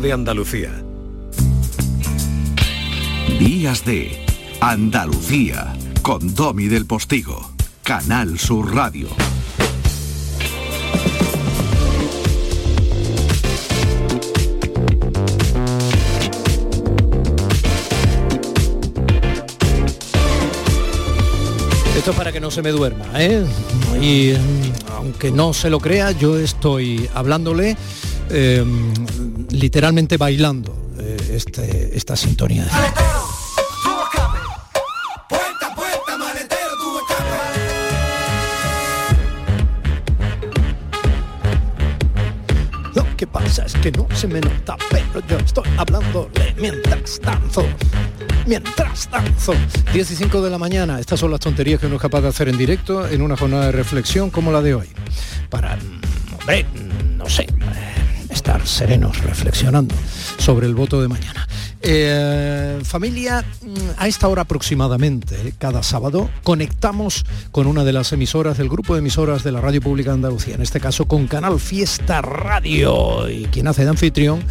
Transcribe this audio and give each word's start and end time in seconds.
de 0.00 0.12
Andalucía. 0.12 0.82
Días 3.38 3.84
de 3.84 4.24
Andalucía 4.60 5.76
con 6.00 6.34
Domi 6.34 6.68
del 6.68 6.86
Postigo, 6.86 7.50
Canal 7.82 8.38
Sur 8.38 8.74
Radio. 8.74 9.08
Esto 21.96 22.10
es 22.12 22.16
para 22.16 22.32
que 22.32 22.40
no 22.40 22.50
se 22.50 22.62
me 22.62 22.70
duerma, 22.70 23.04
¿eh? 23.16 23.44
Y 24.00 24.32
mm, 24.32 24.92
aunque 24.96 25.30
no 25.30 25.52
se 25.52 25.68
lo 25.68 25.78
crea, 25.78 26.12
yo 26.12 26.38
estoy 26.38 27.08
hablándole 27.14 27.76
eh, 28.30 28.64
literalmente 29.60 30.16
bailando 30.16 30.90
eh, 30.98 31.16
este, 31.34 31.96
esta 31.96 32.16
sintonía. 32.16 32.66
Lo 42.94 43.04
que 43.16 43.26
pasa 43.26 43.66
es 43.66 43.74
que 43.74 43.92
no 43.92 44.08
se 44.14 44.26
me 44.26 44.40
nota, 44.40 44.76
pero 44.90 45.22
yo 45.28 45.36
estoy 45.36 45.64
hablándole 45.76 46.54
mientras 46.58 47.20
danzo. 47.20 47.64
Mientras 48.46 49.06
tanto, 49.08 49.54
10 49.92 50.10
y 50.10 50.16
5 50.16 50.40
de 50.40 50.50
la 50.50 50.56
mañana, 50.56 50.98
estas 50.98 51.20
son 51.20 51.30
las 51.30 51.40
tonterías 51.40 51.78
que 51.78 51.86
uno 51.86 51.96
es 51.96 52.02
capaz 52.02 52.22
de 52.22 52.28
hacer 52.28 52.48
en 52.48 52.56
directo 52.56 53.06
en 53.06 53.20
una 53.20 53.36
jornada 53.36 53.66
de 53.66 53.72
reflexión 53.72 54.30
como 54.30 54.50
la 54.50 54.62
de 54.62 54.74
hoy. 54.74 54.88
Para, 55.50 55.76
mm, 55.76 56.00
hombre, 56.40 56.66
no 57.18 57.28
sé, 57.28 57.46
estar 58.30 58.66
serenos 58.66 59.22
reflexionando 59.22 59.94
sobre 60.38 60.66
el 60.66 60.74
voto 60.74 61.00
de 61.02 61.08
mañana. 61.08 61.46
Eh, 61.82 62.78
familia, 62.84 63.42
mm, 63.62 63.74
a 63.96 64.06
esta 64.06 64.28
hora 64.28 64.42
aproximadamente, 64.42 65.54
cada 65.58 65.82
sábado, 65.82 66.28
conectamos 66.42 67.24
con 67.52 67.66
una 67.66 67.84
de 67.84 67.92
las 67.92 68.12
emisoras 68.12 68.58
del 68.58 68.68
grupo 68.68 68.94
de 68.94 68.98
emisoras 68.98 69.44
de 69.44 69.52
la 69.52 69.62
Radio 69.62 69.80
Pública 69.80 70.10
de 70.10 70.16
Andalucía, 70.16 70.56
en 70.56 70.62
este 70.62 70.78
caso 70.78 71.06
con 71.06 71.26
Canal 71.26 71.58
Fiesta 71.58 72.20
Radio. 72.20 73.30
Y 73.30 73.44
quien 73.46 73.66
hace 73.66 73.84
de 73.84 73.90
anfitrión 73.90 74.44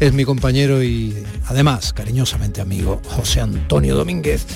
es 0.00 0.14
mi 0.14 0.24
compañero 0.24 0.82
y 0.82 1.14
además 1.48 1.92
cariñosamente 1.92 2.62
amigo 2.62 3.02
José 3.10 3.42
Antonio 3.42 3.94
Domínguez. 3.94 4.46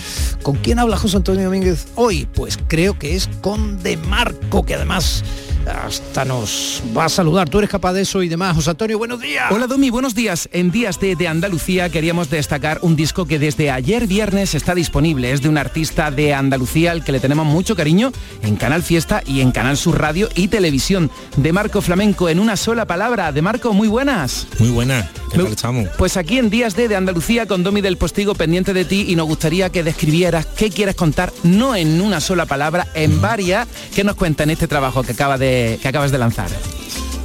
¿Con 0.42 0.56
quién 0.56 0.78
habla 0.78 0.96
José 0.96 1.18
Antonio 1.18 1.44
Domínguez 1.44 1.88
hoy? 1.96 2.26
Pues 2.32 2.58
creo 2.68 2.98
que 2.98 3.16
es 3.16 3.28
con 3.42 3.82
De 3.82 3.98
Marco, 3.98 4.64
que 4.64 4.74
además 4.74 5.22
hasta 5.66 6.24
nos 6.24 6.82
va 6.96 7.06
a 7.06 7.08
saludar. 7.08 7.48
Tú 7.48 7.58
eres 7.58 7.70
capaz 7.70 7.92
de 7.92 8.02
eso 8.02 8.22
y 8.22 8.28
demás. 8.28 8.56
José 8.56 8.70
Antonio, 8.70 8.98
buenos 8.98 9.20
días. 9.20 9.50
Hola 9.50 9.66
Domi, 9.66 9.90
buenos 9.90 10.14
días. 10.14 10.48
En 10.52 10.70
Días 10.70 11.00
de, 11.00 11.16
de 11.16 11.28
Andalucía 11.28 11.88
queríamos 11.88 12.30
destacar 12.30 12.78
un 12.82 12.96
disco 12.96 13.26
que 13.26 13.38
desde 13.38 13.70
ayer 13.70 14.06
viernes 14.06 14.54
está 14.54 14.74
disponible. 14.74 15.32
Es 15.32 15.42
de 15.42 15.48
un 15.48 15.58
artista 15.58 16.10
de 16.10 16.34
Andalucía 16.34 16.92
al 16.92 17.04
que 17.04 17.12
le 17.12 17.20
tenemos 17.20 17.46
mucho 17.46 17.76
cariño 17.76 18.12
en 18.42 18.56
Canal 18.56 18.82
Fiesta 18.82 19.22
y 19.26 19.40
en 19.40 19.52
Canal 19.52 19.76
Sur 19.76 20.00
Radio 20.00 20.28
y 20.34 20.48
Televisión. 20.48 21.10
De 21.36 21.52
Marco 21.52 21.80
Flamenco 21.80 22.28
en 22.28 22.40
una 22.40 22.56
sola 22.56 22.86
palabra. 22.86 23.32
De 23.32 23.42
Marco, 23.42 23.72
muy 23.72 23.88
buenas. 23.88 24.46
Muy 24.58 24.70
buenas. 24.70 25.08
¿Qué 25.30 25.38
tal 25.38 25.52
estamos? 25.52 25.88
Pues 25.98 26.16
aquí 26.16 26.38
en 26.38 26.50
Días 26.50 26.76
de, 26.76 26.88
de 26.88 26.96
Andalucía 26.96 27.46
con 27.46 27.62
Domi 27.62 27.80
del 27.80 27.96
Postigo 27.96 28.34
pendiente 28.34 28.72
de 28.72 28.84
ti 28.84 29.06
y 29.08 29.16
nos 29.16 29.26
gustaría 29.26 29.70
que 29.70 29.82
describieras 29.82 30.46
qué 30.46 30.70
quieres 30.70 30.94
contar, 30.94 31.32
no 31.42 31.74
en 31.74 32.00
una 32.00 32.20
sola 32.20 32.46
palabra, 32.46 32.86
en 32.94 33.20
varias, 33.20 33.66
que 33.94 34.04
nos 34.04 34.16
cuenta 34.16 34.44
en 34.44 34.50
este 34.50 34.68
trabajo 34.68 35.02
que, 35.02 35.12
acaba 35.12 35.38
de, 35.38 35.53
que 35.80 35.88
acabas 35.88 36.10
de 36.10 36.18
lanzar. 36.18 36.50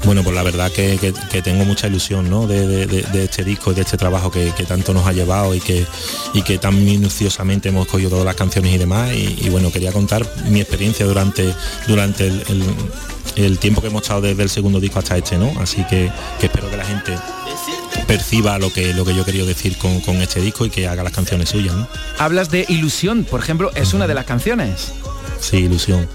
Bueno, 0.06 0.24
pues 0.24 0.36
la 0.36 0.44
verdad 0.44 0.72
que, 0.72 1.14
tengo 1.44 1.66
mucha 1.66 1.88
ilusión 1.88 2.30
¿no? 2.30 2.48
de, 2.48 3.06
este 3.14 3.44
disco 3.44 3.72
y 3.72 3.76
de 3.76 3.82
este 3.82 3.98
trabajo 3.98 4.32
que, 4.32 4.52
tanto 4.68 4.94
nos 4.94 5.06
ha 5.06 5.12
llevado 5.12 5.54
y 5.54 5.60
que, 5.60 5.86
y 6.34 6.42
que 6.42 6.58
tan 6.58 6.84
minuciosamente 6.84 7.70
hemos 7.70 7.88
cogido 7.88 8.10
todas 8.10 8.26
las 8.26 8.36
canciones 8.36 8.74
y 8.74 8.78
demás. 8.78 9.12
Y, 9.14 9.50
bueno, 9.50 9.72
quería 9.72 9.92
contar 9.92 10.26
mi 10.50 10.62
experiencia 10.62 11.06
durante, 11.06 11.54
durante 11.88 12.32
el 13.36 13.60
tiempo 13.60 13.82
que 13.82 13.88
hemos 13.88 14.04
estado 14.04 14.22
desde 14.22 14.44
el 14.44 14.50
segundo 14.50 14.80
disco 14.80 15.00
hasta 15.00 15.18
este, 15.18 15.38
¿no? 15.38 15.52
Así 15.60 15.84
que, 15.84 16.10
que 16.40 16.46
espero 16.46 16.70
que 16.70 16.78
la 16.78 16.86
gente 16.86 17.16
perciba 18.08 18.58
lo 18.58 18.72
que, 18.72 18.94
lo 18.94 19.06
que 19.06 19.16
yo 19.16 19.26
querido 19.26 19.46
decir 19.46 19.78
con, 19.78 20.02
con 20.02 20.18
este 20.18 20.42
disco 20.42 20.66
y 20.66 20.70
que 20.70 20.88
haga 20.88 21.04
las 21.04 21.14
canciones 21.14 21.50
suyas, 21.50 21.76
¿no? 21.76 21.88
Hablas 22.18 22.50
de 22.50 22.66
ilusión, 22.70 23.24
por 23.24 23.40
ejemplo, 23.40 23.72
es 23.76 23.94
una 23.94 24.08
de 24.08 24.14
las 24.14 24.26
canciones. 24.26 24.94
Sí, 25.40 25.58
ilusión. 25.58 26.08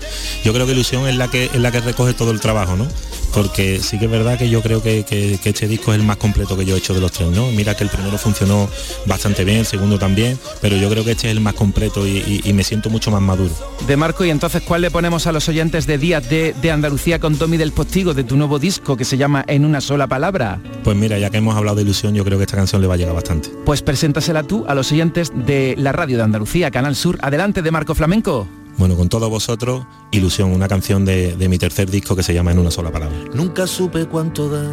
Yo 0.44 0.52
creo 0.52 0.66
que 0.66 0.72
ilusión 0.72 1.08
es 1.08 1.16
la 1.16 1.28
que 1.28 1.46
es 1.46 1.56
la 1.56 1.72
que 1.72 1.80
recoge 1.80 2.12
todo 2.14 2.30
el 2.30 2.40
trabajo, 2.40 2.76
¿no? 2.76 2.86
Porque 3.34 3.80
sí 3.80 3.98
que 3.98 4.04
es 4.04 4.10
verdad 4.10 4.38
que 4.38 4.48
yo 4.48 4.62
creo 4.62 4.82
que, 4.82 5.04
que- 5.04 5.38
que 5.42 5.48
este 5.50 5.66
disco 5.66 5.92
es 5.92 5.98
el 5.98 6.06
más 6.06 6.16
completo 6.18 6.56
que 6.56 6.64
yo 6.64 6.74
he 6.74 6.78
hecho 6.78 6.94
de 6.94 7.00
los 7.00 7.10
tres, 7.12 7.28
¿no? 7.30 7.50
Mira 7.50 7.76
que 7.76 7.84
el 7.84 7.90
primero 7.90 8.16
funcionó 8.16 8.68
bastante 9.06 9.44
bien, 9.44 9.58
el 9.58 9.66
segundo 9.66 9.98
también, 9.98 10.38
pero 10.60 10.76
yo 10.76 10.88
creo 10.88 11.04
que 11.04 11.12
este 11.12 11.28
es 11.28 11.32
el 11.36 11.40
más 11.40 11.54
completo 11.54 12.06
y, 12.06 12.18
y- 12.18 12.40
y 12.44 12.52
me 12.52 12.62
siento 12.64 12.90
mucho 12.90 13.10
más 13.10 13.20
maduro. 13.20 13.52
De 13.86 13.96
Marco, 13.96 14.24
y 14.24 14.30
entonces, 14.30 14.62
¿cuál 14.62 14.82
le 14.82 14.90
ponemos 14.90 15.26
a 15.26 15.32
los 15.32 15.48
oyentes 15.48 15.86
de 15.86 15.98
Días 15.98 16.28
de, 16.28 16.54
de 16.62 16.70
Andalucía 16.70 17.18
con 17.18 17.36
Domi 17.38 17.56
del 17.56 17.72
Postigo 17.72 18.14
de 18.14 18.24
tu 18.24 18.36
nuevo 18.36 18.58
disco 18.58 18.96
que 18.96 19.04
se 19.04 19.16
llama 19.16 19.44
En 19.48 19.64
una 19.64 19.80
sola 19.80 20.06
palabra? 20.06 20.60
Pues 20.84 20.96
mira, 20.96 21.18
ya 21.18 21.30
que 21.30 21.38
hemos 21.38 21.56
hablado 21.56 21.76
de 21.76 21.82
ilusión, 21.82 22.14
yo 22.14 22.24
creo 22.24 22.38
que 22.38 22.44
esta 22.44 22.56
canción 22.56 22.80
le 22.82 22.86
va 22.88 22.94
a 22.94 22.96
llegar 22.96 23.14
bastante. 23.14 23.50
Pues 23.64 23.82
preséntasela 23.82 24.42
tú 24.44 24.64
a 24.68 24.74
los 24.74 24.92
oyentes 24.92 25.32
de 25.34 25.74
la 25.76 25.92
radio 25.92 26.16
de 26.18 26.22
Andalucía, 26.22 26.70
Canal 26.70 26.94
Sur. 26.94 27.18
Adelante, 27.22 27.62
de 27.62 27.70
Marco 27.70 27.94
Flamenco. 27.94 28.48
Bueno, 28.76 28.96
con 28.96 29.08
todos 29.08 29.30
vosotros, 29.30 29.86
Ilusión, 30.10 30.52
una 30.52 30.68
canción 30.68 31.04
de, 31.04 31.36
de 31.36 31.48
mi 31.48 31.58
tercer 31.58 31.90
disco 31.90 32.16
que 32.16 32.22
se 32.22 32.34
llama 32.34 32.52
En 32.52 32.58
una 32.58 32.70
sola 32.70 32.90
palabra. 32.90 33.16
Nunca 33.32 33.66
supe 33.66 34.06
cuánto 34.06 34.48
da 34.48 34.64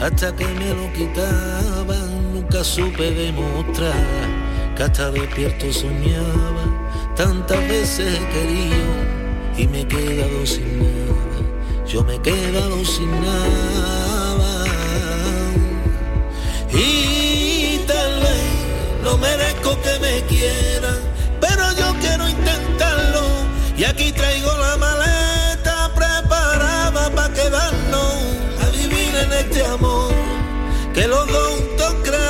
hasta 0.00 0.34
que 0.34 0.46
me 0.46 0.74
lo 0.74 0.92
quitaban. 0.92 2.34
Nunca 2.34 2.62
supe 2.62 3.10
demostrar 3.12 3.94
que 4.76 4.82
hasta 4.82 5.10
despierto 5.10 5.72
soñaba. 5.72 6.64
Tantas 7.16 7.66
veces 7.68 8.14
he 8.14 8.28
querido 8.28 8.76
y 9.56 9.66
me 9.66 9.80
he 9.82 9.88
quedado 9.88 10.46
sin 10.46 10.78
nada. 10.78 11.86
Yo 11.88 12.04
me 12.04 12.16
he 12.16 12.20
quedado 12.20 12.84
sin 12.84 13.10
nada. 13.10 14.64
Y 16.72 17.80
tal 17.86 18.20
vez 18.20 19.02
no 19.02 19.16
merezco 19.16 19.78
que 19.80 19.98
me 20.00 20.22
quieran, 20.26 20.95
Y 23.78 23.84
aquí 23.84 24.10
traigo 24.10 24.50
la 24.56 24.78
maleta 24.78 25.92
preparada 25.94 27.10
para 27.14 27.34
quedarnos 27.34 28.14
a 28.64 28.70
vivir 28.70 29.14
en 29.14 29.32
este 29.34 29.66
amor 29.66 30.14
que 30.94 31.06
los 31.06 31.28
dos 31.28 31.48
juntos 31.50 31.94
creamos. 32.02 32.26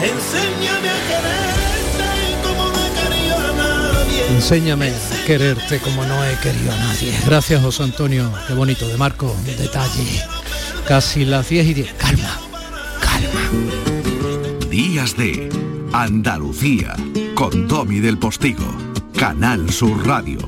Enséñame 0.00 0.90
a 0.90 1.00
quererte 1.08 2.38
como 2.44 2.68
no 2.70 2.86
he 2.86 2.90
querido 3.02 3.36
a 3.36 3.52
nadie. 3.52 4.26
Enséñame 4.28 4.88
a 4.90 5.26
quererte 5.26 5.78
como 5.80 6.04
no 6.04 6.24
he 6.24 6.36
querido 6.36 6.72
a 6.72 6.76
nadie. 6.76 7.18
Gracias, 7.26 7.60
José 7.62 7.82
Antonio. 7.82 8.32
Qué 8.46 8.54
bonito, 8.54 8.86
de 8.86 8.96
Marco, 8.96 9.34
detalle. 9.44 10.22
Casi 10.86 11.24
las 11.24 11.48
10 11.48 11.66
y 11.66 11.74
10. 11.74 11.94
Calma, 11.94 12.38
calma. 13.00 13.50
Días 14.70 15.16
de 15.16 15.48
Andalucía 15.92 16.94
con 17.34 17.66
Domi 17.66 18.00
del 18.00 18.18
Postigo, 18.18 18.64
Canal 19.16 19.70
Sur 19.70 20.06
Radio. 20.06 20.38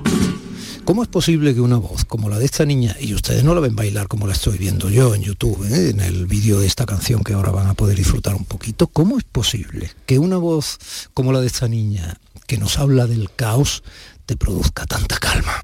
¿Cómo 0.85 1.03
es 1.03 1.09
posible 1.09 1.53
que 1.53 1.61
una 1.61 1.79
voz 1.79 2.05
como 2.05 2.29
la 2.29 2.39
de 2.39 2.45
esta 2.45 2.65
niña, 2.65 2.97
y 3.01 3.13
ustedes 3.13 3.43
no 3.43 3.55
la 3.55 3.61
ven 3.61 3.75
bailar 3.75 4.07
como 4.07 4.27
la 4.27 4.35
estoy 4.35 4.57
viendo 4.57 4.89
yo 4.89 5.15
en 5.15 5.23
YouTube, 5.23 5.65
¿eh? 5.65 5.91
en 5.91 6.01
el 6.01 6.27
vídeo 6.27 6.61
de 6.61 6.67
esta 6.67 6.87
canción 6.87 7.25
que 7.25 7.33
ahora 7.33 7.51
van 7.51 7.67
a 7.67 7.75
poder 7.75 7.97
disfrutar 7.97 8.37
un 8.37 8.45
poquito, 8.45 8.87
¿cómo 8.87 9.19
es 9.19 9.25
posible 9.25 9.91
que 10.07 10.21
una 10.21 10.37
voz 10.37 10.79
como 11.13 11.33
la 11.33 11.41
de 11.41 11.49
esta 11.49 11.67
niña, 11.67 12.19
que 12.47 12.57
nos 12.57 12.79
habla 12.79 13.07
del 13.07 13.31
caos, 13.35 13.83
te 14.25 14.37
produzca 14.37 14.87
tanta 14.87 15.19
calma? 15.19 15.63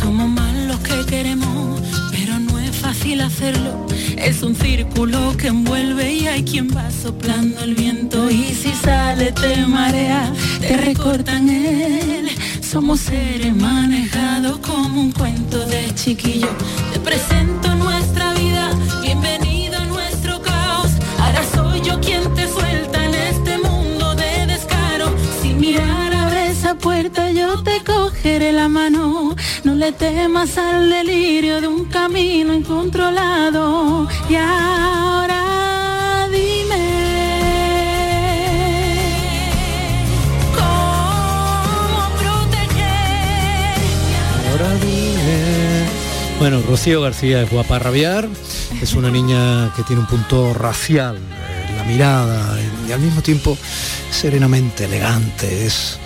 Somos 0.00 0.28
más 0.28 0.54
los 0.66 0.80
que 0.80 1.06
queremos, 1.06 1.75
fácil 2.86 3.20
hacerlo. 3.20 3.84
Es 4.16 4.44
un 4.44 4.54
círculo 4.54 5.36
que 5.36 5.48
envuelve 5.48 6.12
y 6.12 6.28
hay 6.28 6.44
quien 6.44 6.68
va 6.68 6.88
soplando 6.88 7.60
el 7.64 7.74
viento 7.74 8.30
y 8.30 8.54
si 8.54 8.72
sale 8.74 9.32
te 9.32 9.66
marea, 9.66 10.32
te 10.60 10.76
recortan 10.76 11.48
él. 11.48 12.28
Somos 12.60 13.00
seres 13.00 13.56
manejados 13.56 14.58
como 14.58 15.00
un 15.00 15.10
cuento 15.10 15.66
de 15.66 15.92
chiquillo. 15.96 16.48
Te 16.92 17.00
presento 17.00 17.74
nuestra 17.74 18.34
vida, 18.34 18.70
bienvenido 19.02 19.78
a 19.78 19.86
nuestro 19.86 20.40
caos. 20.40 20.92
Ahora 21.18 21.42
soy 21.56 21.80
yo 21.80 22.00
quien 22.00 22.22
te 22.36 22.48
suelta 22.48 23.04
en 23.04 23.14
este 23.14 23.58
mundo 23.58 24.14
de 24.14 24.46
descaro. 24.46 25.12
Puerta, 26.76 27.30
yo 27.30 27.62
te 27.62 27.82
cogeré 27.84 28.52
la 28.52 28.68
mano. 28.68 29.34
No 29.64 29.74
le 29.74 29.92
temas 29.92 30.56
al 30.58 30.88
delirio 30.90 31.60
de 31.60 31.68
un 31.68 31.86
camino 31.86 32.54
incontrolado. 32.54 34.08
Y 34.28 34.36
ahora 34.36 36.28
dime 36.30 36.86
cómo 40.54 42.08
proteger. 42.18 43.80
Ahora 44.50 44.74
dime. 44.74 45.86
Bueno, 46.38 46.62
Rocío 46.68 47.00
García 47.00 47.42
es 47.42 47.50
guapa 47.50 47.78
rabiar 47.78 48.28
Es 48.82 48.92
una 48.92 49.10
niña 49.10 49.72
que 49.74 49.82
tiene 49.84 50.02
un 50.02 50.06
punto 50.06 50.52
racial 50.52 51.18
mirada 51.86 52.58
y 52.88 52.92
al 52.92 53.00
mismo 53.00 53.22
tiempo 53.22 53.56
serenamente 54.10 54.84
elegante. 54.84 55.66
Es, 55.66 55.98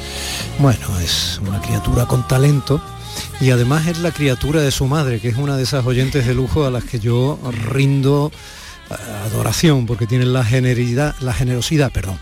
bueno, 0.58 0.98
es 1.00 1.40
una 1.46 1.60
criatura 1.60 2.06
con 2.06 2.26
talento 2.26 2.80
y 3.40 3.50
además 3.50 3.86
es 3.86 3.98
la 3.98 4.12
criatura 4.12 4.60
de 4.60 4.70
su 4.70 4.86
madre, 4.86 5.20
que 5.20 5.28
es 5.28 5.36
una 5.36 5.56
de 5.56 5.62
esas 5.62 5.84
oyentes 5.86 6.26
de 6.26 6.34
lujo 6.34 6.66
a 6.66 6.70
las 6.70 6.84
que 6.84 7.00
yo 7.00 7.38
rindo 7.72 8.30
eh, 8.90 8.94
adoración, 9.26 9.86
porque 9.86 10.06
tienen 10.06 10.32
la 10.32 10.44
generosidad, 10.44 11.14
la 11.20 11.32
generosidad, 11.32 11.90
perdón, 11.90 12.18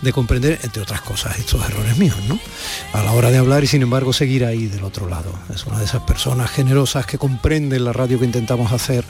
de 0.00 0.12
comprender, 0.12 0.60
entre 0.62 0.82
otras 0.82 1.00
cosas, 1.00 1.38
estos 1.38 1.64
errores 1.66 1.96
míos, 1.98 2.16
¿no? 2.28 2.38
A 2.92 3.02
la 3.02 3.12
hora 3.12 3.30
de 3.30 3.38
hablar 3.38 3.64
y 3.64 3.66
sin 3.66 3.82
embargo 3.82 4.12
seguir 4.12 4.44
ahí 4.44 4.66
del 4.66 4.84
otro 4.84 5.08
lado. 5.08 5.32
Es 5.54 5.66
una 5.66 5.78
de 5.78 5.84
esas 5.84 6.02
personas 6.02 6.50
generosas 6.50 7.06
que 7.06 7.18
comprenden 7.18 7.84
la 7.84 7.92
radio 7.92 8.18
que 8.18 8.24
intentamos 8.24 8.72
hacer 8.72 9.04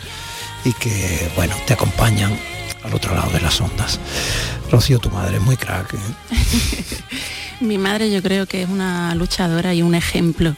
y 0.64 0.72
que, 0.72 1.30
bueno, 1.36 1.54
te 1.66 1.74
acompañan 1.74 2.36
al 2.84 2.94
otro 2.94 3.14
lado 3.14 3.30
de 3.30 3.40
las 3.40 3.60
ondas. 3.60 3.98
Rocío, 4.70 4.98
tu 4.98 5.10
madre 5.10 5.36
es 5.38 5.42
muy 5.42 5.56
crack. 5.56 5.94
¿eh? 5.94 5.98
Mi 7.60 7.78
madre 7.78 8.10
yo 8.10 8.22
creo 8.22 8.46
que 8.46 8.62
es 8.62 8.68
una 8.68 9.14
luchadora 9.14 9.74
y 9.74 9.82
un 9.82 9.94
ejemplo 9.94 10.54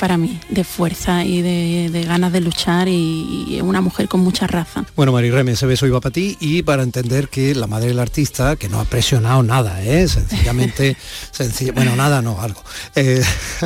para 0.00 0.16
mí, 0.16 0.40
de 0.48 0.64
fuerza 0.64 1.24
y 1.24 1.42
de, 1.42 2.04
ganas 2.04 2.32
de 2.32 2.40
luchar 2.40 2.88
y, 2.88 3.60
una 3.62 3.82
mujer 3.82 4.08
con 4.08 4.20
mucha 4.20 4.46
raza. 4.46 4.86
Bueno, 4.96 5.12
Mari 5.12 5.30
Reme, 5.30 5.52
ese 5.52 5.66
beso 5.66 5.86
iba 5.86 6.00
para 6.00 6.12
ti 6.12 6.38
y 6.40 6.62
para 6.62 6.82
entender 6.82 7.28
que 7.28 7.54
la 7.54 7.66
madre 7.66 7.88
del 7.88 7.98
artista, 7.98 8.56
que 8.56 8.70
no 8.70 8.80
ha 8.80 8.86
presionado 8.86 9.42
nada, 9.42 9.84
¿eh? 9.84 10.08
sencillamente, 10.08 10.96
bueno, 11.74 11.94
nada, 11.94 12.22
no, 12.22 12.40
algo, 12.40 12.64
eh, 12.96 13.22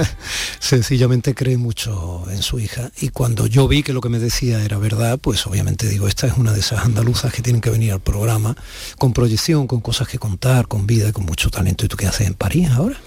sencillamente 0.58 1.34
cree 1.34 1.56
mucho 1.56 2.24
en 2.28 2.42
su 2.42 2.58
hija. 2.58 2.90
Y 3.00 3.10
cuando 3.10 3.46
yo 3.46 3.68
vi 3.68 3.84
que 3.84 3.92
lo 3.92 4.00
que 4.00 4.08
me 4.08 4.18
decía 4.18 4.64
era 4.64 4.76
verdad, 4.78 5.20
pues 5.20 5.46
obviamente 5.46 5.88
digo, 5.88 6.08
esta 6.08 6.26
es 6.26 6.36
una 6.36 6.52
de 6.52 6.60
esas 6.60 6.84
andaluzas 6.84 7.32
que 7.32 7.42
tienen 7.42 7.62
que 7.62 7.70
venir 7.70 7.92
al 7.92 8.00
programa 8.00 8.56
con 8.98 9.12
proyección, 9.12 9.68
con 9.68 9.80
cosas 9.80 10.08
que 10.08 10.18
contar, 10.18 10.66
con 10.66 10.88
vida, 10.88 11.12
con 11.12 11.24
mucho 11.24 11.50
talento. 11.50 11.86
¿Y 11.86 11.88
tú 11.88 11.96
qué 11.96 12.08
haces 12.08 12.26
en 12.26 12.34
París 12.34 12.70
ahora? 12.70 12.98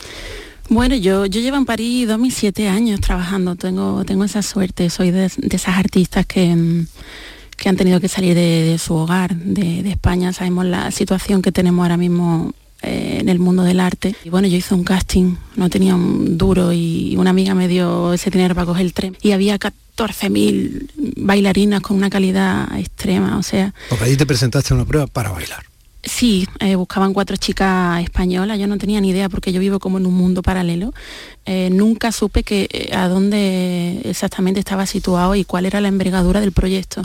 Bueno, 0.70 0.96
yo, 0.96 1.26
yo 1.26 1.40
llevo 1.40 1.56
en 1.56 1.66
París 1.66 2.08
dos 2.08 2.20
mil 2.20 2.32
siete 2.32 2.68
años 2.68 3.00
trabajando, 3.00 3.56
tengo, 3.56 4.04
tengo 4.04 4.26
esa 4.26 4.42
suerte, 4.42 4.90
soy 4.90 5.12
de, 5.12 5.26
esas 5.26 5.78
artistas 5.78 6.26
que, 6.26 6.54
mm, 6.54 6.88
que, 7.56 7.70
han 7.70 7.78
tenido 7.78 8.02
que 8.02 8.10
salir 8.10 8.36
de, 8.36 8.78
su 8.78 8.94
hogar, 8.96 9.36
de, 9.36 9.90
España. 9.90 10.34
Sabemos 10.34 10.66
la 10.66 10.92
situación 10.92 11.42
que 11.42 11.54
tenemos 11.54 11.84
ahora 11.84 11.96
mismo 11.96 12.54
eh, 12.82 13.20
en 13.22 13.30
el 13.30 13.40
mundo 13.40 13.64
del 13.64 13.80
arte. 13.80 14.14
Y 14.26 14.30
bueno, 14.30 14.50
yo 14.50 14.58
hice 14.58 14.74
un 14.74 14.84
casting, 14.84 15.36
no 15.56 15.70
tenía 15.70 15.96
un 15.96 16.38
duro 16.38 16.74
y 16.74 17.16
una 17.18 17.30
amiga 17.30 17.56
me 17.56 17.70
dio 17.70 18.14
ese 18.14 18.30
dinero 18.30 18.54
para 18.54 18.66
coger 18.66 18.86
el 18.86 18.94
tren. 18.94 19.18
Y 19.22 19.32
había 19.32 19.58
14.000 19.58 20.90
bailarinas 21.16 21.80
con 21.80 21.96
una 21.96 22.10
calidad 22.10 22.78
extrema, 22.78 23.38
o 23.38 23.44
sea... 23.44 23.74
Porque 23.88 24.04
allí 24.04 24.18
te 24.18 24.26
presentaste 24.26 24.74
a 24.74 24.76
una 24.76 24.86
prueba 24.86 25.08
para 25.08 25.32
bailar. 25.32 25.64
Sí, 26.08 26.48
eh, 26.60 26.76
buscaban 26.76 27.14
cuatro 27.14 27.36
chicas 27.36 28.02
españolas, 28.02 28.58
yo 28.58 28.68
no 28.68 28.78
tenía 28.78 29.02
ni 29.02 29.10
idea 29.10 29.28
porque 29.28 29.52
yo 29.52 29.60
vivo 29.60 29.80
como 29.80 29.98
en 29.98 30.06
un 30.06 30.14
mundo 30.14 30.42
paralelo. 30.42 30.94
Eh, 31.46 31.70
nunca 31.72 32.12
supe 32.14 32.44
que, 32.44 32.70
eh, 32.72 32.96
a 32.96 33.10
dónde 33.10 34.02
exactamente 34.06 34.60
estaba 34.60 34.86
situado 34.86 35.36
y 35.36 35.44
cuál 35.44 35.66
era 35.66 35.82
la 35.82 35.90
envergadura 35.90 36.40
del 36.40 36.54
proyecto. 36.54 37.04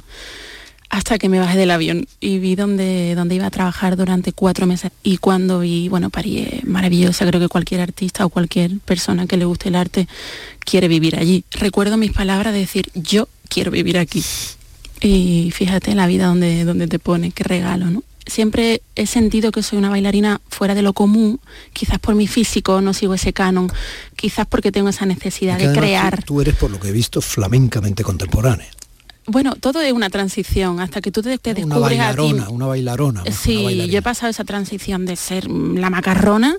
Hasta 0.88 1.18
que 1.18 1.28
me 1.28 1.40
bajé 1.40 1.58
del 1.58 1.70
avión 1.70 2.06
y 2.20 2.38
vi 2.38 2.54
dónde, 2.54 3.14
dónde 3.16 3.34
iba 3.34 3.46
a 3.46 3.50
trabajar 3.50 3.96
durante 3.96 4.32
cuatro 4.32 4.66
meses. 4.66 4.92
Y 5.02 5.16
cuando 5.16 5.60
vi, 5.60 5.88
bueno, 5.88 6.10
París 6.10 6.48
es 6.52 6.64
maravillosa, 6.64 7.26
creo 7.26 7.40
que 7.40 7.48
cualquier 7.48 7.80
artista 7.80 8.24
o 8.24 8.28
cualquier 8.28 8.78
persona 8.80 9.26
que 9.26 9.36
le 9.36 9.46
guste 9.46 9.70
el 9.70 9.74
arte 9.74 10.06
quiere 10.60 10.88
vivir 10.88 11.18
allí. 11.18 11.44
Recuerdo 11.50 11.96
mis 11.96 12.12
palabras 12.12 12.52
de 12.52 12.60
decir, 12.60 12.90
yo 12.94 13.28
quiero 13.48 13.70
vivir 13.70 13.98
aquí. 13.98 14.22
Y 15.00 15.50
fíjate 15.52 15.94
la 15.94 16.06
vida 16.06 16.26
donde, 16.26 16.64
donde 16.64 16.86
te 16.86 16.98
pone, 16.98 17.32
qué 17.32 17.42
regalo, 17.42 17.86
¿no? 17.90 18.04
Siempre 18.26 18.82
he 18.96 19.06
sentido 19.06 19.52
que 19.52 19.62
soy 19.62 19.78
una 19.78 19.90
bailarina 19.90 20.40
fuera 20.48 20.74
de 20.74 20.82
lo 20.82 20.92
común, 20.92 21.40
quizás 21.72 21.98
por 21.98 22.14
mi 22.14 22.26
físico 22.26 22.80
no 22.80 22.94
sigo 22.94 23.14
ese 23.14 23.32
canon, 23.32 23.70
quizás 24.16 24.46
porque 24.46 24.72
tengo 24.72 24.88
esa 24.88 25.06
necesidad 25.06 25.58
de 25.58 25.72
crear. 25.72 26.22
Tú, 26.24 26.40
eres, 26.40 26.54
por 26.56 26.70
lo 26.70 26.78
que 26.78 26.88
he 26.88 26.92
visto, 26.92 27.20
flamencamente 27.20 28.02
contemporánea. 28.02 28.68
Bueno, 29.26 29.54
todo 29.54 29.80
es 29.80 29.92
una 29.92 30.10
transición, 30.10 30.80
hasta 30.80 31.00
que 31.00 31.12
tú 31.12 31.22
te, 31.22 31.30
descubres 31.30 31.64
una 31.64 31.78
bailarona, 31.78 32.48
Una 32.48 32.66
bailarona, 32.66 33.22
Sí, 33.30 33.88
yo 33.88 33.98
he 33.98 34.02
pasado 34.02 34.30
esa 34.30 34.42
transición 34.42 35.06
de 35.06 35.14
ser 35.14 35.48
la 35.48 35.90
macarrona 35.90 36.56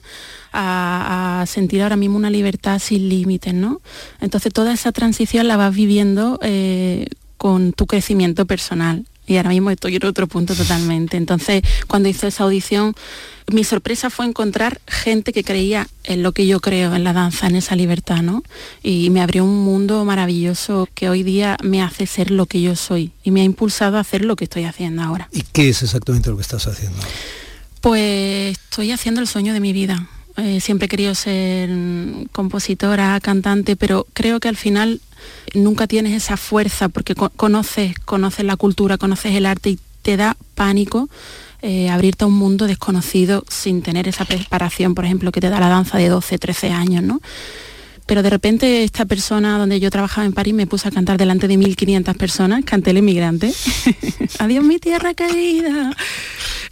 a, 0.54 1.44
sentir 1.46 1.82
ahora 1.82 1.98
mismo 1.98 2.16
una 2.16 2.30
libertad 2.30 2.80
sin 2.80 3.10
límites, 3.10 3.54
¿no? 3.54 3.82
Entonces 4.22 4.54
toda 4.54 4.72
esa 4.74 4.94
transición 4.94 5.48
la 5.48 5.58
vas 5.58 5.76
viviendo 5.76 6.40
eh, 6.42 7.08
con 7.38 7.74
tu 7.74 7.86
crecimiento 7.86 8.46
personal 8.46 9.06
y 9.26 9.38
ahora 9.38 9.50
mismo 9.50 9.70
estoy 9.72 9.96
en 9.96 10.06
otro 10.06 10.28
punto 10.28 10.56
totalmente. 10.56 11.18
Entonces, 11.18 11.62
cuando 11.88 12.10
hice 12.10 12.28
esa 12.28 12.44
audición, 12.44 12.96
mi 13.52 13.64
sorpresa 13.64 14.10
fue 14.10 14.26
encontrar 14.26 14.82
gente 14.88 15.34
que 15.34 15.44
creía 15.44 15.88
en 16.04 16.24
lo 16.24 16.32
que 16.32 16.48
yo 16.48 16.60
creo, 16.60 16.96
en 16.96 17.04
la 17.04 17.14
danza, 17.14 17.48
en 17.48 17.56
esa 17.56 17.76
libertad, 17.76 18.22
¿no? 18.22 18.44
Y 18.82 19.10
me 19.10 19.22
abrió 19.22 19.44
un 19.44 19.64
mundo 19.64 20.04
maravilloso 20.06 20.88
que 20.94 21.10
hoy 21.10 21.24
día 21.24 21.58
me 21.64 21.82
hace 21.82 22.06
ser 22.08 22.32
lo 22.32 22.46
que 22.46 22.62
yo 22.62 22.76
soy 22.76 23.12
y 23.24 23.32
me 23.32 23.42
ha 23.42 23.44
impulsado 23.44 23.98
a 23.98 24.02
hacer 24.02 24.24
lo 24.24 24.36
que 24.36 24.46
estoy 24.46 24.64
haciendo 24.64 25.02
ahora. 25.02 25.30
¿Y 25.32 25.42
qué 25.42 25.70
es 25.70 25.84
exactamente 25.84 26.30
lo 26.30 26.38
que 26.38 26.42
estás 26.42 26.68
haciendo? 26.68 26.98
Pues 27.82 28.58
estoy 28.58 28.92
haciendo 28.92 29.20
el 29.20 29.28
sueño 29.28 29.54
de 29.54 29.60
mi 29.60 29.74
vida. 29.74 30.08
Eh, 30.38 30.62
siempre 30.62 30.86
he 30.86 30.90
querido 30.90 31.14
ser 31.14 31.70
compositora, 32.32 33.20
cantante, 33.20 33.76
pero 33.76 34.08
creo 34.14 34.40
que 34.40 34.48
al 34.48 34.58
final 34.58 35.02
nunca 35.54 35.88
tienes 35.88 36.14
esa 36.14 36.38
fuerza 36.38 36.90
porque 36.90 37.16
conoces, 37.16 37.98
conoces 38.00 38.46
la 38.46 38.58
cultura, 38.58 38.98
conoces 38.98 39.36
el 39.36 39.46
arte 39.46 39.72
y 39.72 39.80
te 40.02 40.18
da 40.18 40.38
pánico 40.56 41.10
eh, 41.62 41.90
abrirte 41.90 42.26
a 42.26 42.28
un 42.28 42.34
mundo 42.34 42.68
desconocido 42.68 43.46
sin 43.48 43.82
tener 43.82 44.08
esa 44.10 44.26
preparación, 44.26 44.96
por 44.96 45.06
ejemplo, 45.06 45.32
que 45.32 45.40
te 45.40 45.50
da 45.50 45.62
la 45.62 45.70
danza 45.70 45.98
de 45.98 46.10
12, 46.10 46.38
13 46.38 46.72
años, 46.72 47.04
¿no? 47.04 47.22
Pero 48.06 48.22
de 48.22 48.30
repente 48.30 48.84
esta 48.84 49.06
persona 49.06 49.58
donde 49.58 49.80
yo 49.80 49.90
trabajaba 49.90 50.26
en 50.26 50.34
París 50.34 50.54
me 50.54 50.68
puse 50.68 50.88
a 50.88 50.92
cantar 50.92 51.18
delante 51.18 51.48
de 51.48 51.58
1.500 51.58 52.16
personas, 52.16 52.66
canté 52.66 52.92
el 52.92 52.98
emigrante, 52.98 53.54
adiós 54.40 54.64
mi 54.64 54.80
tierra 54.80 55.14
querida. 55.14 55.92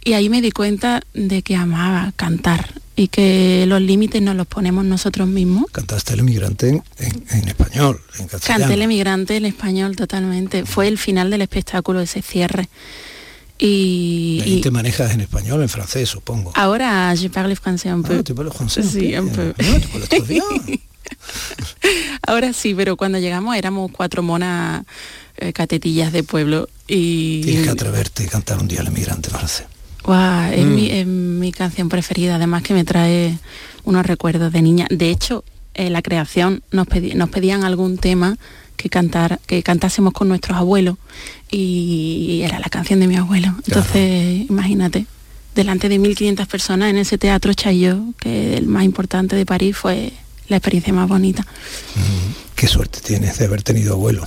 Y 0.04 0.12
ahí 0.14 0.28
me 0.28 0.42
di 0.42 0.50
cuenta 0.50 1.00
de 1.14 1.42
que 1.42 1.56
amaba 1.56 2.12
cantar 2.16 2.82
y 2.96 3.08
que 3.08 3.64
los 3.66 3.80
límites 3.80 4.20
nos 4.20 4.36
los 4.36 4.46
ponemos 4.46 4.84
nosotros 4.84 5.26
mismos. 5.28 5.64
Cantaste 5.72 6.14
el 6.14 6.20
emigrante 6.20 6.82
en, 6.98 7.48
español, 7.48 8.00
en 8.18 8.26
castellano. 8.28 8.60
Canté 8.64 8.74
el 8.74 8.82
emigrante 8.82 9.36
en 9.36 9.46
español 9.46 9.96
totalmente. 9.96 10.66
Fue 10.66 10.88
el 10.88 10.98
final 10.98 11.30
del 11.30 11.42
espectáculo, 11.42 12.00
ese 12.00 12.20
cierre. 12.20 12.68
Y, 13.58 14.42
y, 14.44 14.60
te 14.60 14.72
manejas 14.72 15.12
en 15.12 15.20
español, 15.20 15.62
en 15.62 15.68
francés, 15.68 16.08
supongo. 16.08 16.50
Ahora, 16.56 17.14
je 17.14 17.30
parle 17.30 17.54
français 17.54 17.92
un 17.92 18.02
peu. 18.02 18.18
Ah, 18.18 18.22
tu 18.24 18.34
parles 18.34 18.52
français 18.52 18.82
Sí, 18.82 19.14
un 19.14 19.28
peu. 19.28 19.54
Ahora 22.26 22.52
sí, 22.52 22.74
pero 22.74 22.96
cuando 22.96 23.18
llegamos 23.18 23.56
éramos 23.56 23.90
cuatro 23.90 24.22
monas 24.22 24.84
eh, 25.36 25.52
catetillas 25.52 26.12
de 26.12 26.22
pueblo 26.22 26.68
y... 26.86 27.42
Tienes 27.42 27.64
que 27.64 27.70
atreverte 27.70 28.24
y 28.24 28.26
cantar 28.26 28.58
un 28.58 28.68
día 28.68 28.80
el 28.80 28.88
emigrante 28.88 29.30
francés. 29.30 29.66
es, 30.52 30.66
mi, 30.66 31.04
mm. 31.04 31.38
mi, 31.38 31.52
canción 31.52 31.88
preferida, 31.88 32.36
además 32.36 32.62
que 32.62 32.74
me 32.74 32.84
trae 32.84 33.38
unos 33.84 34.06
recuerdos 34.06 34.52
de 34.52 34.62
niña. 34.62 34.86
De 34.90 35.10
hecho, 35.10 35.44
en 35.74 35.92
la 35.92 36.02
creación 36.02 36.62
nos, 36.70 36.86
nos 37.14 37.30
pedían 37.30 37.64
algún 37.64 37.98
tema 37.98 38.36
que 38.76 38.88
cantar, 38.88 39.40
que 39.46 39.62
cantásemos 39.62 40.12
con 40.12 40.28
nuestros 40.28 40.58
abuelos 40.58 40.96
y 41.50 42.42
era 42.44 42.58
la 42.58 42.68
canción 42.68 43.00
de 43.00 43.06
mi 43.06 43.16
abuelo. 43.16 43.54
Entonces, 43.66 44.50
imagínate, 44.50 45.06
delante 45.54 45.88
de 45.88 45.98
1.500 45.98 46.46
personas 46.46 46.90
en 46.90 46.96
ese 46.96 47.18
teatro 47.18 47.52
Chaillot, 47.54 48.16
que 48.18 48.56
el 48.56 48.66
más 48.66 48.84
importante 48.84 49.36
de 49.36 49.46
París, 49.46 49.76
fue 49.76 50.12
la 50.48 50.56
experiencia 50.56 50.92
más 50.92 51.08
bonita. 51.08 51.42
Mm, 51.42 52.54
qué 52.54 52.66
suerte 52.66 53.00
tienes 53.00 53.38
de 53.38 53.46
haber 53.46 53.62
tenido 53.62 53.94
abuelo. 53.94 54.24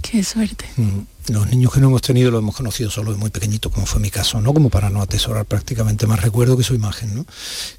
Qué 0.00 0.24
suerte. 0.24 0.66
Mm, 0.76 1.32
los 1.32 1.48
niños 1.48 1.72
que 1.72 1.80
no 1.80 1.86
hemos 1.86 2.02
tenido 2.02 2.30
lo 2.30 2.38
hemos 2.38 2.56
conocido 2.56 2.90
solo 2.90 3.12
de 3.12 3.18
muy 3.18 3.30
pequeñito, 3.30 3.70
como 3.70 3.86
fue 3.86 4.00
mi 4.00 4.10
caso, 4.10 4.40
¿no? 4.40 4.52
Como 4.52 4.68
para 4.68 4.90
no 4.90 5.00
atesorar 5.00 5.46
prácticamente 5.46 6.06
más 6.06 6.20
recuerdo 6.20 6.56
que 6.56 6.64
su 6.64 6.74
imagen, 6.74 7.14
¿no? 7.14 7.26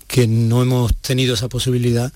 Que 0.07 0.27
no 0.27 0.61
hemos 0.61 0.95
tenido 0.95 1.33
esa 1.33 1.49
posibilidad, 1.49 2.11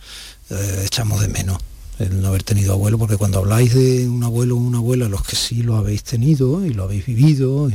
eh, 0.50 0.84
echamos 0.86 1.22
de 1.22 1.28
menos 1.28 1.58
el 2.00 2.22
no 2.22 2.28
haber 2.28 2.44
tenido 2.44 2.74
abuelo, 2.74 2.98
porque 2.98 3.18
cuando 3.18 3.40
habláis 3.40 3.74
de 3.74 4.08
un 4.08 4.24
abuelo 4.24 4.56
o 4.56 4.60
una 4.60 4.78
abuela, 4.78 5.10
los 5.10 5.24
que 5.24 5.36
sí 5.36 5.64
lo 5.64 5.78
habéis 5.78 6.04
tenido 6.04 6.66
y 6.66 6.74
lo 6.74 6.84
habéis 6.84 7.06
vivido, 7.06 7.70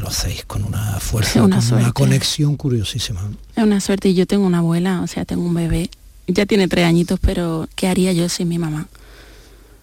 lo 0.00 0.08
hacéis 0.08 0.44
con 0.44 0.64
una 0.64 1.00
fuerza, 1.00 1.42
una 1.44 1.58
con 1.60 1.78
una 1.78 1.92
conexión 1.92 2.56
curiosísima. 2.56 3.20
Es 3.56 3.64
una 3.64 3.80
suerte 3.80 4.10
y 4.10 4.14
yo 4.14 4.26
tengo 4.26 4.46
una 4.46 4.58
abuela, 4.58 5.02
o 5.02 5.06
sea, 5.06 5.24
tengo 5.24 5.42
un 5.42 5.54
bebé, 5.54 5.90
ya 6.26 6.46
tiene 6.46 6.68
tres 6.68 6.86
añitos, 6.86 7.18
pero 7.20 7.68
¿qué 7.74 7.88
haría 7.88 8.12
yo 8.12 8.28
sin 8.28 8.48
mi 8.48 8.58
mamá? 8.58 8.88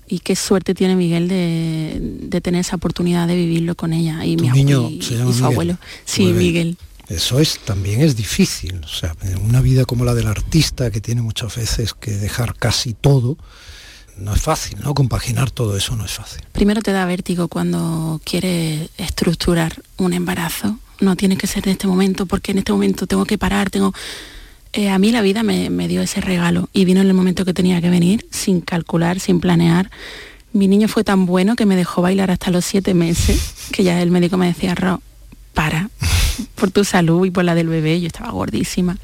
Y 0.07 0.19
qué 0.19 0.35
suerte 0.35 0.73
tiene 0.73 0.95
Miguel 0.95 1.27
de, 1.27 2.41
tener 2.41 2.61
esa 2.61 2.77
oportunidad 2.77 3.27
de 3.27 3.35
vivirlo 3.35 3.75
con 3.75 3.93
ella 3.93 4.25
y 4.25 4.37
mi 4.37 4.49
niño 4.49 4.89
y, 4.89 5.01
su 5.01 5.45
abuelo. 5.45 5.77
Sí, 6.05 6.33
Miguel. 6.33 6.77
Eso 7.09 7.39
es, 7.39 7.59
también 7.59 8.01
es 8.01 8.15
difícil. 8.15 8.81
O 8.83 8.87
sea, 8.87 9.15
una 9.43 9.61
vida 9.61 9.85
como 9.85 10.05
la 10.05 10.13
del 10.13 10.27
artista 10.27 10.89
que 10.91 11.01
tiene 11.01 11.21
muchas 11.21 11.55
veces 11.55 11.93
que 11.93 12.11
dejar 12.11 12.55
casi 12.55 12.93
todo, 12.93 13.37
no 14.17 14.33
es 14.33 14.41
fácil, 14.41 14.79
¿no? 14.83 14.93
Compaginar 14.93 15.49
todo 15.51 15.75
eso 15.77 15.95
no 15.95 16.05
es 16.05 16.11
fácil. 16.11 16.41
Primero 16.51 16.81
te 16.81 16.91
da 16.91 17.05
vértigo 17.05 17.47
cuando 17.47 18.21
quieres 18.23 18.89
estructurar 18.97 19.81
un 19.97 20.13
embarazo. 20.13 20.77
No 20.99 21.15
tiene 21.15 21.37
que 21.37 21.47
ser 21.47 21.67
en 21.67 21.73
este 21.73 21.87
momento, 21.87 22.25
porque 22.25 22.51
en 22.51 22.59
este 22.59 22.71
momento 22.71 23.07
tengo 23.07 23.25
que 23.25 23.37
parar, 23.37 23.69
tengo... 23.69 23.93
Eh, 24.73 24.89
a 24.89 24.99
mí 24.99 25.11
la 25.11 25.21
vida 25.21 25.41
me, 25.43 25.69
me 25.69 25.87
dio 25.87 26.01
ese 26.01 26.21
regalo 26.21 26.69
y 26.73 26.85
vino 26.85 27.01
en 27.01 27.07
el 27.07 27.13
momento 27.13 27.43
que 27.43 27.53
tenía 27.53 27.81
que 27.81 27.89
venir, 27.89 28.25
sin 28.31 28.61
calcular, 28.61 29.19
sin 29.19 29.39
planear. 29.39 29.89
Mi 30.53 30.67
niño 30.67 30.87
fue 30.87 31.03
tan 31.03 31.25
bueno 31.25 31.55
que 31.55 31.65
me 31.65 31.75
dejó 31.75 32.01
bailar 32.01 32.31
hasta 32.31 32.51
los 32.51 32.65
siete 32.65 32.93
meses, 32.93 33.53
que 33.71 33.83
ya 33.83 34.01
el 34.01 34.11
médico 34.11 34.37
me 34.37 34.47
decía, 34.47 34.75
Ro, 34.75 35.01
para, 35.53 35.89
por 36.55 36.71
tu 36.71 36.83
salud 36.83 37.25
y 37.25 37.31
por 37.31 37.43
la 37.45 37.55
del 37.55 37.67
bebé, 37.67 37.99
yo 37.99 38.07
estaba 38.07 38.31
gordísima. 38.31 38.97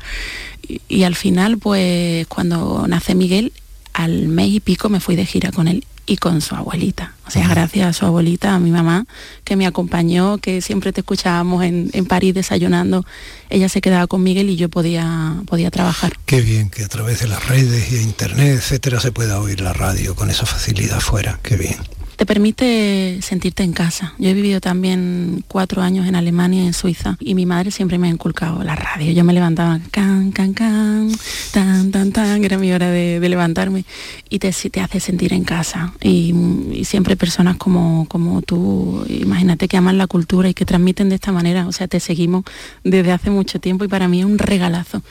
Y, 0.67 0.81
y 0.87 1.03
al 1.03 1.15
final, 1.15 1.57
pues 1.57 2.27
cuando 2.27 2.85
nace 2.87 3.15
Miguel, 3.15 3.51
al 3.93 4.27
mes 4.27 4.49
y 4.49 4.59
pico 4.59 4.89
me 4.89 4.99
fui 4.99 5.15
de 5.15 5.25
gira 5.25 5.51
con 5.51 5.67
él 5.67 5.83
y 6.05 6.17
con 6.17 6.41
su 6.41 6.55
abuelita. 6.55 7.13
O 7.27 7.31
sea, 7.31 7.47
gracias 7.47 7.87
a 7.87 7.93
su 7.93 8.05
abuelita, 8.05 8.53
a 8.53 8.59
mi 8.59 8.71
mamá, 8.71 9.05
que 9.43 9.55
me 9.55 9.65
acompañó, 9.65 10.37
que 10.37 10.61
siempre 10.61 10.93
te 10.93 11.01
escuchábamos 11.01 11.63
en, 11.63 11.89
en 11.93 12.05
París 12.05 12.33
desayunando, 12.33 13.05
ella 13.49 13.69
se 13.69 13.81
quedaba 13.81 14.07
con 14.07 14.21
Miguel 14.23 14.49
y 14.49 14.55
yo 14.55 14.69
podía, 14.69 15.35
podía 15.47 15.71
trabajar. 15.71 16.13
Qué 16.25 16.41
bien 16.41 16.69
que 16.69 16.83
a 16.83 16.87
través 16.87 17.19
de 17.19 17.27
las 17.27 17.47
redes 17.47 17.91
y 17.91 17.95
de 17.95 18.03
internet, 18.03 18.57
etcétera, 18.57 18.99
se 18.99 19.11
pueda 19.11 19.39
oír 19.39 19.61
la 19.61 19.73
radio 19.73 20.15
con 20.15 20.29
esa 20.29 20.45
facilidad 20.45 20.99
fuera. 20.99 21.39
Qué 21.41 21.55
bien. 21.57 21.77
Te 22.25 22.33
permite 22.33 23.19
sentirte 23.21 23.61
en 23.61 23.71
casa. 23.71 24.15
Yo 24.17 24.29
he 24.29 24.33
vivido 24.33 24.59
también 24.59 25.43
cuatro 25.47 25.83
años 25.83 26.07
en 26.07 26.15
Alemania 26.15 26.63
y 26.63 26.65
en 26.65 26.73
Suiza 26.73 27.17
y 27.19 27.35
mi 27.35 27.45
madre 27.45 27.69
siempre 27.69 27.99
me 27.99 28.07
ha 28.07 28.09
inculcado 28.09 28.63
la 28.63 28.75
radio. 28.75 29.11
Yo 29.11 29.23
me 29.23 29.31
levantaba 29.31 29.79
can, 29.91 30.31
can, 30.31 30.55
can, 30.55 31.11
tan, 31.51 31.91
tan, 31.91 32.11
tan, 32.11 32.43
era 32.43 32.57
mi 32.57 32.71
hora 32.71 32.89
de, 32.89 33.19
de 33.19 33.29
levantarme 33.29 33.85
y 34.27 34.39
te, 34.39 34.51
te, 34.51 34.81
hace 34.81 34.99
sentir 34.99 35.33
en 35.33 35.43
casa. 35.43 35.93
Y, 36.01 36.33
y, 36.71 36.85
siempre 36.85 37.15
personas 37.15 37.57
como, 37.57 38.07
como 38.07 38.41
tú, 38.41 39.05
imagínate 39.07 39.67
que 39.67 39.77
aman 39.77 39.99
la 39.99 40.07
cultura 40.07 40.49
y 40.49 40.55
que 40.55 40.65
transmiten 40.65 41.09
de 41.09 41.15
esta 41.15 41.31
manera. 41.31 41.67
O 41.67 41.71
sea, 41.73 41.87
te 41.87 41.99
seguimos 41.99 42.43
desde 42.83 43.11
hace 43.11 43.29
mucho 43.29 43.59
tiempo 43.59 43.85
y 43.85 43.87
para 43.87 44.07
mí 44.07 44.21
es 44.21 44.25
un 44.25 44.39
regalazo. 44.39 45.03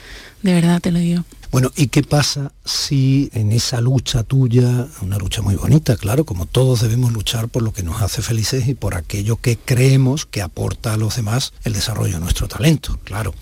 De 0.42 0.52
verdad 0.52 0.80
te 0.80 0.90
lo 0.90 0.98
digo. 0.98 1.22
Bueno, 1.54 1.70
¿y 1.76 1.86
qué 1.86 2.02
pasa 2.02 2.50
si 2.64 3.30
en 3.32 3.52
esa 3.52 3.80
lucha 3.80 4.24
tuya, 4.24 4.88
una 5.02 5.18
lucha 5.18 5.40
muy 5.40 5.54
bonita, 5.54 5.96
claro, 5.96 6.24
como 6.24 6.46
todos 6.46 6.80
debemos 6.80 7.12
luchar 7.12 7.48
por 7.48 7.62
lo 7.62 7.72
que 7.72 7.84
nos 7.84 8.02
hace 8.02 8.22
felices 8.22 8.66
y 8.66 8.74
por 8.74 8.96
aquello 8.96 9.36
que 9.36 9.56
creemos 9.56 10.26
que 10.26 10.42
aporta 10.42 10.94
a 10.94 10.96
los 10.96 11.14
demás 11.14 11.52
el 11.62 11.74
desarrollo 11.74 12.14
de 12.14 12.18
nuestro 12.18 12.48
talento, 12.48 12.98
claro. 13.04 13.32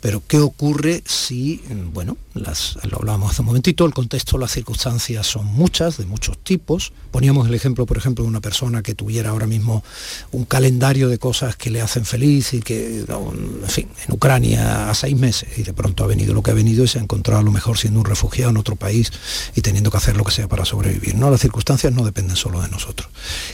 Pero 0.00 0.20
¿qué 0.26 0.40
ocurre 0.40 1.04
si, 1.06 1.62
bueno, 1.94 2.16
las, 2.34 2.76
lo 2.90 2.98
hablábamos 2.98 3.30
hace 3.30 3.42
un 3.42 3.46
momentito, 3.46 3.86
el 3.86 3.94
contexto, 3.94 4.36
las 4.36 4.50
circunstancias 4.50 5.24
son 5.24 5.46
muchas, 5.46 5.96
de 5.96 6.06
muchos 6.06 6.38
tipos. 6.38 6.92
Poníamos 7.12 7.46
el 7.46 7.54
ejemplo, 7.54 7.86
por 7.86 7.98
ejemplo, 7.98 8.24
de 8.24 8.30
una 8.30 8.40
persona 8.40 8.82
que 8.82 8.96
tuviera 8.96 9.30
ahora 9.30 9.46
mismo 9.46 9.84
un 10.32 10.44
calendario 10.44 11.08
de 11.08 11.18
cosas 11.18 11.54
que 11.54 11.70
le 11.70 11.80
hacen 11.80 12.04
feliz 12.04 12.52
y 12.52 12.60
que, 12.60 13.00
en 13.00 13.68
fin, 13.68 13.88
en 14.08 14.14
Ucrania 14.14 14.90
a 14.90 14.94
seis 14.94 15.16
meses 15.16 15.56
y 15.56 15.62
de 15.62 15.72
pronto 15.72 16.02
ha 16.02 16.08
venido 16.08 16.34
lo 16.34 16.42
que 16.42 16.50
ha 16.50 16.54
venido 16.54 16.82
y 16.82 16.88
se 16.88 16.98
ha 16.98 17.02
encontrado 17.02 17.40
a 17.40 17.44
lo 17.44 17.50
mejor 17.50 17.59
siendo 17.76 18.00
un 18.00 18.04
refugiado 18.04 18.50
en 18.50 18.56
otro 18.56 18.76
país 18.76 19.12
y 19.54 19.60
teniendo 19.60 19.90
que 19.90 19.96
hacer 19.96 20.16
lo 20.16 20.24
que 20.24 20.32
sea 20.32 20.48
para 20.48 20.64
sobrevivir. 20.64 21.14
No, 21.14 21.30
las 21.30 21.40
circunstancias 21.40 21.92
no 21.92 22.04
dependen 22.04 22.36
solo 22.36 22.60
de 22.60 22.68
nosotros. 22.68 23.08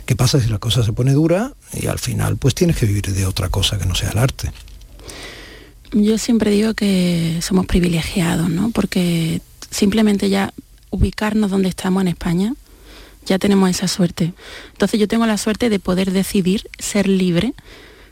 ¿Qué 0.04 0.16
pasa 0.16 0.40
si 0.40 0.48
la 0.48 0.58
cosa 0.58 0.82
se 0.82 0.92
pone 0.92 1.12
dura 1.12 1.52
y 1.72 1.86
al 1.86 1.98
final 1.98 2.36
pues 2.36 2.54
tienes 2.54 2.76
que 2.76 2.86
vivir 2.86 3.12
de 3.12 3.26
otra 3.26 3.48
cosa 3.48 3.78
que 3.78 3.86
no 3.86 3.94
sea 3.94 4.10
el 4.10 4.18
arte? 4.18 4.52
Yo 5.92 6.18
siempre 6.18 6.50
digo 6.50 6.74
que 6.74 7.38
somos 7.42 7.66
privilegiados, 7.66 8.50
¿no? 8.50 8.70
Porque 8.70 9.40
simplemente 9.70 10.28
ya 10.28 10.52
ubicarnos 10.90 11.50
donde 11.50 11.68
estamos 11.68 12.02
en 12.02 12.08
España, 12.08 12.54
ya 13.24 13.38
tenemos 13.38 13.70
esa 13.70 13.88
suerte. 13.88 14.32
Entonces 14.72 14.98
yo 14.98 15.08
tengo 15.08 15.26
la 15.26 15.38
suerte 15.38 15.68
de 15.68 15.78
poder 15.78 16.12
decidir 16.12 16.68
ser 16.78 17.08
libre, 17.08 17.54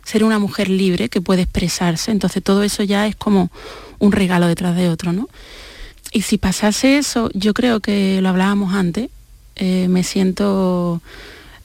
ser 0.04 0.24
una 0.24 0.38
mujer 0.38 0.68
libre 0.68 1.08
que 1.08 1.20
puede 1.20 1.42
expresarse. 1.42 2.10
Entonces 2.10 2.42
todo 2.42 2.62
eso 2.62 2.82
ya 2.82 3.06
es 3.06 3.16
como 3.16 3.50
un 3.98 4.12
regalo 4.12 4.46
detrás 4.46 4.76
de 4.76 4.88
otro, 4.88 5.12
¿no? 5.12 5.28
Y 6.14 6.22
si 6.22 6.38
pasase 6.38 6.96
eso, 6.96 7.28
yo 7.34 7.52
creo 7.54 7.80
que 7.80 8.20
lo 8.22 8.28
hablábamos 8.28 8.72
antes, 8.72 9.10
eh, 9.56 9.88
me 9.88 10.04
siento 10.04 11.02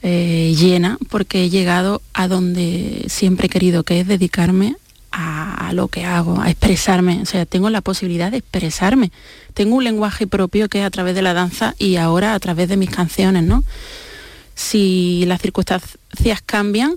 eh, 0.02 0.56
llena 0.58 0.98
porque 1.08 1.44
he 1.44 1.50
llegado 1.50 2.02
a 2.14 2.26
donde 2.26 3.04
siempre 3.06 3.46
he 3.46 3.48
querido, 3.48 3.84
que 3.84 4.00
es 4.00 4.08
dedicarme 4.08 4.74
a, 5.12 5.70
lo 5.72 5.86
que 5.86 6.04
hago, 6.04 6.40
a 6.40 6.50
expresarme. 6.50 7.20
O 7.22 7.26
sea, 7.26 7.46
tengo 7.46 7.70
la 7.70 7.80
posibilidad 7.80 8.32
de 8.32 8.38
expresarme. 8.38 9.12
Tengo 9.54 9.76
un 9.76 9.84
lenguaje 9.84 10.26
propio 10.26 10.68
que 10.68 10.80
es 10.80 10.84
a 10.84 10.90
través 10.90 11.14
de 11.14 11.22
la 11.22 11.32
danza 11.32 11.76
y 11.78 11.94
ahora 11.94 12.34
a 12.34 12.40
través 12.40 12.68
de 12.68 12.76
mis 12.76 12.90
canciones, 12.90 13.44
¿no? 13.44 13.62
Si 14.56 15.22
las 15.26 15.40
circunstancias 15.40 16.42
cambian, 16.44 16.96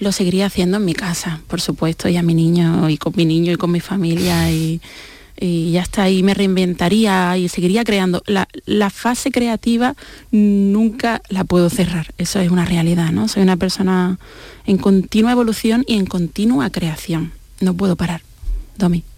lo 0.00 0.10
seguiría 0.10 0.46
haciendo 0.46 0.78
en 0.78 0.86
mi 0.86 0.94
casa, 0.94 1.42
por 1.48 1.60
supuesto, 1.60 2.08
y 2.08 2.16
a 2.16 2.22
mi 2.22 2.32
niño, 2.32 2.88
y 2.88 2.96
con 2.96 3.12
mi 3.14 3.26
niño, 3.26 3.52
y 3.52 3.56
con 3.56 3.72
mi 3.72 3.80
familia, 3.80 4.50
y, 4.50 4.80
y 5.44 5.72
ya 5.72 5.82
está, 5.82 6.08
y 6.10 6.22
me 6.22 6.34
reinventaría 6.34 7.36
y 7.36 7.48
seguiría 7.48 7.84
creando. 7.84 8.22
La, 8.26 8.48
la, 8.64 8.90
fase 8.90 9.30
creativa 9.30 9.94
nunca 10.30 11.22
la 11.28 11.44
puedo 11.44 11.70
cerrar, 11.70 12.12
eso 12.18 12.40
es 12.40 12.50
una 12.50 12.64
realidad, 12.64 13.12
¿no? 13.12 13.28
Soy 13.28 13.42
una 13.42 13.56
persona 13.56 14.18
en 14.66 14.78
continua 14.78 15.32
evolución 15.32 15.84
y 15.86 15.94
en 15.94 16.06
continua 16.06 16.70
creación. 16.70 17.32
No 17.60 17.74
puedo 17.74 17.96
parar. 17.96 18.22
Domi. 18.76 19.04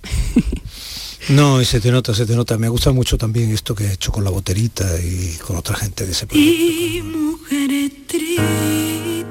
No, 1.28 1.60
y 1.60 1.64
se 1.64 1.80
te 1.80 1.90
nota, 1.90 2.14
se 2.14 2.24
te 2.24 2.36
nota. 2.36 2.56
Me 2.56 2.68
gusta 2.68 2.92
mucho 2.92 3.18
también 3.18 3.50
esto 3.50 3.74
que 3.74 3.86
he 3.86 3.92
hecho 3.94 4.12
con 4.12 4.22
la 4.22 4.30
boterita 4.30 4.86
y 5.02 5.36
con 5.44 5.56
otra 5.56 5.74
gente 5.74 6.06
de 6.06 6.12
ese 6.12 6.24
proyecto. 6.24 6.62
Y 6.62 7.02
mujeres 7.02 7.90
tristes, 8.06 9.26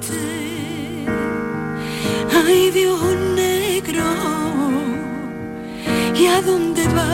ay 2.33 2.71
Dios 2.71 3.14
¿y 6.25 6.27
a 6.27 6.41
dónde 6.41 6.83
va? 6.97 7.13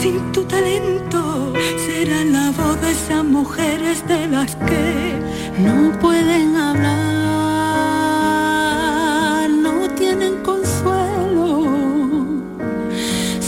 Sin 0.00 0.32
tu 0.32 0.42
talento 0.44 1.52
será 1.84 2.24
la 2.24 2.50
voz 2.58 2.76
de 2.82 2.90
esas 2.90 3.24
mujeres 3.24 3.96
de 4.08 4.20
las 4.28 4.50
que 4.68 4.88
no 5.66 5.76
pueden 6.04 6.56
hablar, 6.56 7.00
no 9.66 9.76
tienen 10.00 10.34
consuelo 10.50 11.48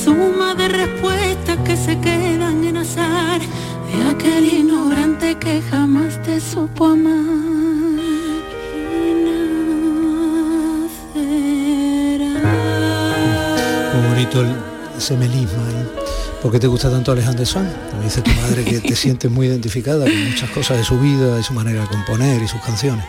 suma 0.04 0.54
de 0.54 0.66
respuestas 0.68 1.58
que 1.66 1.76
se 1.76 1.94
quedan 2.06 2.64
en 2.64 2.76
azar 2.76 3.40
de 3.88 3.98
aquel 4.12 4.44
ignorante 4.60 5.28
que 5.44 5.54
jamás 5.70 6.12
te 6.22 6.40
supo 6.40 6.86
amar. 6.86 7.91
Bonito 14.22 14.42
el, 14.42 14.56
ese 14.96 15.16
melisma. 15.16 15.62
¿eh? 15.70 15.86
¿Por 16.40 16.52
qué 16.52 16.60
te 16.60 16.66
gusta 16.66 16.90
tanto 16.90 17.12
Alejandro 17.12 17.44
Sanz? 17.44 17.68
Me 17.98 18.04
dice 18.04 18.22
tu 18.22 18.30
madre 18.32 18.64
que 18.64 18.80
te 18.80 18.96
sientes 18.96 19.30
muy 19.30 19.46
identificada 19.46 20.04
con 20.04 20.28
muchas 20.28 20.50
cosas 20.50 20.76
de 20.76 20.84
su 20.84 20.98
vida, 20.98 21.36
de 21.36 21.42
su 21.42 21.52
manera 21.52 21.82
de 21.82 21.86
componer 21.88 22.40
y 22.40 22.46
sus 22.46 22.60
canciones. 22.60 23.04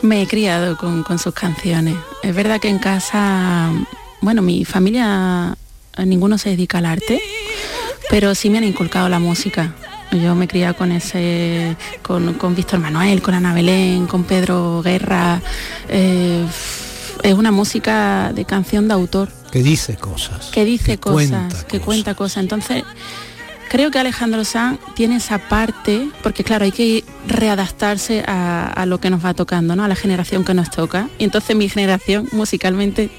Me 0.00 0.22
he 0.22 0.26
criado 0.26 0.76
con, 0.76 1.02
con 1.02 1.18
sus 1.18 1.34
canciones. 1.34 1.96
Es 2.22 2.34
verdad 2.34 2.60
que 2.60 2.68
en 2.68 2.78
casa, 2.78 3.70
bueno, 4.20 4.42
mi 4.42 4.64
familia 4.64 5.56
ninguno 5.98 6.38
se 6.38 6.50
dedica 6.50 6.78
al 6.78 6.86
arte, 6.86 7.20
pero 8.08 8.34
sí 8.34 8.48
me 8.48 8.58
han 8.58 8.64
inculcado 8.64 9.08
la 9.08 9.18
música. 9.18 9.74
Yo 10.12 10.34
me 10.34 10.46
he 10.46 10.48
criado 10.48 10.74
con 10.76 10.92
ese, 10.92 11.76
con, 12.00 12.34
con 12.34 12.54
Víctor 12.54 12.78
Manuel, 12.78 13.20
con 13.20 13.34
Ana 13.34 13.52
Belén, 13.52 14.06
con 14.06 14.24
Pedro 14.24 14.80
Guerra. 14.82 15.42
Eh, 15.90 16.46
es 17.22 17.34
una 17.34 17.50
música 17.50 18.32
de 18.34 18.44
canción 18.44 18.88
de 18.88 18.94
autor. 18.94 19.28
Que 19.50 19.62
dice 19.62 19.96
cosas. 19.96 20.46
Que 20.46 20.64
dice 20.64 20.92
que 20.92 20.98
cosas, 20.98 21.14
cuenta 21.14 21.48
que 21.48 21.78
cosas. 21.78 21.84
cuenta 21.84 22.14
cosas. 22.14 22.42
Entonces, 22.42 22.84
creo 23.68 23.90
que 23.90 23.98
Alejandro 23.98 24.44
Sanz 24.44 24.80
tiene 24.94 25.16
esa 25.16 25.38
parte, 25.38 26.08
porque 26.22 26.44
claro, 26.44 26.64
hay 26.64 26.72
que 26.72 27.04
readaptarse 27.26 28.24
a, 28.26 28.66
a, 28.68 28.86
lo 28.86 28.98
que 28.98 29.10
nos 29.10 29.24
va 29.24 29.34
tocando, 29.34 29.76
¿no? 29.76 29.84
A 29.84 29.88
la 29.88 29.96
generación 29.96 30.44
que 30.44 30.54
nos 30.54 30.70
toca. 30.70 31.08
Y 31.18 31.24
entonces 31.24 31.56
mi 31.56 31.68
generación 31.68 32.28
musicalmente 32.32 33.10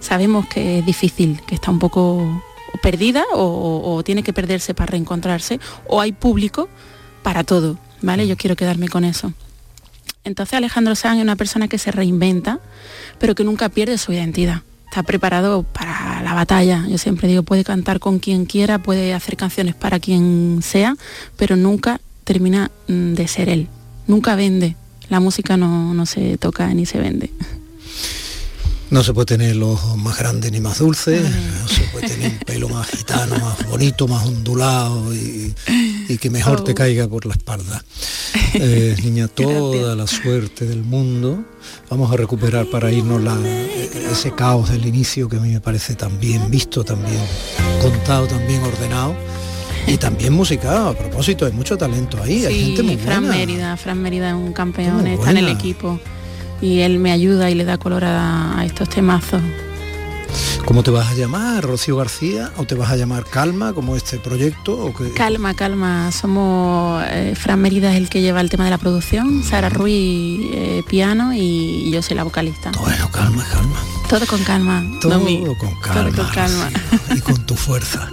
sabemos 0.00 0.46
que 0.46 0.80
es 0.80 0.86
difícil, 0.86 1.40
que 1.46 1.54
está 1.54 1.70
un 1.70 1.78
poco 1.78 2.42
perdida 2.82 3.22
o, 3.34 3.42
o, 3.42 3.94
o 3.94 4.02
tiene 4.02 4.22
que 4.22 4.32
perderse 4.32 4.74
para 4.74 4.90
reencontrarse, 4.90 5.60
o 5.86 6.00
hay 6.00 6.12
público 6.12 6.68
para 7.22 7.44
todo, 7.44 7.78
¿vale? 8.00 8.26
Yo 8.26 8.36
quiero 8.36 8.56
quedarme 8.56 8.88
con 8.88 9.04
eso. 9.04 9.32
Entonces 10.24 10.54
Alejandro 10.54 10.94
Sanz 10.94 11.18
es 11.18 11.22
una 11.22 11.36
persona 11.36 11.68
que 11.68 11.78
se 11.78 11.90
reinventa, 11.90 12.60
pero 13.18 13.34
que 13.34 13.44
nunca 13.44 13.68
pierde 13.68 13.98
su 13.98 14.12
identidad. 14.12 14.62
Está 14.86 15.02
preparado 15.02 15.62
para 15.62 16.22
la 16.22 16.34
batalla. 16.34 16.84
Yo 16.88 16.98
siempre 16.98 17.26
digo, 17.26 17.42
puede 17.42 17.64
cantar 17.64 17.98
con 17.98 18.18
quien 18.18 18.44
quiera, 18.44 18.78
puede 18.78 19.14
hacer 19.14 19.36
canciones 19.36 19.74
para 19.74 19.98
quien 19.98 20.60
sea, 20.62 20.96
pero 21.36 21.56
nunca 21.56 22.00
termina 22.24 22.70
de 22.86 23.26
ser 23.26 23.48
él. 23.48 23.68
Nunca 24.06 24.36
vende. 24.36 24.76
La 25.08 25.18
música 25.18 25.56
no, 25.56 25.94
no 25.94 26.06
se 26.06 26.36
toca 26.38 26.72
ni 26.74 26.86
se 26.86 26.98
vende. 26.98 27.30
No 28.90 29.02
se 29.02 29.14
puede 29.14 29.24
tener 29.24 29.56
los 29.56 29.70
ojos 29.70 29.96
más 29.96 30.18
grandes 30.18 30.52
ni 30.52 30.60
más 30.60 30.78
dulces, 30.78 31.22
no 31.22 31.66
se 31.68 31.80
puede 31.84 32.08
tener 32.08 32.30
un 32.32 32.38
pelo 32.40 32.68
más 32.68 32.86
gitano, 32.88 33.38
más 33.38 33.66
bonito, 33.66 34.06
más 34.06 34.26
ondulado 34.26 35.14
y, 35.14 35.54
y 36.12 36.18
que 36.18 36.28
mejor 36.28 36.62
te 36.62 36.74
caiga 36.74 37.08
por 37.08 37.24
la 37.24 37.32
espalda. 37.32 37.82
Eh, 38.54 38.96
niña, 39.02 39.28
toda 39.28 39.96
la 39.96 40.06
suerte 40.06 40.66
del 40.66 40.82
mundo. 40.82 41.42
Vamos 41.88 42.12
a 42.12 42.16
recuperar 42.16 42.66
para 42.66 42.92
irnos 42.92 43.22
la, 43.22 43.38
ese 44.10 44.32
caos 44.32 44.70
del 44.70 44.86
inicio 44.86 45.28
que 45.28 45.36
a 45.38 45.40
mí 45.40 45.50
me 45.50 45.60
parece 45.60 45.94
tan 45.94 46.20
bien 46.20 46.50
visto, 46.50 46.84
también 46.84 47.20
contado, 47.80 48.26
también 48.26 48.62
ordenado 48.62 49.14
y 49.86 49.96
también 49.96 50.34
musicado. 50.34 50.90
A 50.90 50.94
propósito, 50.94 51.46
hay 51.46 51.52
mucho 51.52 51.78
talento 51.78 52.22
ahí, 52.22 52.44
hay 52.44 52.66
gente 52.66 52.82
muy 52.82 52.96
Fran 52.96 53.26
Mérida, 53.26 53.76
Fran 53.78 54.02
Mérida 54.02 54.28
es 54.30 54.34
un 54.34 54.52
campeón, 54.52 55.06
está 55.06 55.30
en 55.30 55.38
el 55.38 55.48
equipo 55.48 55.98
y 56.60 56.80
él 56.80 56.98
me 56.98 57.10
ayuda 57.10 57.50
y 57.50 57.54
le 57.54 57.64
da 57.64 57.78
color 57.78 58.04
a 58.04 58.62
estos 58.66 58.88
temazos. 58.90 59.40
¿Cómo 60.64 60.82
te 60.82 60.90
vas 60.90 61.10
a 61.10 61.14
llamar? 61.14 61.64
¿Rocío 61.64 61.96
García? 61.96 62.52
¿O 62.56 62.64
te 62.64 62.74
vas 62.74 62.90
a 62.90 62.96
llamar 62.96 63.24
Calma 63.24 63.72
como 63.72 63.96
este 63.96 64.18
proyecto? 64.18 64.72
¿o 64.86 64.94
Calma, 65.14 65.54
calma. 65.54 66.10
Somos 66.12 67.02
eh, 67.08 67.34
Fran 67.36 67.60
Merida 67.60 67.90
es 67.92 67.96
el 67.96 68.08
que 68.08 68.20
lleva 68.20 68.40
el 68.40 68.48
tema 68.50 68.64
de 68.64 68.70
la 68.70 68.78
producción, 68.78 69.42
Sara 69.44 69.68
Ruiz 69.68 70.40
eh, 70.52 70.82
piano 70.88 71.32
y 71.34 71.90
yo 71.90 72.02
soy 72.02 72.16
la 72.16 72.24
vocalista. 72.24 72.70
Bueno, 72.80 73.10
calma, 73.10 73.44
calma. 73.50 73.76
Todo 74.08 74.26
con 74.26 74.44
calma. 74.44 74.84
Todo 75.00 75.20
con 75.20 75.80
calma. 75.80 76.10
Todo 76.10 76.16
con 76.16 76.28
calma. 76.34 76.70
y 77.16 77.20
con 77.20 77.46
tu 77.46 77.54
fuerza. 77.56 78.08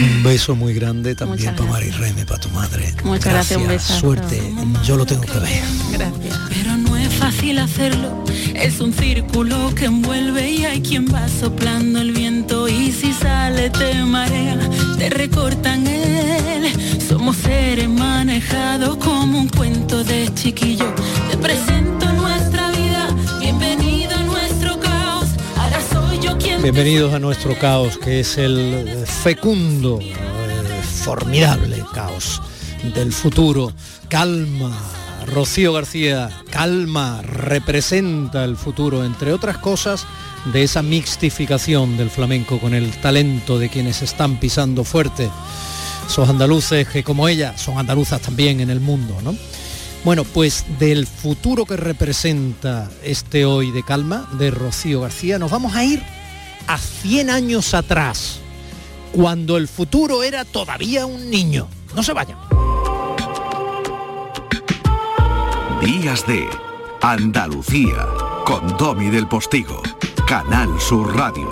Un 0.00 0.22
beso 0.22 0.56
muy 0.56 0.74
grande 0.74 1.14
también 1.14 1.54
para 1.54 1.70
Mari 1.70 1.90
Reme, 1.90 2.26
para 2.26 2.40
tu 2.40 2.48
madre. 2.50 2.94
Muchas 3.04 3.32
gracias, 3.32 3.60
un 3.60 3.68
beso. 3.68 3.98
Suerte, 3.98 4.42
yo 4.84 4.96
lo 4.96 5.06
tengo 5.06 5.22
que 5.22 5.38
ver. 5.38 5.62
Gracias. 5.92 6.38
Pero 6.48 6.76
no 6.76 6.88
es 6.88 6.89
fácil 7.20 7.58
hacerlo, 7.58 8.24
es 8.54 8.80
un 8.80 8.94
círculo 8.94 9.74
que 9.74 9.84
envuelve 9.84 10.50
y 10.50 10.64
hay 10.64 10.80
quien 10.80 11.06
va 11.06 11.28
soplando 11.28 12.00
el 12.00 12.12
viento 12.12 12.66
y 12.66 12.90
si 12.92 13.12
sale 13.12 13.68
te 13.68 13.94
marea, 14.04 14.58
te 14.98 15.10
recortan 15.10 15.86
él. 15.86 16.72
Somos 17.06 17.36
seres 17.36 17.88
manejados 17.90 18.96
como 18.96 19.38
un 19.38 19.48
cuento 19.50 20.02
de 20.02 20.32
chiquillo. 20.34 20.86
Te 21.30 21.36
presento 21.36 22.10
nuestra 22.14 22.70
vida, 22.70 23.08
bienvenido 23.38 24.16
a 24.16 24.22
nuestro 24.22 24.80
caos. 24.80 25.26
Ahora 25.56 25.78
soy 25.92 26.18
yo 26.20 26.38
quien 26.38 26.62
Bienvenidos 26.62 27.12
a 27.12 27.18
nuestro 27.18 27.54
caos, 27.58 27.98
que 27.98 28.20
es 28.20 28.38
el 28.38 29.04
fecundo, 29.06 29.98
eh, 30.00 30.14
formidable 31.04 31.84
caos 31.92 32.40
del 32.94 33.12
futuro. 33.12 33.72
Calma, 34.08 34.72
Rocío 35.26 35.72
García, 35.72 36.30
calma, 36.50 37.22
representa 37.22 38.44
el 38.44 38.56
futuro, 38.56 39.04
entre 39.04 39.32
otras 39.32 39.58
cosas, 39.58 40.06
de 40.52 40.62
esa 40.62 40.82
mixtificación 40.82 41.96
del 41.96 42.10
flamenco 42.10 42.58
con 42.58 42.74
el 42.74 42.90
talento 43.00 43.58
de 43.58 43.68
quienes 43.68 44.02
están 44.02 44.38
pisando 44.38 44.84
fuerte. 44.84 45.30
Esos 46.06 46.28
andaluces 46.28 46.88
que 46.88 47.04
como 47.04 47.28
ella 47.28 47.56
son 47.56 47.78
andaluzas 47.78 48.20
también 48.20 48.60
en 48.60 48.70
el 48.70 48.80
mundo, 48.80 49.16
¿no? 49.22 49.34
Bueno, 50.04 50.24
pues 50.24 50.64
del 50.78 51.06
futuro 51.06 51.66
que 51.66 51.76
representa 51.76 52.90
este 53.04 53.44
hoy 53.44 53.70
de 53.70 53.82
calma 53.82 54.28
de 54.38 54.50
Rocío 54.50 55.02
García, 55.02 55.38
nos 55.38 55.50
vamos 55.50 55.74
a 55.74 55.84
ir 55.84 56.02
a 56.66 56.78
100 56.78 57.30
años 57.30 57.74
atrás, 57.74 58.38
cuando 59.12 59.56
el 59.56 59.68
futuro 59.68 60.22
era 60.22 60.44
todavía 60.44 61.04
un 61.04 61.30
niño. 61.30 61.68
No 61.94 62.02
se 62.02 62.12
vayan. 62.12 62.38
Días 65.82 66.26
de 66.26 66.46
Andalucía 67.00 68.06
con 68.44 68.76
Domi 68.76 69.08
del 69.08 69.26
Postigo, 69.26 69.82
Canal 70.26 70.78
Sur 70.78 71.16
Radio. 71.16 71.48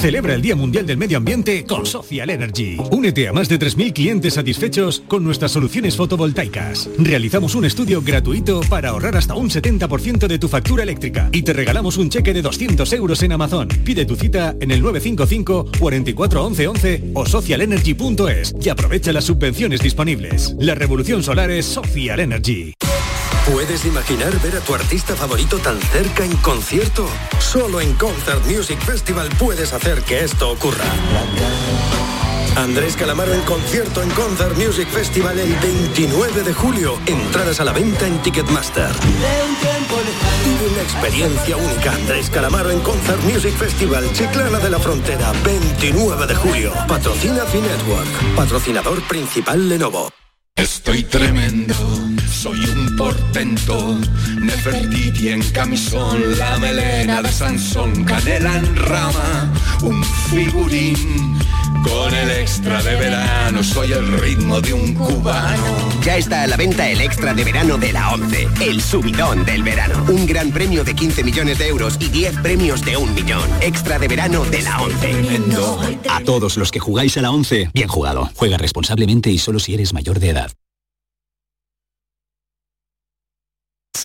Celebra 0.00 0.34
el 0.34 0.42
Día 0.42 0.56
Mundial 0.56 0.84
del 0.84 0.96
Medio 0.96 1.16
Ambiente 1.16 1.64
con 1.64 1.86
Social 1.86 2.30
Energy. 2.30 2.76
Únete 2.90 3.28
a 3.28 3.32
más 3.32 3.48
de 3.48 3.60
3.000 3.60 3.92
clientes 3.92 4.34
satisfechos 4.34 5.04
con 5.06 5.22
nuestras 5.22 5.52
soluciones 5.52 5.96
fotovoltaicas. 5.96 6.90
Realizamos 6.98 7.54
un 7.54 7.64
estudio 7.64 8.02
gratuito 8.02 8.62
para 8.68 8.88
ahorrar 8.88 9.16
hasta 9.16 9.34
un 9.34 9.48
70% 9.48 10.26
de 10.26 10.38
tu 10.40 10.48
factura 10.48 10.82
eléctrica 10.82 11.28
y 11.30 11.42
te 11.42 11.52
regalamos 11.52 11.98
un 11.98 12.10
cheque 12.10 12.34
de 12.34 12.42
200 12.42 12.92
euros 12.94 13.22
en 13.22 13.30
Amazon. 13.30 13.68
Pide 13.84 14.04
tu 14.06 14.16
cita 14.16 14.56
en 14.60 14.72
el 14.72 14.82
955 14.82 15.70
44 15.78 16.44
11 16.46 16.66
11 16.66 17.10
o 17.14 17.24
socialenergy.es 17.24 18.56
y 18.60 18.68
aprovecha 18.70 19.12
las 19.12 19.24
subvenciones 19.24 19.80
disponibles. 19.82 20.56
La 20.58 20.74
revolución 20.74 21.22
solar 21.22 21.52
es 21.52 21.64
Social 21.64 22.18
Energy. 22.18 22.74
¿Puedes 23.50 23.84
imaginar 23.84 24.38
ver 24.40 24.56
a 24.56 24.60
tu 24.60 24.74
artista 24.74 25.14
favorito 25.14 25.58
tan 25.58 25.80
cerca 25.80 26.24
en 26.24 26.36
concierto? 26.38 27.08
Solo 27.38 27.80
en 27.80 27.94
Concert 27.94 28.44
Music 28.46 28.80
Festival 28.80 29.28
puedes 29.38 29.72
hacer 29.72 30.02
que 30.02 30.24
esto 30.24 30.50
ocurra. 30.50 30.84
Andrés 32.56 32.96
Calamaro 32.96 33.34
en 33.34 33.42
concierto 33.42 34.02
en 34.02 34.08
Concert 34.10 34.56
Music 34.56 34.88
Festival 34.88 35.38
el 35.38 35.54
29 35.56 36.42
de 36.42 36.54
julio. 36.54 36.98
Entradas 37.06 37.60
a 37.60 37.64
la 37.64 37.72
venta 37.72 38.06
en 38.06 38.20
Ticketmaster. 38.22 38.90
Vive 40.44 40.68
una 40.72 40.82
experiencia 40.82 41.56
única. 41.56 41.92
Andrés 41.92 42.30
Calamaro 42.30 42.70
en 42.70 42.80
Concert 42.80 43.22
Music 43.24 43.54
Festival 43.56 44.10
Chiclana 44.12 44.58
de 44.58 44.70
la 44.70 44.78
Frontera, 44.78 45.32
29 45.44 46.26
de 46.26 46.34
julio. 46.34 46.72
Patrocina 46.88 47.44
Finetwork. 47.44 48.34
Patrocinador 48.34 49.02
principal 49.02 49.68
Lenovo. 49.68 50.08
Estoy 50.56 51.02
tremendo, 51.02 51.74
soy 52.36 52.60
un 52.66 52.94
portento, 52.96 53.98
Nefertiti 54.40 55.30
en 55.30 55.42
camisón, 55.52 56.38
la 56.38 56.58
melena 56.58 57.22
de 57.22 57.32
Sansón, 57.32 58.04
canela 58.04 58.58
en 58.58 58.76
rama, 58.76 59.52
un 59.82 60.04
figurín, 60.04 61.38
con 61.82 62.14
el 62.14 62.30
extra 62.30 62.82
de 62.82 62.94
verano, 62.96 63.62
soy 63.62 63.92
el 63.92 64.18
ritmo 64.18 64.60
de 64.60 64.74
un 64.74 64.92
cubano. 64.94 65.88
Ya 66.02 66.18
está 66.18 66.42
a 66.42 66.46
la 66.46 66.56
venta 66.58 66.86
el 66.88 67.00
extra 67.00 67.32
de 67.32 67.42
verano 67.42 67.78
de 67.78 67.92
la 67.94 68.12
11, 68.12 68.48
el 68.60 68.82
subidón 68.82 69.46
del 69.46 69.62
verano. 69.62 70.04
Un 70.08 70.26
gran 70.26 70.50
premio 70.50 70.84
de 70.84 70.94
15 70.94 71.24
millones 71.24 71.58
de 71.58 71.68
euros 71.68 71.96
y 72.00 72.08
10 72.08 72.40
premios 72.40 72.84
de 72.84 72.98
un 72.98 73.14
millón. 73.14 73.48
Extra 73.62 73.98
de 73.98 74.08
verano 74.08 74.44
de 74.44 74.60
la 74.60 74.82
11. 74.82 76.10
A 76.10 76.20
todos 76.20 76.58
los 76.58 76.70
que 76.70 76.80
jugáis 76.80 77.16
a 77.16 77.22
la 77.22 77.30
11, 77.30 77.70
bien 77.72 77.88
jugado. 77.88 78.30
Juega 78.34 78.58
responsablemente 78.58 79.30
y 79.30 79.38
solo 79.38 79.58
si 79.58 79.72
eres 79.72 79.94
mayor 79.94 80.20
de 80.20 80.30
edad. 80.30 80.52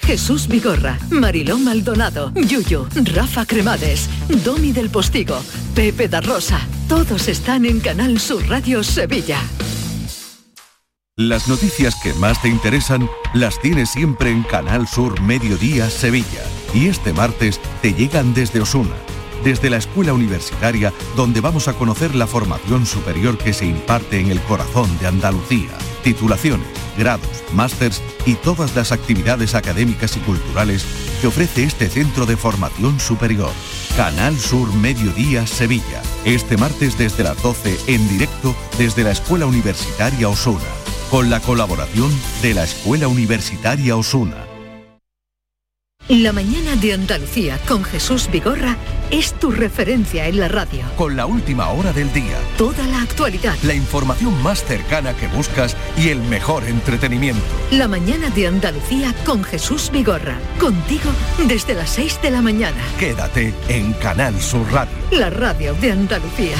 Jesús 0.00 0.48
Vigorra, 0.48 0.98
Mariló 1.10 1.58
Maldonado, 1.58 2.32
Yuyo, 2.34 2.86
Rafa 3.14 3.46
Cremades, 3.46 4.08
Domi 4.44 4.72
del 4.72 4.90
Postigo, 4.90 5.40
Pepe 5.74 6.08
da 6.08 6.20
Rosa. 6.20 6.60
Todos 6.88 7.28
están 7.28 7.64
en 7.64 7.80
Canal 7.80 8.18
Sur 8.18 8.48
Radio 8.48 8.82
Sevilla. 8.82 9.40
Las 11.16 11.48
noticias 11.48 11.94
que 12.02 12.14
más 12.14 12.40
te 12.40 12.48
interesan 12.48 13.08
las 13.34 13.60
tienes 13.60 13.90
siempre 13.90 14.30
en 14.30 14.42
Canal 14.42 14.88
Sur 14.88 15.20
Mediodía 15.20 15.90
Sevilla. 15.90 16.42
Y 16.72 16.86
este 16.86 17.12
martes 17.12 17.60
te 17.82 17.92
llegan 17.92 18.32
desde 18.32 18.60
Osuna, 18.60 18.94
desde 19.44 19.68
la 19.68 19.76
escuela 19.76 20.14
universitaria 20.14 20.94
donde 21.16 21.40
vamos 21.40 21.68
a 21.68 21.74
conocer 21.74 22.14
la 22.14 22.26
formación 22.26 22.86
superior 22.86 23.36
que 23.36 23.52
se 23.52 23.66
imparte 23.66 24.18
en 24.18 24.30
el 24.30 24.40
corazón 24.40 24.88
de 24.98 25.08
Andalucía. 25.08 25.70
Titulaciones, 26.02 26.66
grados, 26.96 27.42
másters 27.52 28.02
y 28.26 28.34
todas 28.34 28.74
las 28.76 28.92
actividades 28.92 29.54
académicas 29.54 30.16
y 30.16 30.20
culturales 30.20 30.84
que 31.20 31.26
ofrece 31.26 31.64
este 31.64 31.88
centro 31.88 32.26
de 32.26 32.36
formación 32.36 33.00
superior. 33.00 33.52
Canal 33.96 34.38
Sur 34.38 34.72
Mediodía 34.74 35.46
Sevilla. 35.46 36.02
Este 36.24 36.56
martes 36.56 36.96
desde 36.98 37.24
las 37.24 37.40
12 37.42 37.78
en 37.86 38.08
directo 38.08 38.54
desde 38.78 39.04
la 39.04 39.10
Escuela 39.10 39.46
Universitaria 39.46 40.28
Osuna. 40.28 40.60
Con 41.10 41.28
la 41.28 41.40
colaboración 41.40 42.10
de 42.42 42.54
la 42.54 42.64
Escuela 42.64 43.08
Universitaria 43.08 43.96
Osuna. 43.96 44.49
La 46.10 46.32
mañana 46.32 46.74
de 46.74 46.92
Andalucía 46.92 47.56
con 47.68 47.84
Jesús 47.84 48.28
Vigorra 48.32 48.76
es 49.12 49.32
tu 49.34 49.52
referencia 49.52 50.26
en 50.26 50.40
la 50.40 50.48
radio. 50.48 50.82
Con 50.96 51.14
la 51.14 51.24
última 51.24 51.68
hora 51.68 51.92
del 51.92 52.12
día. 52.12 52.36
Toda 52.58 52.84
la 52.88 53.00
actualidad. 53.00 53.56
La 53.62 53.74
información 53.74 54.42
más 54.42 54.64
cercana 54.64 55.14
que 55.14 55.28
buscas 55.28 55.76
y 55.96 56.08
el 56.08 56.20
mejor 56.22 56.64
entretenimiento. 56.64 57.40
La 57.70 57.86
mañana 57.86 58.28
de 58.30 58.48
Andalucía 58.48 59.14
con 59.24 59.44
Jesús 59.44 59.88
Vigorra. 59.92 60.36
Contigo 60.58 61.12
desde 61.46 61.74
las 61.74 61.90
6 61.90 62.18
de 62.22 62.32
la 62.32 62.42
mañana. 62.42 62.82
Quédate 62.98 63.54
en 63.68 63.92
Canal 63.92 64.40
Sur 64.40 64.66
Radio. 64.72 64.92
La 65.12 65.30
radio 65.30 65.74
de 65.74 65.92
Andalucía. 65.92 66.56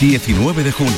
19 0.00 0.64
de 0.64 0.72
junio. 0.72 0.92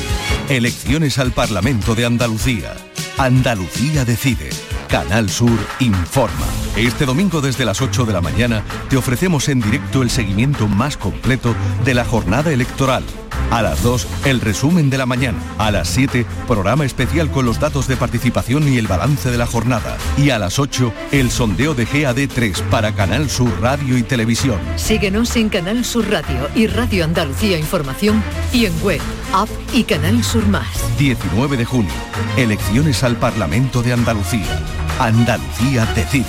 Elecciones 0.47 1.19
al 1.19 1.33
Parlamento 1.33 1.95
de 1.95 2.05
Andalucía. 2.05 2.77
Andalucía 3.17 4.05
decide. 4.05 4.49
Canal 4.87 5.29
Sur 5.29 5.59
informa. 5.79 6.45
Este 6.75 7.05
domingo 7.05 7.41
desde 7.41 7.65
las 7.65 7.81
8 7.81 8.05
de 8.05 8.13
la 8.13 8.21
mañana 8.21 8.63
te 8.89 8.97
ofrecemos 8.97 9.49
en 9.49 9.59
directo 9.59 10.01
el 10.01 10.09
seguimiento 10.09 10.67
más 10.67 10.95
completo 10.95 11.53
de 11.83 11.93
la 11.93 12.05
jornada 12.05 12.51
electoral. 12.51 13.03
A 13.49 13.61
las 13.61 13.81
2, 13.81 14.07
el 14.25 14.41
resumen 14.41 14.89
de 14.89 14.97
la 14.97 15.05
mañana. 15.05 15.39
A 15.57 15.71
las 15.71 15.87
7, 15.89 16.25
programa 16.47 16.85
especial 16.85 17.31
con 17.31 17.45
los 17.45 17.59
datos 17.59 17.87
de 17.87 17.95
participación 17.95 18.67
y 18.67 18.77
el 18.77 18.87
balance 18.87 19.31
de 19.31 19.37
la 19.37 19.45
jornada. 19.45 19.97
Y 20.17 20.31
a 20.31 20.39
las 20.39 20.59
8, 20.59 20.91
el 21.11 21.31
sondeo 21.31 21.73
de 21.73 21.87
GAD3 21.87 22.61
para 22.63 22.93
Canal 22.93 23.29
Sur 23.29 23.49
Radio 23.61 23.97
y 23.97 24.03
Televisión. 24.03 24.59
Síguenos 24.75 25.35
en 25.37 25.49
Canal 25.49 25.85
Sur 25.85 26.09
Radio 26.09 26.49
y 26.55 26.67
Radio 26.67 27.05
Andalucía 27.05 27.57
Información 27.57 28.21
y 28.51 28.65
en 28.65 28.73
web, 28.83 29.01
app 29.33 29.49
y 29.73 29.83
Canal 29.83 30.23
Sur 30.23 30.45
Más. 30.47 30.67
19 30.99 31.57
de 31.57 31.65
junio, 31.65 31.91
elecciones 32.35 33.03
al 33.03 33.15
Parlamento 33.15 33.81
de 33.81 33.93
Andalucía. 33.93 34.59
Andalucía 34.99 35.85
decide. 35.95 36.25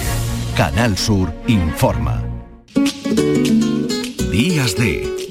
Canal 0.57 0.96
Sur 0.96 1.33
informa. 1.46 2.22
Días 4.31 4.76
de 4.76 5.17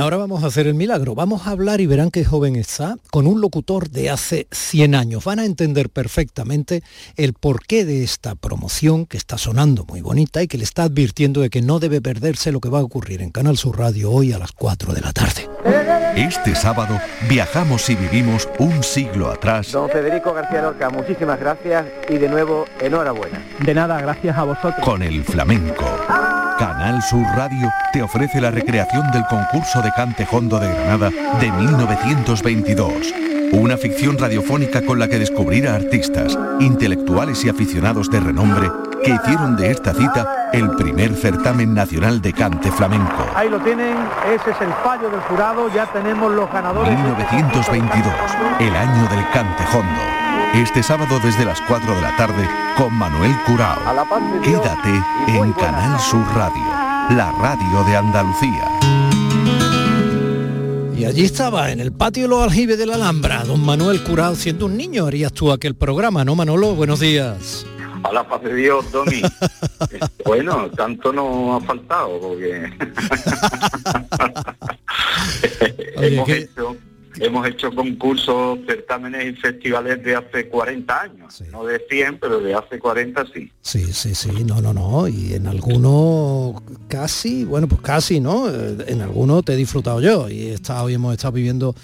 Ahora 0.00 0.16
vamos 0.16 0.42
a 0.42 0.46
hacer 0.46 0.66
el 0.66 0.72
milagro. 0.72 1.14
Vamos 1.14 1.46
a 1.46 1.50
hablar 1.50 1.82
y 1.82 1.86
verán 1.86 2.10
qué 2.10 2.24
joven 2.24 2.56
está 2.56 2.96
con 3.10 3.26
un 3.26 3.42
locutor 3.42 3.90
de 3.90 4.08
hace 4.08 4.46
100 4.50 4.94
años. 4.94 5.24
Van 5.24 5.38
a 5.38 5.44
entender 5.44 5.90
perfectamente 5.90 6.82
el 7.16 7.34
porqué 7.34 7.84
de 7.84 8.02
esta 8.02 8.34
promoción 8.34 9.04
que 9.04 9.18
está 9.18 9.36
sonando 9.36 9.84
muy 9.84 10.00
bonita 10.00 10.42
y 10.42 10.48
que 10.48 10.56
le 10.56 10.64
está 10.64 10.84
advirtiendo 10.84 11.42
de 11.42 11.50
que 11.50 11.60
no 11.60 11.80
debe 11.80 12.00
perderse 12.00 12.50
lo 12.50 12.60
que 12.60 12.70
va 12.70 12.78
a 12.78 12.82
ocurrir 12.82 13.20
en 13.20 13.30
Canal 13.30 13.58
Sur 13.58 13.78
Radio 13.78 14.10
hoy 14.10 14.32
a 14.32 14.38
las 14.38 14.52
4 14.52 14.94
de 14.94 15.00
la 15.02 15.12
tarde. 15.12 15.50
Este 16.16 16.54
sábado 16.54 16.98
viajamos 17.28 17.90
y 17.90 17.94
vivimos 17.94 18.48
un 18.58 18.82
siglo 18.82 19.30
atrás. 19.30 19.70
Don 19.70 19.90
Federico 19.90 20.32
García 20.32 20.62
Lorca, 20.62 20.88
muchísimas 20.88 21.38
gracias 21.38 21.84
y 22.08 22.14
de 22.14 22.28
nuevo 22.28 22.64
enhorabuena. 22.80 23.44
De 23.64 23.74
nada, 23.74 24.00
gracias 24.00 24.34
a 24.38 24.44
vosotros. 24.44 24.82
Con 24.82 25.02
el 25.02 25.22
flamenco. 25.24 25.84
Canal 26.60 27.00
Sur 27.00 27.24
Radio 27.36 27.72
te 27.90 28.02
ofrece 28.02 28.38
la 28.38 28.50
recreación 28.50 29.10
del 29.12 29.24
concurso 29.24 29.80
de 29.80 29.90
cante 29.92 30.28
hondo 30.30 30.60
de 30.60 30.68
Granada 30.68 31.08
de 31.40 31.50
1922. 31.50 33.14
Una 33.52 33.78
ficción 33.78 34.18
radiofónica 34.18 34.82
con 34.82 34.98
la 34.98 35.08
que 35.08 35.18
descubrir 35.18 35.66
a 35.66 35.74
artistas, 35.74 36.38
intelectuales 36.60 37.42
y 37.46 37.48
aficionados 37.48 38.10
de 38.10 38.20
renombre 38.20 38.70
que 39.02 39.12
hicieron 39.12 39.56
de 39.56 39.70
esta 39.70 39.94
cita 39.94 40.50
el 40.52 40.68
primer 40.72 41.14
certamen 41.14 41.72
nacional 41.72 42.20
de 42.20 42.34
cante 42.34 42.70
flamenco. 42.70 43.24
Ahí 43.34 43.48
lo 43.48 43.58
tienen, 43.60 43.96
ese 44.26 44.50
es 44.50 44.60
el 44.60 44.72
fallo 44.84 45.08
del 45.08 45.20
jurado, 45.20 45.72
ya 45.72 45.86
tenemos 45.86 46.30
los 46.30 46.52
ganadores. 46.52 46.94
1922, 46.94 48.12
el 48.60 48.76
año 48.76 49.08
del 49.08 49.30
cante 49.30 49.64
hondo. 49.74 50.19
Este 50.54 50.82
sábado 50.82 51.20
desde 51.22 51.44
las 51.44 51.60
4 51.60 51.94
de 51.94 52.00
la 52.00 52.16
tarde 52.16 52.48
con 52.76 52.92
Manuel 52.92 53.32
Curao. 53.46 53.78
Quédate 54.42 54.90
en 55.28 55.52
Canal 55.52 56.00
Sur 56.00 56.26
Radio, 56.34 56.64
la 57.16 57.32
radio 57.40 57.84
de 57.84 57.96
Andalucía. 57.96 58.68
Y 60.96 61.04
allí 61.04 61.24
estaba, 61.24 61.70
en 61.70 61.78
el 61.78 61.92
patio 61.92 62.24
de 62.24 62.28
los 62.30 62.42
aljibes 62.42 62.78
de 62.78 62.86
la 62.86 62.96
Alhambra, 62.96 63.44
don 63.44 63.64
Manuel 63.64 64.02
Curao, 64.02 64.34
siendo 64.34 64.66
un 64.66 64.76
niño, 64.76 65.06
harías 65.06 65.32
tú 65.32 65.52
aquel 65.52 65.76
programa, 65.76 66.24
¿no, 66.24 66.34
Manolo? 66.34 66.74
Buenos 66.74 66.98
días. 66.98 67.64
A 68.02 68.12
la 68.12 68.26
paz 68.26 68.42
de 68.42 68.52
Dios, 68.52 68.90
Domi. 68.90 69.22
bueno, 70.24 70.68
tanto 70.70 71.12
no 71.12 71.56
ha 71.56 71.60
faltado, 71.60 72.18
porque 72.18 72.64
hemos, 75.96 76.28
hecho, 76.28 76.76
hemos 77.20 77.46
hecho 77.46 77.74
concursos, 77.74 78.60
certámenes 78.66 79.32
y 79.32 79.36
festivales 79.36 80.02
de 80.02 80.16
hace 80.16 80.48
40 80.48 81.00
años. 81.00 81.42
No 81.50 81.64
de 81.64 81.82
100, 81.88 82.18
pero 82.18 82.40
de 82.40 82.54
hace 82.54 82.78
40 82.78 83.24
sí. 83.32 83.50
Sí, 83.60 83.92
sí, 83.92 84.14
sí, 84.14 84.44
no, 84.44 84.60
no, 84.60 84.72
no. 84.72 85.08
Y 85.08 85.34
en 85.34 85.46
algunos 85.46 86.62
casi, 86.88 87.44
bueno, 87.44 87.66
pues 87.68 87.80
casi, 87.80 88.20
¿no? 88.20 88.48
Eh, 88.48 88.84
En 88.86 89.00
algunos 89.00 89.44
te 89.44 89.54
he 89.54 89.56
disfrutado 89.56 90.00
yo 90.00 90.28
y 90.28 90.48
he 90.48 90.54
estado, 90.54 90.88
y 90.88 90.94
hemos 90.94 91.12
estado 91.12 91.32
viviendo, 91.32 91.74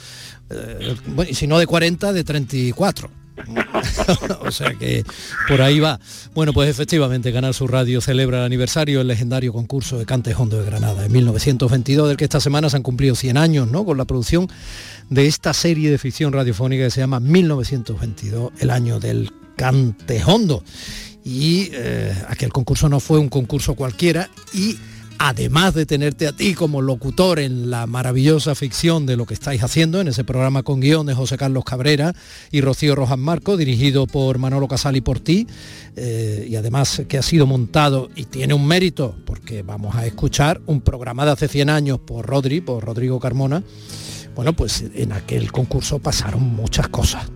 eh, 0.50 0.94
bueno, 1.08 1.30
y 1.30 1.34
si 1.34 1.46
no 1.46 1.58
de 1.58 1.66
40, 1.66 2.12
de 2.12 2.24
34. 2.24 3.10
o 4.40 4.50
sea 4.50 4.74
que 4.74 5.04
por 5.48 5.62
ahí 5.62 5.80
va. 5.80 6.00
Bueno, 6.34 6.52
pues 6.52 6.68
efectivamente 6.68 7.32
Canal 7.32 7.54
Sur 7.54 7.72
Radio 7.72 8.00
celebra 8.00 8.38
el 8.38 8.44
aniversario 8.44 8.98
del 8.98 9.08
legendario 9.08 9.52
concurso 9.52 9.98
de 9.98 10.06
Cante 10.06 10.34
Hondo 10.34 10.58
de 10.58 10.66
Granada 10.66 11.06
en 11.06 11.12
1922, 11.12 12.08
del 12.08 12.16
que 12.16 12.24
esta 12.24 12.40
semana 12.40 12.70
se 12.70 12.76
han 12.76 12.82
cumplido 12.82 13.14
100 13.14 13.36
años, 13.36 13.70
¿no? 13.70 13.84
Con 13.84 13.98
la 13.98 14.04
producción 14.04 14.48
de 15.10 15.26
esta 15.26 15.52
serie 15.52 15.90
de 15.90 15.98
ficción 15.98 16.32
radiofónica 16.32 16.84
que 16.84 16.90
se 16.90 17.00
llama 17.00 17.20
1922, 17.20 18.52
el 18.58 18.70
año 18.70 19.00
del 19.00 19.32
Cante 19.56 20.22
Hondo. 20.24 20.62
Y 21.24 21.70
eh, 21.72 22.14
aquel 22.28 22.52
concurso 22.52 22.88
no 22.88 23.00
fue 23.00 23.18
un 23.18 23.28
concurso 23.28 23.74
cualquiera 23.74 24.30
y 24.54 24.78
además 25.18 25.74
de 25.74 25.86
tenerte 25.86 26.26
a 26.26 26.32
ti 26.32 26.54
como 26.54 26.82
locutor 26.82 27.38
en 27.38 27.70
la 27.70 27.86
maravillosa 27.86 28.54
ficción 28.54 29.06
de 29.06 29.16
lo 29.16 29.26
que 29.26 29.34
estáis 29.34 29.62
haciendo, 29.62 30.00
en 30.00 30.08
ese 30.08 30.24
programa 30.24 30.62
con 30.62 30.80
guion 30.80 31.06
de 31.06 31.14
José 31.14 31.36
Carlos 31.36 31.64
Cabrera 31.64 32.14
y 32.50 32.60
Rocío 32.60 32.94
Rojas 32.94 33.18
Marco, 33.18 33.56
dirigido 33.56 34.06
por 34.06 34.38
Manolo 34.38 34.68
Casal 34.68 34.96
y 34.96 35.00
por 35.00 35.20
ti, 35.20 35.46
eh, 35.96 36.46
y 36.48 36.56
además 36.56 37.02
que 37.08 37.18
ha 37.18 37.22
sido 37.22 37.46
montado 37.46 38.10
y 38.14 38.24
tiene 38.24 38.54
un 38.54 38.66
mérito, 38.66 39.16
porque 39.24 39.62
vamos 39.62 39.96
a 39.96 40.06
escuchar 40.06 40.60
un 40.66 40.80
programa 40.80 41.24
de 41.24 41.32
hace 41.32 41.48
100 41.48 41.70
años 41.70 41.98
por 41.98 42.26
Rodri, 42.26 42.60
por 42.60 42.84
Rodrigo 42.84 43.20
Carmona. 43.20 43.62
Bueno, 44.34 44.52
pues 44.52 44.84
en 44.94 45.12
aquel 45.12 45.50
concurso 45.50 45.98
pasaron 45.98 46.42
muchas 46.42 46.88
cosas. 46.88 47.30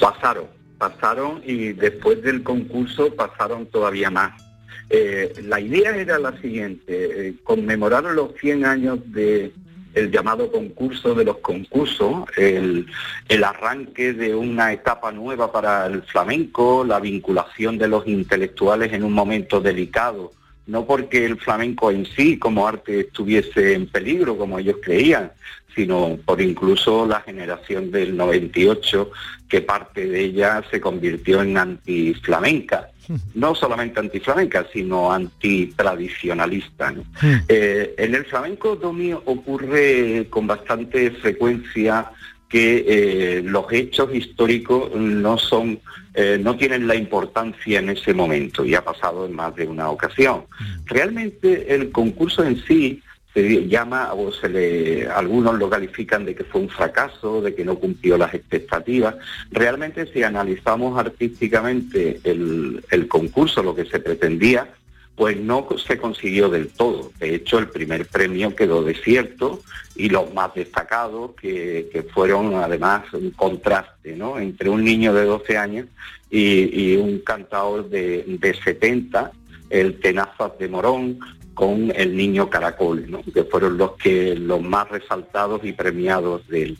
Pasaron, 0.00 0.46
pasaron 0.78 1.42
y 1.46 1.72
después 1.74 2.22
del 2.22 2.42
concurso 2.42 3.14
pasaron 3.14 3.66
todavía 3.66 4.10
más. 4.10 4.51
Eh, 4.90 5.32
la 5.44 5.60
idea 5.60 5.96
era 5.96 6.18
la 6.18 6.38
siguiente, 6.40 7.28
eh, 7.28 7.34
conmemorar 7.42 8.04
los 8.04 8.34
100 8.40 8.64
años 8.64 8.98
de 9.12 9.52
el 9.94 10.10
llamado 10.10 10.50
concurso 10.50 11.14
de 11.14 11.24
los 11.24 11.38
concursos, 11.38 12.24
el, 12.36 12.86
el 13.28 13.44
arranque 13.44 14.14
de 14.14 14.34
una 14.34 14.72
etapa 14.72 15.12
nueva 15.12 15.52
para 15.52 15.86
el 15.86 16.02
flamenco, 16.02 16.84
la 16.84 16.98
vinculación 16.98 17.78
de 17.78 17.88
los 17.88 18.06
intelectuales 18.06 18.92
en 18.92 19.04
un 19.04 19.12
momento 19.12 19.60
delicado, 19.60 20.32
no 20.66 20.86
porque 20.86 21.24
el 21.26 21.36
flamenco 21.38 21.90
en 21.90 22.06
sí 22.06 22.38
como 22.38 22.66
arte 22.66 23.00
estuviese 23.00 23.74
en 23.74 23.86
peligro, 23.86 24.38
como 24.38 24.58
ellos 24.58 24.76
creían, 24.82 25.32
sino 25.74 26.18
por 26.24 26.40
incluso 26.40 27.06
la 27.06 27.20
generación 27.20 27.90
del 27.90 28.16
98, 28.16 29.10
que 29.48 29.60
parte 29.60 30.06
de 30.06 30.20
ella 30.20 30.62
se 30.70 30.80
convirtió 30.80 31.42
en 31.42 31.56
antiflamenca. 31.58 32.91
No 33.34 33.54
solamente 33.54 34.00
antiflamenca, 34.00 34.66
sino 34.72 35.12
antitradicionalista. 35.12 36.92
¿no? 36.92 37.04
Eh, 37.48 37.94
en 37.98 38.14
el 38.14 38.24
flamenco, 38.24 38.76
Domi, 38.76 39.12
ocurre 39.12 40.26
con 40.30 40.46
bastante 40.46 41.10
frecuencia 41.10 42.10
que 42.48 42.84
eh, 42.86 43.42
los 43.42 43.72
hechos 43.72 44.14
históricos 44.14 44.94
no 44.94 45.38
son, 45.38 45.80
eh, 46.12 46.38
no 46.38 46.54
tienen 46.56 46.86
la 46.86 46.94
importancia 46.94 47.78
en 47.78 47.88
ese 47.88 48.12
momento, 48.12 48.62
y 48.62 48.74
ha 48.74 48.84
pasado 48.84 49.24
en 49.24 49.32
más 49.32 49.56
de 49.56 49.66
una 49.66 49.88
ocasión. 49.88 50.44
Realmente 50.84 51.74
el 51.74 51.90
concurso 51.90 52.44
en 52.44 52.62
sí 52.64 53.02
se 53.34 53.66
llama 53.66 54.12
o 54.12 54.32
se 54.32 54.48
le 54.48 55.08
algunos 55.08 55.58
lo 55.58 55.70
califican 55.70 56.24
de 56.24 56.34
que 56.34 56.44
fue 56.44 56.60
un 56.60 56.68
fracaso, 56.68 57.40
de 57.40 57.54
que 57.54 57.64
no 57.64 57.76
cumplió 57.76 58.18
las 58.18 58.34
expectativas. 58.34 59.16
Realmente 59.50 60.06
si 60.12 60.22
analizamos 60.22 60.98
artísticamente 60.98 62.20
el, 62.24 62.84
el 62.90 63.08
concurso, 63.08 63.62
lo 63.62 63.74
que 63.74 63.86
se 63.86 64.00
pretendía, 64.00 64.68
pues 65.14 65.38
no 65.38 65.66
se 65.86 65.98
consiguió 65.98 66.48
del 66.48 66.68
todo. 66.68 67.12
De 67.18 67.34
hecho, 67.34 67.58
el 67.58 67.68
primer 67.68 68.06
premio 68.06 68.54
quedó 68.54 68.82
desierto 68.82 69.60
y 69.94 70.08
los 70.08 70.32
más 70.32 70.54
destacados, 70.54 71.32
que, 71.40 71.88
que 71.92 72.02
fueron 72.02 72.54
además 72.54 73.04
un 73.12 73.30
contraste 73.30 74.16
¿no? 74.16 74.38
entre 74.38 74.70
un 74.70 74.84
niño 74.84 75.12
de 75.12 75.24
12 75.24 75.58
años 75.58 75.86
y, 76.30 76.92
y 76.92 76.96
un 76.96 77.18
cantador 77.20 77.88
de, 77.90 78.24
de 78.26 78.54
70, 78.54 79.32
el 79.68 80.00
Tenazas 80.00 80.58
de 80.58 80.68
Morón, 80.68 81.18
con 81.54 81.92
el 81.94 82.16
niño 82.16 82.48
Caracol, 82.50 83.10
¿no? 83.10 83.22
que 83.32 83.44
fueron 83.44 83.76
los 83.78 83.92
que 83.96 84.34
los 84.34 84.62
más 84.62 84.88
resaltados 84.88 85.60
y 85.64 85.72
premiados 85.72 86.46
del, 86.48 86.78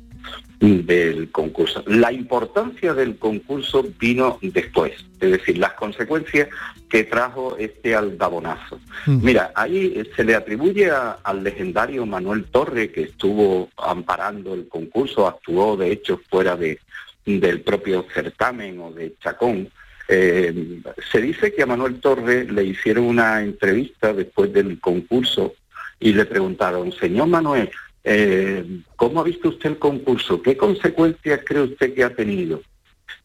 del 0.60 1.30
concurso. 1.30 1.82
La 1.86 2.12
importancia 2.12 2.94
del 2.94 3.16
concurso 3.18 3.84
vino 3.98 4.38
después, 4.40 4.92
es 5.20 5.30
decir, 5.32 5.58
las 5.58 5.72
consecuencias 5.74 6.48
que 6.88 7.04
trajo 7.04 7.56
este 7.58 7.94
aldabonazo. 7.94 8.78
Mira, 9.06 9.50
ahí 9.54 10.02
se 10.14 10.24
le 10.24 10.34
atribuye 10.34 10.90
a- 10.90 11.18
al 11.24 11.42
legendario 11.42 12.06
Manuel 12.06 12.44
Torre, 12.44 12.90
que 12.92 13.02
estuvo 13.02 13.68
amparando 13.76 14.54
el 14.54 14.68
concurso, 14.68 15.26
actuó 15.26 15.76
de 15.76 15.90
hecho 15.92 16.20
fuera 16.30 16.54
de, 16.56 16.78
del 17.26 17.60
propio 17.62 18.04
certamen 18.14 18.78
o 18.80 18.92
de 18.92 19.14
Chacón, 19.22 19.68
eh, 20.14 20.82
se 21.10 21.22
dice 21.22 21.54
que 21.54 21.62
a 21.62 21.66
Manuel 21.66 21.98
Torre 21.98 22.44
le 22.44 22.64
hicieron 22.64 23.04
una 23.04 23.42
entrevista 23.42 24.12
después 24.12 24.52
del 24.52 24.78
concurso 24.78 25.54
y 25.98 26.12
le 26.12 26.26
preguntaron, 26.26 26.92
señor 26.92 27.28
Manuel, 27.28 27.70
eh, 28.04 28.62
¿cómo 28.96 29.20
ha 29.20 29.24
visto 29.24 29.48
usted 29.48 29.70
el 29.70 29.78
concurso? 29.78 30.42
¿Qué 30.42 30.54
consecuencias 30.54 31.40
cree 31.46 31.62
usted 31.62 31.94
que 31.94 32.04
ha 32.04 32.14
tenido? 32.14 32.62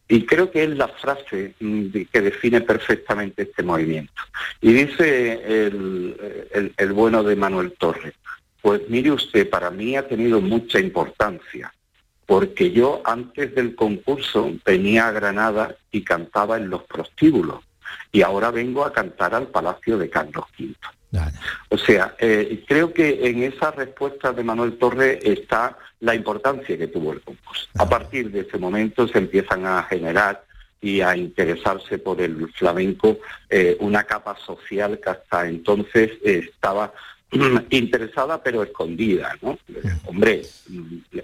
Y 0.08 0.24
creo 0.24 0.50
que 0.50 0.64
es 0.64 0.70
la 0.70 0.88
frase 0.88 1.54
mm, 1.60 1.88
que 2.10 2.20
define 2.22 2.62
perfectamente 2.62 3.42
este 3.42 3.62
movimiento. 3.62 4.22
Y 4.62 4.72
dice 4.72 5.66
el, 5.66 6.72
el 6.74 6.92
bueno 6.94 7.22
de 7.22 7.36
Manuel 7.36 7.72
Torres, 7.72 8.14
pues 8.62 8.80
mire 8.88 9.10
usted, 9.10 9.50
para 9.50 9.70
mí 9.70 9.94
ha 9.94 10.08
tenido 10.08 10.40
mucha 10.40 10.80
importancia, 10.80 11.70
porque 12.28 12.72
yo 12.72 13.00
antes 13.06 13.54
del 13.54 13.74
concurso 13.74 14.52
venía 14.62 15.08
a 15.08 15.12
Granada 15.12 15.74
y 15.90 16.04
cantaba 16.04 16.58
en 16.58 16.68
los 16.68 16.82
prostíbulos, 16.82 17.64
y 18.12 18.20
ahora 18.20 18.50
vengo 18.50 18.84
a 18.84 18.92
cantar 18.92 19.34
al 19.34 19.46
Palacio 19.46 19.96
de 19.96 20.10
Carlos 20.10 20.44
V. 20.60 20.74
O 21.70 21.78
sea, 21.78 22.14
eh, 22.18 22.64
creo 22.68 22.92
que 22.92 23.26
en 23.28 23.44
esa 23.44 23.70
respuesta 23.70 24.34
de 24.34 24.44
Manuel 24.44 24.76
Torre 24.76 25.18
está 25.22 25.78
la 26.00 26.14
importancia 26.14 26.76
que 26.76 26.88
tuvo 26.88 27.14
el 27.14 27.22
concurso. 27.22 27.66
A 27.78 27.88
partir 27.88 28.30
de 28.30 28.40
ese 28.40 28.58
momento 28.58 29.08
se 29.08 29.16
empiezan 29.16 29.64
a 29.64 29.84
generar 29.84 30.44
y 30.82 31.00
a 31.00 31.16
interesarse 31.16 31.96
por 31.96 32.20
el 32.20 32.52
flamenco 32.52 33.20
eh, 33.48 33.78
una 33.80 34.04
capa 34.04 34.36
social 34.36 35.00
que 35.02 35.08
hasta 35.08 35.48
entonces 35.48 36.10
estaba 36.22 36.92
interesada 37.70 38.42
pero 38.42 38.62
escondida, 38.62 39.36
¿no? 39.42 39.58
Hombre, 40.06 40.42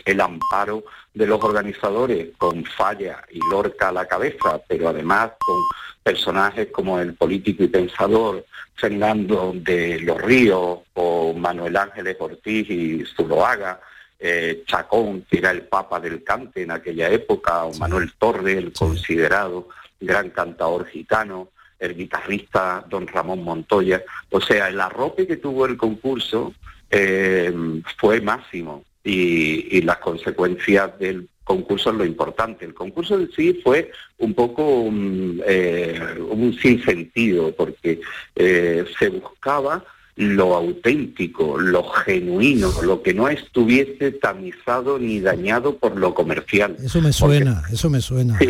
el 0.05 0.21
amparo 0.21 0.85
de 1.13 1.27
los 1.27 1.43
organizadores 1.43 2.29
con 2.37 2.65
Falla 2.65 3.23
y 3.31 3.39
Lorca 3.51 3.89
a 3.89 3.93
la 3.93 4.07
cabeza, 4.07 4.61
pero 4.69 4.89
además 4.89 5.33
con 5.39 5.57
personajes 6.03 6.69
como 6.71 7.01
el 7.01 7.15
político 7.15 7.65
y 7.65 7.69
pensador 7.69 8.45
Fernando 8.75 9.53
de 9.55 10.01
los 10.01 10.21
Ríos 10.21 10.81
o 10.93 11.33
Manuel 11.33 11.77
Ángeles 11.77 12.17
Ortiz 12.19 12.69
y 12.69 13.05
Zuloaga, 13.17 13.81
eh, 14.19 14.63
Chacón, 14.67 15.23
que 15.31 15.39
era 15.39 15.51
el 15.51 15.63
papa 15.63 16.01
del 16.01 16.23
cante 16.23 16.63
en 16.63 16.71
aquella 16.71 17.09
época, 17.09 17.65
o 17.65 17.75
Manuel 17.75 18.13
Torre, 18.19 18.59
el 18.59 18.73
considerado 18.73 19.69
gran 20.01 20.31
cantador 20.31 20.87
gitano, 20.87 21.49
el 21.85 21.97
guitarrista 21.97 22.85
don 22.89 23.07
Ramón 23.07 23.43
Montoya. 23.43 24.03
O 24.31 24.41
sea, 24.41 24.69
el 24.69 24.81
arrope 24.81 25.27
que 25.27 25.37
tuvo 25.37 25.67
el 25.67 25.77
concurso 25.77 26.55
eh, 26.91 27.53
fue 27.99 28.21
máximo 28.21 28.85
y, 29.03 29.81
las 29.83 29.99
consecuencias 29.99 30.99
del 30.99 31.29
concurso 31.45 31.91
es 31.91 31.97
lo 31.97 32.05
importante. 32.05 32.65
El 32.65 32.75
concurso 32.75 33.19
en 33.19 33.31
sí 33.33 33.61
fue 33.63 33.91
un 34.19 34.33
poco 34.33 34.81
un, 34.81 35.43
eh, 35.47 36.01
un 36.31 36.55
sinsentido 36.55 37.55
porque 37.55 38.01
eh, 38.35 38.85
se 38.99 39.09
buscaba 39.11 39.85
lo 40.17 40.55
auténtico, 40.55 41.59
lo 41.59 41.83
genuino, 41.83 42.71
lo 42.83 43.03
que 43.03 43.13
no 43.15 43.29
estuviese 43.29 44.13
tamizado 44.13 44.99
ni 44.99 45.21
dañado 45.21 45.77
por 45.77 45.97
lo 45.97 46.15
comercial. 46.15 46.77
Eso 46.83 47.01
me 47.03 47.13
suena, 47.13 47.63
eso 47.73 47.91
me 47.91 48.01
suena. 48.01 48.39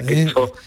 Eh, 0.00 0.26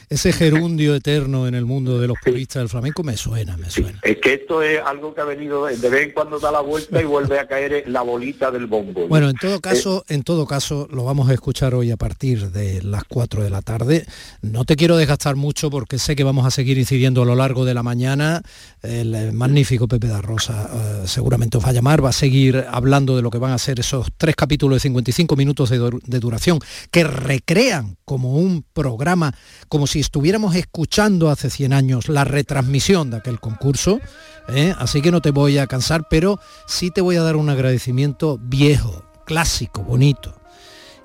ese 0.09 0.33
gerundio 0.33 0.95
eterno 0.95 1.47
en 1.47 1.55
el 1.55 1.65
mundo 1.65 1.99
de 1.99 2.07
los 2.07 2.17
puristas 2.23 2.61
del 2.61 2.69
flamenco 2.69 3.03
me 3.03 3.15
suena, 3.15 3.55
me 3.57 3.69
suena. 3.69 3.99
Es 4.01 4.17
que 4.17 4.33
esto 4.33 4.61
es 4.61 4.81
algo 4.83 5.13
que 5.13 5.21
ha 5.21 5.25
venido 5.25 5.65
de 5.65 5.89
vez 5.89 6.07
en 6.07 6.11
cuando 6.11 6.39
da 6.39 6.51
la 6.51 6.61
vuelta 6.61 7.01
y 7.01 7.05
vuelve 7.05 7.39
a 7.39 7.47
caer 7.47 7.83
la 7.87 8.01
bolita 8.01 8.51
del 8.51 8.67
bombo. 8.67 9.07
Bueno, 9.07 9.29
en 9.29 9.35
todo 9.35 9.59
caso, 9.59 10.03
en 10.09 10.23
todo 10.23 10.45
caso, 10.45 10.87
lo 10.91 11.03
vamos 11.03 11.29
a 11.29 11.33
escuchar 11.33 11.73
hoy 11.75 11.91
a 11.91 11.97
partir 11.97 12.51
de 12.51 12.81
las 12.81 13.03
4 13.05 13.43
de 13.43 13.49
la 13.49 13.61
tarde. 13.61 14.05
No 14.41 14.65
te 14.65 14.75
quiero 14.75 14.97
desgastar 14.97 15.35
mucho 15.35 15.69
porque 15.69 15.99
sé 15.99 16.15
que 16.15 16.23
vamos 16.23 16.45
a 16.45 16.51
seguir 16.51 16.77
incidiendo 16.77 17.21
a 17.21 17.25
lo 17.25 17.35
largo 17.35 17.65
de 17.65 17.73
la 17.73 17.83
mañana. 17.83 18.41
El 18.81 19.33
magnífico 19.33 19.58
magnífico 19.59 19.89
Pepe 19.89 20.07
da 20.07 20.21
Rosa. 20.21 20.69
Eh, 20.71 21.03
seguramente 21.05 21.57
os 21.57 21.65
va 21.65 21.69
a 21.69 21.73
llamar, 21.73 21.99
va 22.03 22.09
a 22.09 22.13
seguir 22.13 22.65
hablando 22.71 23.17
de 23.17 23.21
lo 23.21 23.29
que 23.29 23.39
van 23.39 23.51
a 23.51 23.57
ser 23.57 23.81
esos 23.81 24.07
tres 24.17 24.33
capítulos 24.33 24.77
de 24.77 24.79
55 24.79 25.35
minutos 25.35 25.69
de, 25.69 26.19
duración 26.19 26.59
que 26.91 27.03
recrean 27.03 27.97
como 28.05 28.35
un 28.35 28.63
programa, 28.71 29.35
como 29.67 29.85
si 29.85 29.99
estuviéramos 29.99 30.55
escuchando 30.55 31.29
hace 31.29 31.49
100 31.49 31.73
años 31.73 32.07
la 32.07 32.23
retransmisión 32.23 33.09
de 33.09 33.17
aquel 33.17 33.41
concurso. 33.41 33.99
¿eh? 34.47 34.73
Así 34.77 35.01
que 35.01 35.11
no 35.11 35.19
te 35.19 35.31
voy 35.31 35.57
a 35.57 35.67
cansar, 35.67 36.07
pero 36.09 36.39
sí 36.65 36.89
te 36.89 37.01
voy 37.01 37.17
a 37.17 37.21
dar 37.21 37.35
un 37.35 37.49
agradecimiento 37.49 38.39
viejo, 38.41 39.03
clásico, 39.25 39.83
bonito 39.83 40.39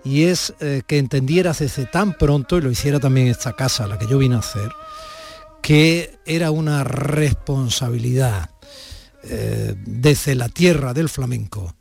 y 0.05 0.25
es 0.25 0.55
eh, 0.61 0.83
que 0.87 0.99
entendieras 0.99 1.61
desde 1.61 1.87
tan 1.87 2.13
pronto, 2.13 2.59
y 2.59 2.61
lo 2.61 2.71
hiciera 2.71 3.01
también 3.01 3.29
esta 3.29 3.55
casa 3.55 3.87
la 3.87 3.99
que 3.99 4.07
yo 4.07 4.19
vine 4.19 4.35
a 4.35 4.41
hacer, 4.41 4.71
que 5.65 6.19
era 6.27 6.51
una 6.51 6.85
responsabilidad 6.85 8.51
eh, 9.23 9.75
desde 9.87 10.35
la 10.35 10.51
tierra 10.51 10.93
del 10.93 11.09
flamenco, 11.09 11.75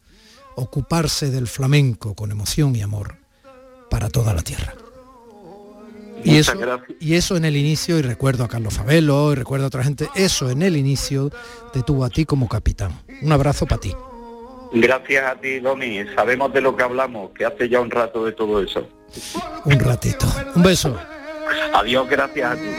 ocuparse 0.55 1.29
del 1.29 1.47
flamenco 1.47 2.15
con 2.15 2.31
emoción 2.31 2.77
y 2.77 2.81
amor 2.81 3.17
para 3.89 4.07
toda 4.07 4.33
la 4.33 4.41
tierra. 4.41 4.73
Y 6.23 6.37
eso, 6.37 6.53
y 7.01 7.15
eso 7.15 7.35
en 7.35 7.43
el 7.43 7.57
inicio, 7.57 7.99
y 7.99 8.03
recuerdo 8.03 8.45
a 8.45 8.47
Carlos 8.47 8.73
Fabelo, 8.75 9.33
y 9.33 9.35
recuerdo 9.35 9.65
a 9.65 9.67
otra 9.67 9.83
gente, 9.83 10.07
eso 10.15 10.49
en 10.49 10.61
el 10.61 10.77
inicio 10.77 11.29
te 11.73 11.83
tuvo 11.83 12.05
a 12.05 12.09
ti 12.09 12.23
como 12.23 12.47
capitán. 12.47 13.01
Un 13.21 13.33
abrazo 13.33 13.65
para 13.65 13.81
ti. 13.81 13.93
Gracias 14.71 15.29
a 15.29 15.35
ti, 15.35 15.59
Domi. 15.59 16.05
Sabemos 16.15 16.53
de 16.53 16.61
lo 16.61 16.73
que 16.77 16.83
hablamos, 16.83 17.31
que 17.31 17.43
hace 17.43 17.67
ya 17.67 17.81
un 17.81 17.91
rato 17.91 18.23
de 18.23 18.31
todo 18.31 18.63
eso. 18.63 18.87
Un 19.65 19.77
ratito. 19.77 20.25
Un 20.55 20.63
beso. 20.63 20.97
Adiós, 21.73 22.07
gracias 22.09 22.51
a 22.51 22.55
ti. 22.55 22.69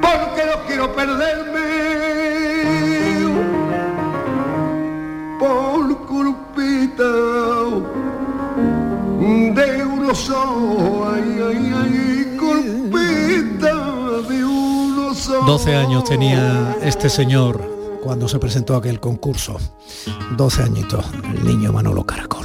Porque 0.00 0.42
no 0.46 0.66
quiero 0.66 0.94
perderme 0.94 1.60
por 5.38 6.06
culpita 6.06 7.10
de 9.54 9.84
uno 9.84 10.14
solo. 10.14 11.10
Ay, 11.12 11.40
ay, 11.48 11.72
ay, 11.74 12.36
culpita 12.38 13.74
de 14.28 14.44
uno 14.44 15.14
solo. 15.14 15.44
12 15.46 15.74
años 15.74 16.04
tenía 16.04 16.76
este 16.82 17.08
señor 17.08 17.98
cuando 18.02 18.28
se 18.28 18.38
presentó 18.38 18.76
aquel 18.76 19.00
concurso. 19.00 19.58
12 20.36 20.62
añitos, 20.62 21.04
el 21.34 21.44
niño 21.44 21.72
Manolo 21.72 22.04
Caracol 22.04 22.44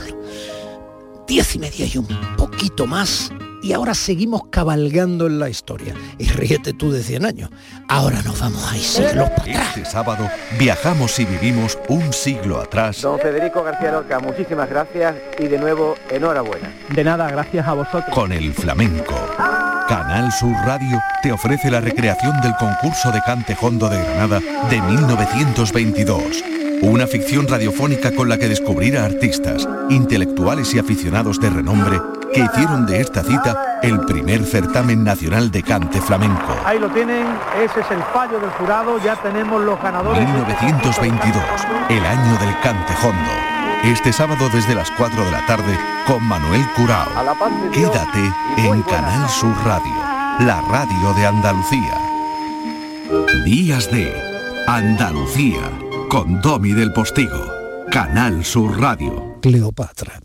diez 1.30 1.56
y 1.56 1.60
media 1.60 1.86
y 1.86 1.96
un 1.96 2.08
poquito 2.38 2.88
más 2.88 3.32
y 3.62 3.74
ahora 3.74 3.94
seguimos 3.94 4.44
cabalgando 4.50 5.28
en 5.28 5.40
la 5.40 5.50
historia. 5.50 5.94
Y 6.18 6.26
ríete 6.30 6.74
tú 6.74 6.92
de 6.92 7.04
100 7.04 7.26
años. 7.26 7.50
Ahora 7.88 8.22
nos 8.22 8.40
vamos 8.40 8.72
a 8.72 8.78
ir 8.78 8.84
siglos 8.84 9.30
para 9.30 9.42
atrás. 9.42 9.78
Este 9.78 9.90
sábado 9.90 10.30
viajamos 10.58 11.20
y 11.20 11.26
vivimos 11.26 11.78
un 11.88 12.14
siglo 12.14 12.60
atrás. 12.60 13.02
Don 13.02 13.20
Federico 13.20 13.64
García 13.64 13.92
Lorca, 13.92 14.20
muchísimas 14.20 14.70
gracias 14.70 15.16
y 15.38 15.48
de 15.48 15.58
nuevo 15.58 15.96
enhorabuena. 16.10 16.72
De 16.94 17.04
nada, 17.04 17.30
gracias 17.30 17.68
a 17.68 17.74
vosotros. 17.74 18.14
Con 18.14 18.32
el 18.32 18.54
flamenco. 18.54 19.16
Canal 19.88 20.32
Sur 20.32 20.54
Radio 20.66 21.02
te 21.24 21.32
ofrece 21.32 21.72
la 21.72 21.82
recreación 21.82 22.40
del 22.42 22.56
concurso 22.58 23.12
de 23.12 23.22
cante 23.22 23.58
hondo 23.60 23.90
de 23.90 23.98
Granada 23.98 24.40
de 24.70 24.82
1922 24.82 26.44
una 26.82 27.08
ficción 27.08 27.46
radiofónica 27.46 28.14
con 28.14 28.30
la 28.30 28.38
que 28.38 28.48
descubrir 28.48 28.98
a 28.98 29.04
artistas, 29.04 29.68
intelectuales 29.90 30.74
y 30.74 30.80
aficionados 30.80 31.38
de 31.42 31.50
renombre 31.50 32.00
que 32.34 32.42
hicieron 32.42 32.86
de 32.86 33.02
esta 33.02 33.24
cita 33.24 33.80
el 33.82 34.00
primer 34.02 34.46
certamen 34.46 35.04
nacional 35.04 35.52
de 35.52 35.64
cante 35.64 36.02
flamenco. 36.02 36.56
Ahí 36.66 36.80
lo 36.80 36.90
tienen, 36.90 37.26
ese 37.62 37.80
es 37.80 37.92
el 37.92 38.02
fallo 38.14 38.40
del 38.40 38.50
jurado, 38.52 39.00
ya 39.00 39.16
tenemos 39.18 39.62
los 39.62 39.82
ganadores. 39.82 40.24
1922, 40.28 41.44
el 41.90 42.06
año 42.06 42.38
del 42.40 42.60
cante 42.62 42.94
hondo. 43.04 43.32
Este 43.84 44.12
sábado 44.12 44.50
desde 44.52 44.76
las 44.76 44.92
4 44.92 45.24
de 45.26 45.32
la 45.32 45.46
tarde 45.46 45.80
con 46.06 46.22
Manuel 46.24 46.66
Curao. 46.76 47.08
Quédate 47.72 48.34
en 48.58 48.82
Canal 48.84 49.30
Sur 49.30 49.56
Radio, 49.64 49.94
la 50.40 50.62
radio 50.70 51.14
de 51.14 51.26
Andalucía. 51.26 51.98
Días 53.46 53.90
de 53.90 54.14
Andalucía 54.68 55.62
con 56.10 56.42
Domi 56.42 56.74
del 56.74 56.92
Postigo, 56.92 57.54
Canal 57.90 58.44
Sur 58.44 58.80
Radio. 58.80 59.38
Cleopatra. 59.42 60.20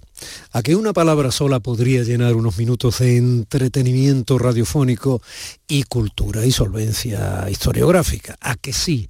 A 0.53 0.63
que 0.63 0.77
una 0.77 0.93
palabra 0.93 1.31
sola 1.31 1.61
podría 1.61 2.03
llenar 2.03 2.35
unos 2.35 2.59
minutos 2.59 2.99
de 2.99 3.17
entretenimiento 3.17 4.39
radiofónico 4.39 5.23
y 5.69 5.85
cultura 5.85 6.45
y 6.45 6.53
solvencia 6.53 7.49
historiográfica. 7.51 8.37
A 8.41 8.57
que 8.57 8.73
sí, 8.73 9.09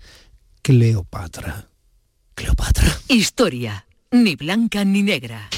Cleopatra. 0.62 1.68
Cleopatra. 2.34 3.00
Historia, 3.08 3.86
ni 4.10 4.34
blanca 4.34 4.84
ni 4.84 5.02
negra. 5.02 5.48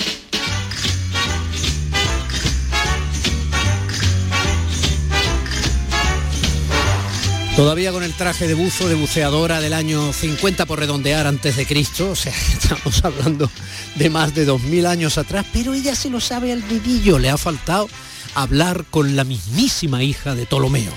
Todavía 7.56 7.90
con 7.90 8.02
el 8.02 8.12
traje 8.12 8.46
de 8.46 8.52
buzo 8.52 8.86
de 8.86 8.94
buceadora 8.94 9.62
del 9.62 9.72
año 9.72 10.12
50 10.12 10.66
por 10.66 10.78
redondear 10.78 11.26
antes 11.26 11.56
de 11.56 11.64
Cristo, 11.64 12.10
o 12.10 12.14
sea, 12.14 12.34
estamos 12.52 13.02
hablando 13.02 13.50
de 13.94 14.10
más 14.10 14.34
de 14.34 14.44
2000 14.44 14.84
años 14.84 15.16
atrás, 15.16 15.46
pero 15.54 15.72
ella 15.72 15.94
se 15.94 16.10
lo 16.10 16.20
sabe 16.20 16.52
al 16.52 16.68
dedillo, 16.68 17.18
le 17.18 17.30
ha 17.30 17.38
faltado 17.38 17.88
hablar 18.34 18.84
con 18.90 19.16
la 19.16 19.24
mismísima 19.24 20.02
hija 20.02 20.34
de 20.34 20.44
Ptolomeo. 20.44 20.92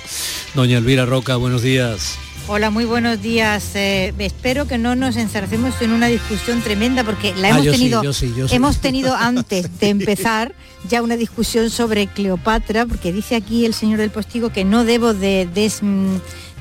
Doña 0.53 0.79
Elvira 0.79 1.05
Roca, 1.05 1.37
buenos 1.37 1.61
días. 1.61 2.17
Hola, 2.51 2.71
muy 2.71 2.83
buenos 2.83 3.21
días. 3.21 3.75
Eh, 3.75 4.11
espero 4.17 4.67
que 4.67 4.79
no 4.79 4.95
nos 4.95 5.17
enzarcemos 5.17 5.79
en 5.81 5.91
una 5.91 6.07
discusión 6.07 6.61
tremenda 6.61 7.03
porque 7.03 7.33
la 7.35 7.49
hemos 7.49 7.69
tenido, 7.69 8.01
hemos 8.51 8.77
tenido 8.81 9.15
antes 9.15 9.79
de 9.79 9.89
empezar 9.89 10.55
ya 10.89 11.03
una 11.03 11.15
discusión 11.15 11.69
sobre 11.69 12.07
Cleopatra, 12.07 12.85
porque 12.85 13.13
dice 13.13 13.35
aquí 13.35 13.65
el 13.65 13.73
señor 13.75 13.99
del 13.99 14.09
postigo 14.09 14.49
que 14.49 14.65
no 14.65 14.83
debo 14.83 15.13
de 15.13 15.47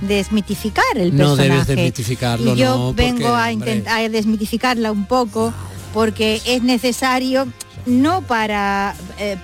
desmitificar 0.00 0.84
el 0.96 1.12
personaje. 1.12 1.48
No 1.48 1.54
debes 1.54 1.66
desmitificarlo, 1.66 2.54
y 2.54 2.58
yo 2.58 2.92
vengo 2.94 3.34
a 3.34 3.52
intentar 3.52 4.10
desmitificarla 4.10 4.92
un 4.92 5.06
poco 5.06 5.52
porque 5.92 6.40
es 6.44 6.62
necesario 6.62 7.46
no 7.86 8.22
para, 8.22 8.94
eh, 9.18 9.36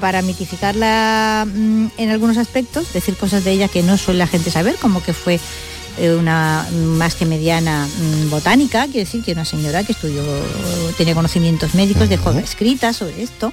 para 0.00 0.22
mitificarla 0.22 1.46
mm, 1.46 1.86
en 1.98 2.10
algunos 2.10 2.38
aspectos, 2.38 2.92
decir 2.92 3.16
cosas 3.16 3.44
de 3.44 3.52
ella 3.52 3.68
que 3.68 3.82
no 3.82 3.98
suele 3.98 4.18
la 4.18 4.26
gente 4.26 4.50
saber, 4.50 4.76
como 4.76 5.02
que 5.02 5.12
fue 5.12 5.38
eh, 5.98 6.14
una 6.14 6.66
más 6.72 7.14
que 7.14 7.26
mediana 7.26 7.86
mm, 7.86 8.30
botánica, 8.30 8.84
quiere 8.84 9.00
decir 9.00 9.22
que 9.22 9.32
una 9.32 9.44
señora 9.44 9.84
que 9.84 9.92
estudió, 9.92 10.22
tenía 10.96 11.14
conocimientos 11.14 11.74
médicos, 11.74 12.08
dejó 12.08 12.30
escritas 12.32 12.96
sobre 12.96 13.22
esto 13.22 13.52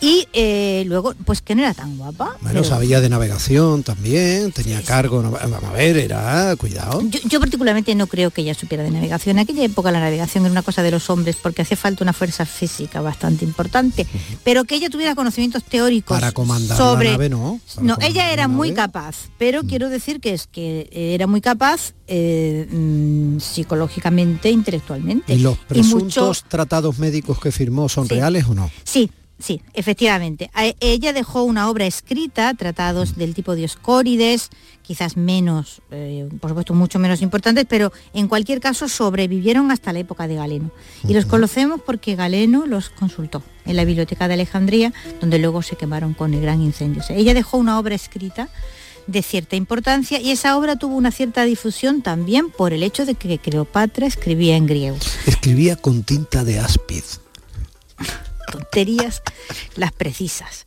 y 0.00 0.26
eh, 0.32 0.84
luego, 0.86 1.14
pues 1.24 1.42
que 1.42 1.54
no 1.54 1.62
era 1.62 1.74
tan 1.74 1.96
guapa. 1.96 2.36
Bueno, 2.40 2.64
sabía 2.64 3.00
de 3.00 3.08
navegación 3.08 3.82
también, 3.82 4.52
tenía 4.52 4.82
cargo, 4.82 5.22
vamos 5.22 5.64
a 5.64 5.72
ver, 5.72 5.96
era, 5.96 6.54
cuidado. 6.56 7.02
Yo, 7.28 7.40
particularmente 7.40 7.94
no 7.94 8.06
creo 8.06 8.30
que 8.30 8.42
ella 8.42 8.54
supiera 8.54 8.82
de 8.84 8.90
navegación. 8.90 9.36
En 9.36 9.42
aquella 9.42 9.64
época 9.64 9.90
la 9.90 10.00
navegación 10.00 10.44
era 10.44 10.52
una 10.52 10.62
cosa 10.62 10.82
de 10.82 10.90
los 10.90 11.10
hombres 11.10 11.36
porque 11.40 11.62
hacía 11.62 11.76
falta 11.76 12.04
una 12.04 12.12
fuerza 12.12 12.46
física 12.46 13.00
bastante 13.00 13.44
importante, 13.44 14.06
pero 14.42 14.64
que 14.64 14.76
ella 14.76 14.90
tuviera 14.90 15.14
conocimientos 15.14 15.64
teóricos 15.64 16.16
para 16.16 16.32
comandar 16.32 16.76
sobre... 16.76 17.06
la 17.06 17.12
nave, 17.12 17.28
no. 17.28 17.60
no, 17.80 17.96
ella 18.00 18.32
era 18.32 18.48
muy 18.48 18.72
capaz, 18.72 19.28
pero 19.38 19.62
mm. 19.62 19.66
quiero 19.66 19.88
decir 19.88 20.20
que 20.20 20.34
es 20.34 20.46
que 20.46 20.88
era 20.92 21.26
muy 21.26 21.40
capaz 21.40 21.92
eh, 22.06 22.66
mm, 22.70 23.38
psicológicamente, 23.38 24.50
intelectualmente. 24.50 25.34
¿Y 25.34 25.38
los 25.38 25.58
presuntos 25.58 26.44
tratados 26.48 26.98
médicos 26.98 27.38
que 27.38 27.50
firmó 27.50 27.88
son 27.88 28.08
reales 28.08 28.44
o 28.46 28.54
no? 28.54 28.70
Sí, 28.84 29.10
Sí, 29.44 29.60
efectivamente. 29.74 30.50
Ella 30.80 31.12
dejó 31.12 31.42
una 31.42 31.68
obra 31.68 31.84
escrita, 31.84 32.54
tratados 32.54 33.14
del 33.14 33.34
tipo 33.34 33.54
Dioscórides, 33.54 34.48
quizás 34.80 35.18
menos, 35.18 35.82
eh, 35.90 36.26
por 36.40 36.48
supuesto 36.48 36.72
mucho 36.72 36.98
menos 36.98 37.20
importantes, 37.20 37.66
pero 37.68 37.92
en 38.14 38.26
cualquier 38.26 38.60
caso 38.60 38.88
sobrevivieron 38.88 39.70
hasta 39.70 39.92
la 39.92 39.98
época 39.98 40.26
de 40.28 40.36
Galeno. 40.36 40.70
Y 41.06 41.12
los 41.12 41.26
conocemos 41.26 41.82
porque 41.84 42.16
Galeno 42.16 42.64
los 42.64 42.88
consultó 42.88 43.42
en 43.66 43.76
la 43.76 43.84
biblioteca 43.84 44.28
de 44.28 44.34
Alejandría, 44.34 44.94
donde 45.20 45.38
luego 45.38 45.60
se 45.60 45.76
quemaron 45.76 46.14
con 46.14 46.32
el 46.32 46.40
gran 46.40 46.62
incendio. 46.62 47.02
ella 47.10 47.34
dejó 47.34 47.58
una 47.58 47.78
obra 47.78 47.94
escrita 47.94 48.48
de 49.06 49.20
cierta 49.20 49.56
importancia 49.56 50.22
y 50.22 50.30
esa 50.30 50.56
obra 50.56 50.76
tuvo 50.76 50.96
una 50.96 51.10
cierta 51.10 51.44
difusión 51.44 52.00
también 52.00 52.48
por 52.48 52.72
el 52.72 52.82
hecho 52.82 53.04
de 53.04 53.14
que 53.14 53.36
Cleopatra 53.36 54.06
escribía 54.06 54.56
en 54.56 54.64
griego. 54.64 54.96
Escribía 55.26 55.76
con 55.76 56.02
tinta 56.02 56.44
de 56.44 56.60
áspid 56.60 57.02
tonterías 58.54 59.22
las 59.76 59.92
precisas. 59.92 60.64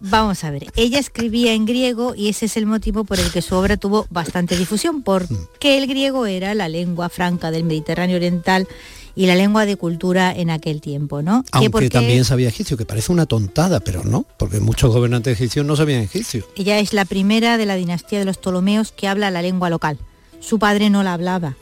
Vamos 0.00 0.42
a 0.44 0.50
ver, 0.50 0.66
ella 0.76 0.98
escribía 0.98 1.54
en 1.54 1.64
griego 1.64 2.14
y 2.16 2.28
ese 2.28 2.46
es 2.46 2.56
el 2.56 2.66
motivo 2.66 3.04
por 3.04 3.20
el 3.20 3.30
que 3.30 3.40
su 3.40 3.54
obra 3.54 3.76
tuvo 3.76 4.06
bastante 4.10 4.56
difusión, 4.56 5.02
porque 5.02 5.78
el 5.78 5.86
griego 5.86 6.26
era 6.26 6.54
la 6.54 6.68
lengua 6.68 7.08
franca 7.08 7.50
del 7.50 7.64
Mediterráneo 7.64 8.16
Oriental 8.16 8.66
y 9.14 9.26
la 9.26 9.36
lengua 9.36 9.64
de 9.64 9.76
cultura 9.76 10.32
en 10.34 10.50
aquel 10.50 10.80
tiempo, 10.80 11.22
¿no? 11.22 11.44
Aunque 11.52 11.88
también 11.88 12.24
sabía 12.24 12.48
egipcio, 12.48 12.76
que 12.76 12.84
parece 12.84 13.12
una 13.12 13.26
tontada, 13.26 13.80
pero 13.80 14.02
no, 14.04 14.26
porque 14.38 14.58
muchos 14.60 14.92
gobernantes 14.92 15.34
egipcios 15.34 15.64
no 15.64 15.76
sabían 15.76 16.02
egipcio. 16.02 16.46
Ella 16.56 16.78
es 16.80 16.92
la 16.92 17.04
primera 17.04 17.56
de 17.56 17.66
la 17.66 17.76
dinastía 17.76 18.18
de 18.18 18.24
los 18.24 18.38
Ptolomeos 18.38 18.92
que 18.92 19.08
habla 19.08 19.30
la 19.30 19.40
lengua 19.40 19.70
local. 19.70 19.98
Su 20.40 20.58
padre 20.58 20.90
no 20.90 21.02
la 21.02 21.12
hablaba, 21.12 21.56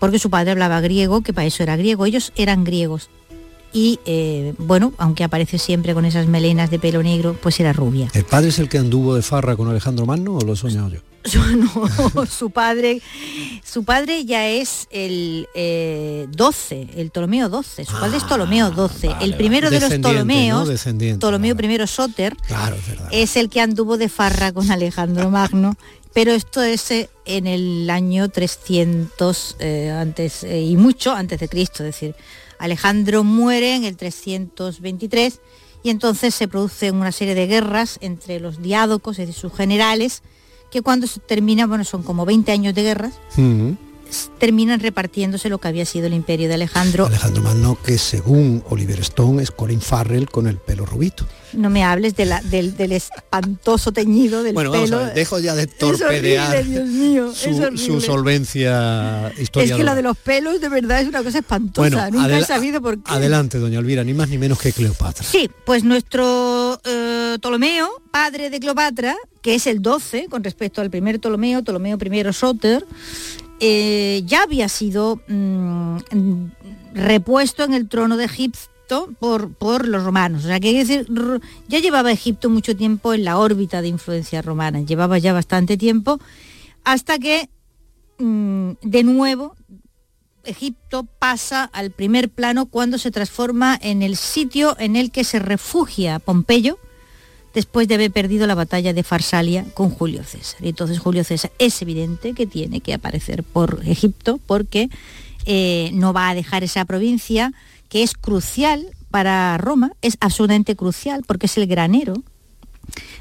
porque 0.00 0.18
su 0.18 0.30
padre 0.30 0.50
hablaba 0.50 0.80
griego, 0.80 1.22
que 1.22 1.32
para 1.32 1.46
eso 1.46 1.62
era 1.62 1.76
griego. 1.76 2.06
Ellos 2.06 2.32
eran 2.36 2.64
griegos 2.64 3.08
y 3.72 4.00
eh, 4.06 4.54
bueno, 4.58 4.92
aunque 4.98 5.24
aparece 5.24 5.58
siempre 5.58 5.94
con 5.94 6.04
esas 6.04 6.26
melenas 6.26 6.70
de 6.70 6.78
pelo 6.78 7.02
negro, 7.02 7.36
pues 7.40 7.60
era 7.60 7.72
rubia. 7.72 8.08
¿El 8.14 8.24
padre 8.24 8.48
es 8.48 8.58
el 8.58 8.68
que 8.68 8.78
anduvo 8.78 9.14
de 9.14 9.22
farra 9.22 9.56
con 9.56 9.68
Alejandro 9.68 10.06
Magno 10.06 10.36
o 10.36 10.40
lo 10.40 10.54
he 10.54 10.56
soñado 10.56 10.88
yo? 10.88 11.00
No, 11.28 12.26
su 12.26 12.50
padre, 12.50 13.02
su 13.62 13.84
padre 13.84 14.24
ya 14.24 14.48
es 14.48 14.86
el 14.90 15.46
12, 15.54 16.74
eh, 16.74 16.88
el 16.96 17.10
Ptolomeo 17.10 17.48
12. 17.48 17.84
Su 17.84 17.92
padre 17.92 18.16
es 18.16 18.24
Ptolomeo 18.24 18.70
12. 18.70 19.08
Ah, 19.08 19.18
el 19.20 19.34
primero 19.34 19.68
de 19.68 19.80
los 19.80 19.92
Ptolomeos, 19.92 20.68
Ptolomeo 21.18 21.56
primero 21.56 21.86
Soter, 21.86 22.34
es, 23.10 23.36
el 23.36 23.50
que 23.50 23.60
anduvo 23.60 23.98
de 23.98 24.08
farra 24.08 24.52
con 24.52 24.70
Alejandro 24.70 25.30
Magno. 25.30 25.76
Pero 26.14 26.32
esto 26.32 26.62
es 26.62 26.90
eh, 26.90 27.10
en 27.26 27.46
el 27.46 27.90
año 27.90 28.30
300 28.30 29.56
antes 29.94 30.44
y 30.44 30.76
mucho 30.76 31.12
antes 31.12 31.38
de 31.38 31.48
Cristo, 31.48 31.84
es 31.84 31.94
decir, 31.94 32.14
Alejandro 32.58 33.24
muere 33.24 33.74
en 33.74 33.84
el 33.84 33.96
323 33.96 35.40
y 35.82 35.90
entonces 35.90 36.34
se 36.34 36.48
produce 36.48 36.90
una 36.90 37.12
serie 37.12 37.34
de 37.34 37.46
guerras 37.46 37.98
entre 38.00 38.40
los 38.40 38.60
diádocos, 38.62 39.18
y 39.18 39.32
sus 39.32 39.52
generales, 39.52 40.22
que 40.70 40.82
cuando 40.82 41.06
se 41.06 41.20
termina, 41.20 41.66
bueno, 41.66 41.84
son 41.84 42.02
como 42.02 42.26
20 42.26 42.52
años 42.52 42.74
de 42.74 42.82
guerras, 42.82 43.14
terminan 44.38 44.80
repartiéndose 44.80 45.48
lo 45.48 45.58
que 45.58 45.68
había 45.68 45.84
sido 45.84 46.06
el 46.06 46.14
imperio 46.14 46.48
de 46.48 46.54
Alejandro. 46.54 47.06
Alejandro 47.06 47.42
Magno, 47.42 47.78
que 47.82 47.98
según 47.98 48.62
Oliver 48.70 49.00
Stone 49.00 49.42
es 49.42 49.50
Colin 49.50 49.80
Farrell 49.80 50.28
con 50.28 50.46
el 50.46 50.56
pelo 50.56 50.86
rubito. 50.86 51.26
No 51.52 51.70
me 51.70 51.82
hables 51.82 52.14
de 52.14 52.26
la, 52.26 52.42
del, 52.42 52.92
espantoso 52.92 53.92
teñido 53.92 54.42
del 54.42 54.52
bueno, 54.52 54.70
pelo. 54.70 54.98
dejo 55.06 55.38
ya 55.38 55.54
de 55.54 55.66
torpedear 55.66 56.64
su, 57.34 58.00
solvencia 58.00 59.32
histórica. 59.38 59.74
Es 59.74 59.78
que 59.78 59.84
lo 59.84 59.94
de 59.94 60.02
los 60.02 60.16
pelos 60.16 60.60
de 60.60 60.68
verdad 60.68 61.00
es 61.00 61.08
una 61.08 61.22
cosa 61.22 61.38
espantosa. 61.38 62.10
Nunca 62.10 62.38
he 62.38 62.44
sabido 62.44 62.82
por 62.82 63.02
qué. 63.02 63.12
Adelante, 63.12 63.58
doña 63.58 63.78
Elvira, 63.78 64.04
ni 64.04 64.14
más 64.14 64.28
ni 64.28 64.38
menos 64.38 64.58
que 64.58 64.72
Cleopatra. 64.72 65.24
Sí, 65.24 65.50
pues 65.64 65.84
nuestro 65.84 66.80
eh, 66.84 67.36
Ptolomeo, 67.40 67.88
padre 68.10 68.50
de 68.50 68.60
Cleopatra, 68.60 69.16
que 69.42 69.54
es 69.54 69.66
el 69.66 69.80
12 69.80 70.26
con 70.28 70.44
respecto 70.44 70.80
al 70.80 70.90
primer 70.90 71.18
Ptolomeo, 71.18 71.62
Ptolomeo 71.62 71.98
I 72.00 72.32
Soter, 72.32 72.84
eh, 73.60 74.22
ya 74.24 74.42
había 74.42 74.68
sido 74.68 75.20
mm, 75.28 75.98
repuesto 76.94 77.64
en 77.64 77.74
el 77.74 77.88
trono 77.88 78.16
de 78.16 78.24
Egipto 78.24 79.08
por, 79.18 79.52
por, 79.52 79.86
los 79.86 80.04
romanos. 80.04 80.44
O 80.44 80.48
sea, 80.48 80.60
que 80.60 80.72
decir, 80.72 81.06
ya 81.68 81.78
llevaba 81.78 82.10
Egipto 82.10 82.48
mucho 82.50 82.76
tiempo 82.76 83.12
en 83.14 83.24
la 83.24 83.38
órbita 83.38 83.82
de 83.82 83.88
influencia 83.88 84.42
romana, 84.42 84.80
llevaba 84.80 85.18
ya 85.18 85.32
bastante 85.32 85.76
tiempo, 85.76 86.18
hasta 86.84 87.18
que 87.18 87.50
mm, 88.18 88.72
de 88.82 89.02
nuevo 89.04 89.54
Egipto 90.44 91.04
pasa 91.18 91.64
al 91.64 91.90
primer 91.90 92.30
plano 92.30 92.66
cuando 92.66 92.98
se 92.98 93.10
transforma 93.10 93.78
en 93.80 94.02
el 94.02 94.16
sitio 94.16 94.76
en 94.78 94.96
el 94.96 95.10
que 95.10 95.24
se 95.24 95.38
refugia 95.38 96.18
Pompeyo, 96.18 96.78
después 97.54 97.88
de 97.88 97.94
haber 97.94 98.10
perdido 98.10 98.46
la 98.46 98.54
batalla 98.54 98.92
de 98.92 99.02
Farsalia 99.02 99.64
con 99.74 99.90
Julio 99.90 100.22
César. 100.24 100.64
Y 100.64 100.68
entonces 100.68 100.98
Julio 100.98 101.24
César 101.24 101.50
es 101.58 101.80
evidente 101.82 102.34
que 102.34 102.46
tiene 102.46 102.80
que 102.80 102.94
aparecer 102.94 103.42
por 103.42 103.80
Egipto 103.84 104.38
porque 104.46 104.88
eh, 105.44 105.90
no 105.94 106.12
va 106.12 106.28
a 106.28 106.34
dejar 106.34 106.64
esa 106.64 106.84
provincia 106.84 107.52
que 107.88 108.02
es 108.02 108.14
crucial 108.14 108.86
para 109.10 109.56
Roma, 109.58 109.92
es 110.02 110.18
absolutamente 110.20 110.76
crucial 110.76 111.22
porque 111.26 111.46
es 111.46 111.56
el 111.56 111.66
granero 111.66 112.22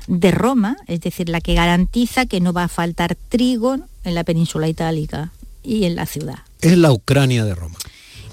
de 0.07 0.31
Roma, 0.31 0.77
es 0.87 1.01
decir, 1.01 1.29
la 1.29 1.41
que 1.41 1.53
garantiza 1.53 2.25
que 2.25 2.39
no 2.39 2.53
va 2.53 2.65
a 2.65 2.67
faltar 2.67 3.15
trigo 3.15 3.77
en 4.03 4.15
la 4.15 4.23
península 4.23 4.67
itálica 4.67 5.31
y 5.63 5.85
en 5.85 5.95
la 5.95 6.05
ciudad. 6.05 6.39
Es 6.61 6.77
la 6.77 6.91
Ucrania 6.91 7.45
de 7.45 7.55
Roma 7.55 7.77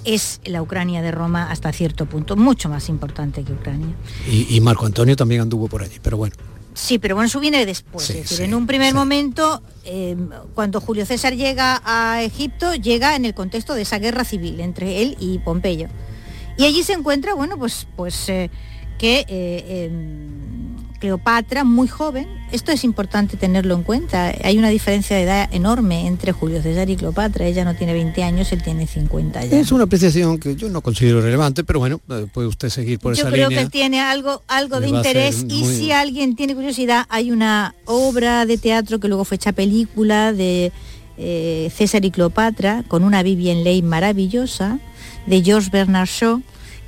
es 0.05 0.41
la 0.45 0.63
Ucrania 0.63 1.03
de 1.03 1.11
Roma 1.11 1.51
hasta 1.51 1.73
cierto 1.73 2.07
punto, 2.07 2.37
mucho 2.37 2.69
más 2.69 2.89
importante 2.89 3.43
que 3.43 3.53
Ucrania. 3.53 3.95
Y, 4.29 4.61
Marco 4.61 4.87
Antonio 4.87 5.17
también 5.17 5.41
anduvo 5.41 5.69
por 5.69 5.83
allí, 5.83 5.99
pero 6.03 6.17
bueno. 6.17 6.35
Sí, 6.75 6.99
pero 6.99 7.15
bueno, 7.15 7.29
eso 7.29 7.39
viene 7.39 7.65
después. 7.67 8.11
es 8.11 8.29
decir, 8.29 8.41
en 8.43 8.55
un 8.55 8.67
primer 8.67 8.95
momento, 8.95 9.63
em, 9.85 10.29
cuando 10.55 10.81
Julio 10.81 11.07
César 11.07 11.35
llega 11.37 11.81
a 11.85 12.23
Egipto, 12.23 12.75
llega 12.75 13.15
en 13.15 13.25
el 13.25 13.35
contexto 13.35 13.75
de 13.75 13.83
esa 13.83 13.99
guerra 13.99 14.25
civil 14.25 14.61
entre 14.61 15.03
él 15.03 15.17
y 15.21 15.39
Pompeyo. 15.39 15.89
Y 16.57 16.65
allí 16.65 16.83
se 16.83 16.93
encuentra, 16.93 17.35
bueno, 17.35 17.57
pues, 17.59 17.87
pues 17.97 18.29
eh, 18.29 18.51
que 18.99 19.25
eh, 19.29 19.87
em, 19.87 20.44
Cleopatra, 21.05 21.65
muy 21.65 21.87
joven. 21.87 22.27
Esto 22.51 22.73
es 22.73 22.83
importante 22.83 23.37
tenerlo 23.37 23.75
en 23.75 23.83
cuenta. 23.83 24.33
Hay 24.43 24.57
una 24.57 24.71
diferencia 24.71 25.15
de 25.15 25.25
edad 25.25 25.51
enorme 25.53 26.07
entre 26.07 26.33
Julio 26.33 26.63
César 26.63 26.89
y 26.89 26.97
Cleopatra. 26.97 27.45
Ella 27.45 27.63
no 27.63 27.75
tiene 27.75 27.93
20 27.93 28.23
años, 28.23 28.51
él 28.53 28.63
tiene 28.63 28.87
50 28.87 29.45
ya. 29.45 29.61
Es 29.61 29.71
una 29.71 29.85
apreciación 29.85 30.39
que 30.39 30.57
yo 30.57 30.71
no 30.71 30.81
considero 30.81 31.21
relevante, 31.21 31.63
pero 31.63 31.79
bueno, 31.79 32.01
eh, 32.09 32.27
puede 32.33 32.49
usted 32.49 32.71
seguir 32.71 33.01
por 33.01 33.13
esa 33.13 33.29
línea. 33.29 33.43
Yo 33.43 33.49
creo 33.49 33.65
que 33.65 33.71
tiene 33.71 34.01
algo, 34.01 34.43
algo 34.49 34.81
de 34.81 34.89
interés 34.89 35.45
y 35.47 35.67
si 35.67 35.93
alguien 35.93 36.37
tiene 36.37 36.55
curiosidad, 36.55 37.05
hay 37.11 37.31
una 37.31 37.75
obra 37.85 38.47
de 38.47 38.57
teatro 38.57 38.99
que 38.99 39.09
luego 39.09 39.27
fue 39.27 39.35
hecha 39.35 39.53
película 39.53 40.33
de 40.33 40.73
eh, 41.19 41.71
César 41.77 42.03
y 42.07 42.13
Cleopatra 42.13 42.83
con 42.89 43.05
una 43.05 43.23
Vivian 43.23 43.63
Leigh 43.63 43.83
maravillosa 43.83 44.79
de 45.27 45.43
George 45.43 45.69
Bernard 45.71 46.09
Shaw 46.09 46.41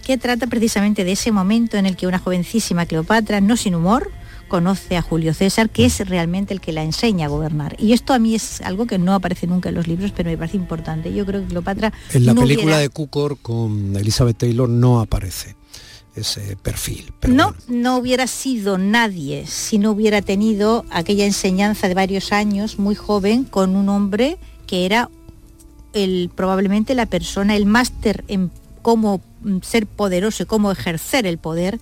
que 0.07 0.17
trata 0.19 0.47
precisamente 0.47 1.03
de 1.03 1.11
ese 1.11 1.33
momento 1.33 1.77
en 1.77 1.85
el 1.85 1.97
que 1.97 2.07
una 2.07 2.21
jovencísima 2.21 2.87
Cleopatra, 2.87 3.41
no 3.41 3.57
sin 3.57 3.75
humor, 3.75 4.13
conoce 4.47 4.97
a 4.97 5.03
Julio 5.03 5.35
César, 5.35 5.69
que 5.69 5.85
es 5.85 5.99
realmente 6.09 6.55
el 6.55 6.61
que 6.61 6.71
la 6.71 6.85
enseña 6.85 7.27
a 7.27 7.29
gobernar. 7.29 7.75
Y 7.81 7.93
esto 7.93 8.13
a 8.13 8.21
mí 8.21 8.37
es 8.37 8.61
algo 8.61 8.87
que 8.87 8.99
no 8.99 9.15
aparece 9.15 9.49
nunca 9.49 9.71
en 9.71 9.75
los 9.75 9.89
libros, 9.89 10.13
pero 10.17 10.31
me 10.31 10.39
parece 10.39 10.59
importante. 10.59 11.13
Yo 11.13 11.27
creo 11.27 11.41
que 11.41 11.49
Cleopatra... 11.49 11.93
En 12.13 12.25
la 12.25 12.37
película 12.37 12.79
de 12.79 12.89
Cukor 12.89 13.39
con 13.39 13.97
Elizabeth 13.97 14.39
Taylor 14.39 14.69
no 14.69 15.01
aparece 15.01 15.57
ese 16.15 16.57
perfil. 16.57 17.13
no, 17.27 17.57
no 17.67 17.97
hubiera 17.97 18.29
sido 18.29 18.79
nadie 18.79 19.45
si 19.49 19.79
no 19.79 19.91
hubiera 19.91 20.23
tenido 20.23 20.85
aquella 20.91 21.27
enseñanza 21.27 21.89
de 21.89 21.95
varios 21.95 22.33
años, 22.33 22.79
muy 22.79 22.95
joven, 22.95 23.43
con 23.43 23.75
un 23.75 23.89
hombre 23.89 24.39
que 24.69 24.87
era 24.87 25.11
el, 25.95 26.31
probablemente 26.33 26.95
la 26.95 27.07
persona, 27.07 27.57
el 27.57 27.67
máster 27.67 28.25
en 28.29 28.53
cómo 28.83 29.21
ser 29.63 29.87
poderoso 29.87 30.43
y 30.43 30.47
cómo 30.47 30.71
ejercer 30.71 31.27
el 31.27 31.39
poder 31.39 31.79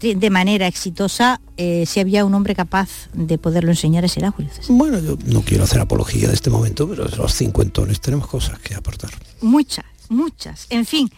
de 0.00 0.30
manera 0.30 0.68
exitosa, 0.68 1.40
eh, 1.56 1.84
si 1.84 1.98
había 1.98 2.24
un 2.24 2.32
hombre 2.34 2.54
capaz 2.54 3.08
de 3.14 3.36
poderlo 3.36 3.70
enseñar, 3.70 4.04
ese 4.04 4.20
era 4.20 4.30
Julio 4.30 4.52
César. 4.54 4.76
Bueno, 4.76 5.00
yo 5.00 5.18
no 5.26 5.42
quiero 5.42 5.64
hacer 5.64 5.80
apología 5.80 6.28
de 6.28 6.34
este 6.34 6.50
momento, 6.50 6.88
pero 6.88 7.04
los 7.04 7.34
cincuentones 7.34 8.00
tenemos 8.00 8.28
cosas 8.28 8.60
que 8.60 8.74
aportar. 8.74 9.10
Muchas, 9.40 9.84
muchas. 10.08 10.66
En 10.70 10.86
fin, 10.86 11.10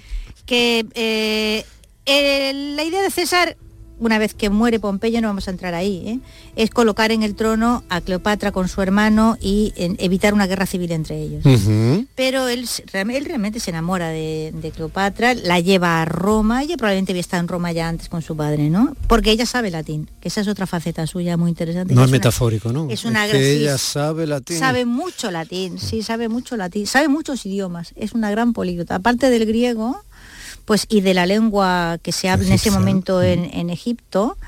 que 0.47 0.87
eh, 0.95 1.65
eh, 2.07 2.75
la 2.75 2.83
idea 2.83 3.03
de 3.03 3.11
César 3.11 3.57
una 4.01 4.19
vez 4.19 4.35
que 4.35 4.51
muere 4.51 4.81
Pompeyo, 4.81 5.21
no 5.21 5.29
vamos 5.29 5.47
a 5.47 5.51
entrar 5.51 5.75
ahí, 5.75 6.03
¿eh? 6.07 6.19
es 6.57 6.71
colocar 6.71 7.13
en 7.13 7.23
el 7.23 7.35
trono 7.35 7.85
a 7.89 8.01
Cleopatra 8.01 8.51
con 8.51 8.69
su 8.69 8.83
hermano 8.83 9.37
y 9.41 9.73
evitar 9.77 10.35
una 10.35 10.47
guerra 10.47 10.67
civil 10.67 10.91
entre 10.93 11.23
ellos. 11.23 11.45
Pero 12.15 12.49
él, 12.49 12.69
realmente 12.93 13.61
se 13.61 13.71
enamora 13.71 14.09
de, 14.09 14.73
Cleopatra, 14.75 15.35
la 15.35 15.61
lleva 15.61 16.01
a 16.01 16.05
Roma, 16.05 16.63
ella 16.63 16.77
probablemente 16.77 17.13
había 17.13 17.21
estado 17.21 17.43
en 17.43 17.49
Roma 17.49 17.73
ya 17.73 17.89
antes 17.89 18.09
con 18.09 18.23
su 18.23 18.37
padre, 18.37 18.71
¿no? 18.71 18.97
Porque 19.07 19.31
ella 19.31 19.47
sabe 19.47 19.71
latín, 19.71 20.09
que 20.21 20.29
esa 20.29 20.41
es 20.41 20.49
otra 20.49 20.67
faceta 20.67 21.07
suya 21.07 21.37
muy 21.37 21.51
interesante. 21.51 21.95
No 21.95 22.05
es, 22.05 22.11
metafórico, 22.11 22.73
¿no? 22.73 22.89
Es 22.91 23.05
una 23.05 23.29
que 23.29 23.53
ella 23.53 23.77
sabe 23.79 24.27
latín. 24.27 24.59
Sabe 24.59 24.87
mucho 24.87 25.31
latín, 25.31 25.79
sí, 25.79 26.03
sabe 26.03 26.29
mucho 26.29 26.57
latín, 26.57 26.87
sabe 26.87 27.09
muchos 27.09 27.45
idiomas, 27.45 27.93
es 27.97 28.13
una 28.13 28.31
gran 28.31 28.53
políglota. 28.53 28.97
Aparte 28.97 29.31
del 29.31 29.47
griego, 29.47 30.03
pues 30.71 30.87
y 30.89 31.01
de 31.01 31.15
la 31.15 31.27
lengua 31.27 31.99
que 32.01 32.13
se 32.13 32.29
habla 32.29 32.47
en 32.47 32.53
ese 32.53 32.71
momento 32.71 33.25
en, 33.25 33.71
Egipto, 33.71 34.39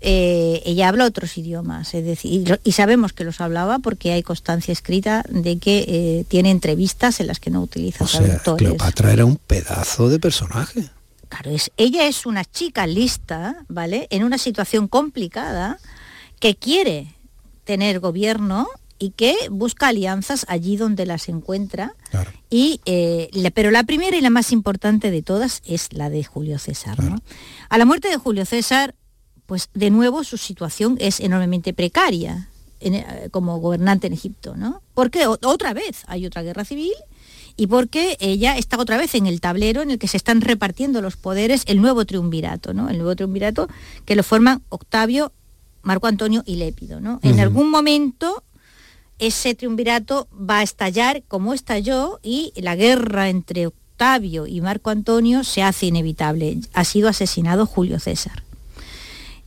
eh, 0.00 0.62
ella 0.64 0.88
habla 0.88 1.06
otros 1.06 1.36
idiomas, 1.38 1.92
es 1.92 2.04
decir, 2.04 2.60
y, 2.62 2.70
sabemos 2.70 3.12
que 3.12 3.24
los 3.24 3.40
hablaba 3.40 3.80
porque 3.80 4.12
hay 4.12 4.22
constancia 4.22 4.70
escrita 4.70 5.24
de 5.28 5.58
que 5.58 5.84
eh, 5.88 6.24
tiene 6.28 6.52
entrevistas 6.52 7.18
en 7.18 7.26
las 7.26 7.40
que 7.40 7.50
no 7.50 7.62
utiliza 7.62 8.04
o 8.04 8.06
sea, 8.06 8.40
Cleopatra 8.56 9.12
era 9.12 9.24
un 9.24 9.38
pedazo 9.38 10.08
de 10.08 10.20
personaje. 10.20 10.88
Claro, 11.30 11.50
es, 11.50 11.72
ella 11.76 12.06
es 12.06 12.26
una 12.26 12.44
chica 12.44 12.86
lista, 12.86 13.64
¿vale? 13.66 14.06
En 14.10 14.22
una 14.22 14.38
situación 14.38 14.86
complicada 14.86 15.80
que 16.38 16.54
quiere 16.54 17.12
tener 17.64 17.98
gobierno 17.98 18.68
y 18.98 19.10
que 19.10 19.34
busca 19.50 19.88
alianzas 19.88 20.46
allí 20.48 20.76
donde 20.76 21.06
las 21.06 21.28
encuentra. 21.28 21.94
Y, 22.50 22.80
eh, 22.86 23.30
pero 23.54 23.70
la 23.70 23.84
primera 23.84 24.16
y 24.16 24.20
la 24.20 24.30
más 24.30 24.52
importante 24.52 25.10
de 25.10 25.22
todas 25.22 25.62
es 25.64 25.92
la 25.92 26.10
de 26.10 26.24
Julio 26.24 26.58
César. 26.58 26.98
A 27.68 27.78
la 27.78 27.84
muerte 27.84 28.08
de 28.08 28.16
Julio 28.16 28.44
César, 28.44 28.94
pues 29.46 29.70
de 29.74 29.90
nuevo 29.90 30.24
su 30.24 30.36
situación 30.36 30.96
es 31.00 31.20
enormemente 31.20 31.72
precaria 31.72 32.48
eh, 32.80 33.28
como 33.30 33.58
gobernante 33.58 34.06
en 34.06 34.12
Egipto, 34.12 34.56
¿no? 34.56 34.82
Porque 34.94 35.26
otra 35.26 35.72
vez 35.72 36.04
hay 36.06 36.26
otra 36.26 36.42
guerra 36.42 36.64
civil 36.64 36.92
y 37.56 37.68
porque 37.68 38.16
ella 38.20 38.58
está 38.58 38.78
otra 38.78 38.98
vez 38.98 39.14
en 39.14 39.26
el 39.26 39.40
tablero 39.40 39.80
en 39.82 39.90
el 39.90 39.98
que 39.98 40.08
se 40.08 40.18
están 40.18 40.42
repartiendo 40.42 41.00
los 41.00 41.16
poderes, 41.16 41.62
el 41.66 41.80
nuevo 41.80 42.04
triunvirato, 42.04 42.74
¿no? 42.74 42.90
El 42.90 42.98
nuevo 42.98 43.16
triunvirato 43.16 43.68
que 44.04 44.14
lo 44.14 44.22
forman 44.22 44.62
Octavio, 44.68 45.32
Marco 45.82 46.06
Antonio 46.06 46.42
y 46.44 46.56
Lépido, 46.56 47.00
¿no? 47.00 47.18
En 47.22 47.40
algún 47.40 47.70
momento 47.70 48.42
ese 49.18 49.54
triunvirato 49.54 50.28
va 50.32 50.58
a 50.58 50.62
estallar 50.62 51.22
como 51.28 51.54
estalló 51.54 52.20
y 52.22 52.52
la 52.56 52.76
guerra 52.76 53.28
entre 53.28 53.66
Octavio 53.66 54.46
y 54.46 54.60
Marco 54.60 54.90
Antonio 54.90 55.44
se 55.44 55.62
hace 55.62 55.86
inevitable. 55.86 56.58
Ha 56.74 56.84
sido 56.84 57.08
asesinado 57.08 57.66
Julio 57.66 57.98
César. 57.98 58.42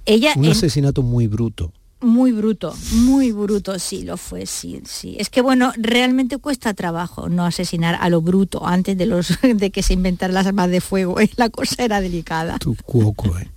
Ella 0.05 0.33
Un 0.35 0.47
asesinato 0.47 1.03
muy 1.03 1.27
bruto. 1.27 1.71
Muy 2.01 2.31
bruto, 2.31 2.73
muy 2.93 3.33
bruto, 3.33 3.77
sí 3.77 4.03
lo 4.03 4.15
fue, 4.15 4.45
sí, 4.45 4.81
sí. 4.85 5.17
Es 5.19 5.29
que 5.29 5.41
bueno, 5.41 5.73
realmente 5.75 6.37
cuesta 6.37 6.73
trabajo 6.73 7.27
no 7.27 7.45
asesinar 7.45 7.97
a 7.99 8.07
lo 8.07 8.21
bruto 8.21 8.65
antes 8.65 8.97
de 8.97 9.05
los 9.05 9.37
de 9.41 9.69
que 9.69 9.83
se 9.83 9.93
inventaran 9.93 10.33
las 10.33 10.47
armas 10.47 10.69
de 10.71 10.79
fuego. 10.79 11.19
¿eh? 11.19 11.29
La 11.35 11.49
cosa 11.49 11.83
era 11.83 11.99
delicada. 11.99 12.57
Tu 12.57 12.75
cuoco, 12.85 13.37
eh. 13.37 13.51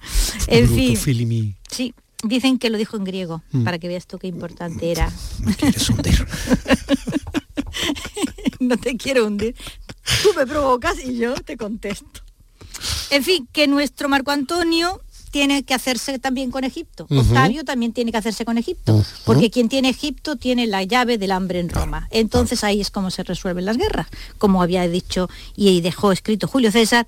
en 0.49 0.69
fin. 0.69 1.55
Sí, 1.71 1.95
Dicen 2.23 2.59
que 2.59 2.71
lo 2.71 2.79
dijo 2.79 2.97
en 2.97 3.05
griego, 3.05 3.43
mm. 3.51 3.65
para 3.65 3.79
que 3.79 3.89
veas 3.89 4.07
tú 4.07 4.19
qué 4.19 4.29
importante 4.29 4.91
era. 4.91 5.13
Me 5.41 5.55
quieres 5.55 5.91
hundir. 5.91 6.27
no 8.61 8.77
te 8.77 8.97
quiero 8.97 9.27
hundir. 9.27 9.55
Tú 10.23 10.31
me 10.37 10.47
provocas 10.47 11.05
y 11.05 11.17
yo 11.17 11.35
te 11.35 11.57
contesto. 11.57 12.21
En 13.11 13.23
fin, 13.23 13.49
que 13.53 13.67
nuestro 13.67 14.09
Marco 14.09 14.31
Antonio 14.31 15.01
tiene 15.33 15.65
que 15.65 15.75
hacerse 15.75 16.19
también 16.19 16.51
con 16.51 16.63
Egipto. 16.63 17.07
Octavio 17.11 17.65
también 17.65 17.93
tiene 17.93 18.13
que 18.13 18.19
hacerse 18.19 18.45
con 18.45 18.59
Egipto, 18.59 19.03
porque 19.25 19.51
quien 19.51 19.69
tiene 19.69 19.89
Egipto 19.89 20.37
tiene 20.37 20.67
la 20.67 20.83
llave 20.83 21.17
del 21.17 21.33
hambre 21.33 21.59
en 21.59 21.71
Roma. 21.71 22.07
Entonces 22.11 22.63
ahí 22.63 22.83
es 22.83 22.91
como 22.91 23.11
se 23.11 23.23
resuelven 23.23 23.65
las 23.65 23.79
guerras, 23.79 24.09
como 24.37 24.63
había 24.63 24.87
dicho 24.87 25.29
y 25.57 25.81
dejó 25.81 26.13
escrito 26.13 26.47
Julio 26.47 26.71
César, 26.71 27.07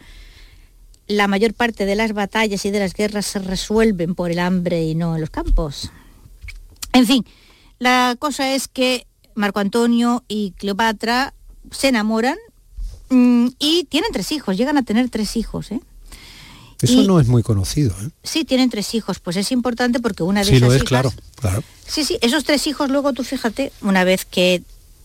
la 1.07 1.29
mayor 1.29 1.55
parte 1.55 1.87
de 1.87 1.95
las 1.95 2.13
batallas 2.13 2.65
y 2.65 2.71
de 2.71 2.79
las 2.79 2.95
guerras 2.95 3.27
se 3.27 3.39
resuelven 3.39 4.15
por 4.15 4.31
el 4.31 4.39
hambre 4.39 4.85
y 4.85 4.95
no 4.95 5.15
en 5.15 5.21
los 5.21 5.31
campos. 5.31 5.91
En 6.93 7.07
fin, 7.07 7.25
la 7.79 8.17
cosa 8.19 8.55
es 8.55 8.69
que 8.69 9.07
Marco 9.35 9.61
Antonio 9.61 10.25
y 10.29 10.53
Cleopatra 10.53 11.35
se 11.71 11.89
enamoran 11.89 12.39
mm, 13.11 13.49
y 13.59 13.85
tienen 13.85 14.13
tres 14.13 14.33
hijos, 14.33 14.57
llegan 14.57 14.79
a 14.79 14.83
tener 14.83 15.11
tres 15.11 15.37
hijos. 15.37 15.73
¿eh? 15.73 15.81
Eso 16.81 17.03
no 17.03 17.21
es 17.21 17.27
muy 17.27 17.43
conocido. 17.43 17.95
¿eh? 18.03 18.11
Sí, 18.23 18.45
tienen 18.45 18.71
tres 18.71 18.95
hijos, 18.95 19.19
pues 19.19 19.37
es 19.37 19.53
importante 19.53 20.01
porque 20.01 20.23
una 20.23 20.41
de 20.41 20.47
sí, 20.47 20.57
esas 20.57 20.69
lo 20.69 20.75
es, 20.75 20.85
claro, 20.85 21.13
claro. 21.37 21.63
Sí, 21.87 22.05
sí, 22.05 22.19
esos 22.23 22.45
tres 22.45 22.67
hijos 22.67 22.91
luego 22.91 23.13
tú 23.13 23.25
fíjate, 23.25 23.73
una 23.83 24.05
vez 24.05 24.25
que, 24.25 24.63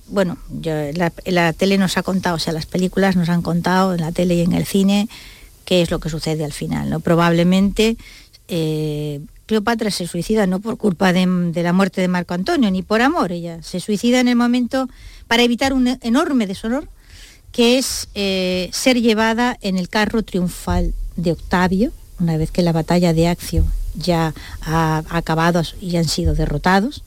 bueno, 0.08 0.38
la, 0.62 1.12
la 1.26 1.54
tele 1.54 1.78
nos 1.78 1.97
ha 1.97 2.04
contado, 2.04 2.36
o 2.36 2.39
sea, 2.39 2.54
las 2.54 2.66
películas 2.66 3.16
nos 3.16 3.30
han 3.30 3.41
contado 3.41 3.93
en 3.95 4.02
la 4.02 4.12
tele 4.12 4.36
y 4.36 4.41
en 4.41 4.54
el 4.54 4.66
cine, 4.66 5.10
qué 5.70 5.84
es 5.84 5.91
lo 5.91 5.99
que 5.99 6.09
sucede 6.09 6.43
al 6.43 6.51
final. 6.51 6.89
¿no? 6.89 6.99
Probablemente 6.99 7.95
eh, 8.47 9.22
Cleopatra 9.45 9.91
se 9.91 10.07
suicida 10.07 10.47
no 10.47 10.59
por 10.61 10.78
culpa 10.78 11.13
de, 11.13 11.51
la 11.61 11.74
muerte 11.74 12.01
de 12.01 12.07
Marco 12.07 12.34
Antonio, 12.34 12.72
ni 12.72 12.82
por 12.82 13.03
amor, 13.03 13.32
ella 13.32 13.61
se 13.61 13.80
suicida 13.80 14.20
en 14.20 14.28
el 14.28 14.36
momento 14.36 14.89
para 15.28 15.43
evitar 15.43 15.74
un 15.74 15.99
enorme 16.01 16.47
deshonor, 16.47 16.89
que 17.51 17.78
es 17.78 18.09
eh, 18.15 18.72
ser 18.74 18.99
llevada 18.99 19.57
en 19.61 19.78
el 19.78 19.89
carro 19.89 20.24
triunfal 20.24 20.95
de 21.17 21.34
Octavio, 21.34 21.91
una 22.20 22.36
vez 22.38 22.49
que 22.49 22.63
la 22.63 22.72
batalla 22.72 23.13
de 23.13 23.28
Accio 23.28 23.63
ya 23.93 24.34
ha 24.61 25.03
acabado 25.09 25.61
y 25.80 25.97
han 25.97 26.07
sido 26.07 26.34
derrotados, 26.34 27.03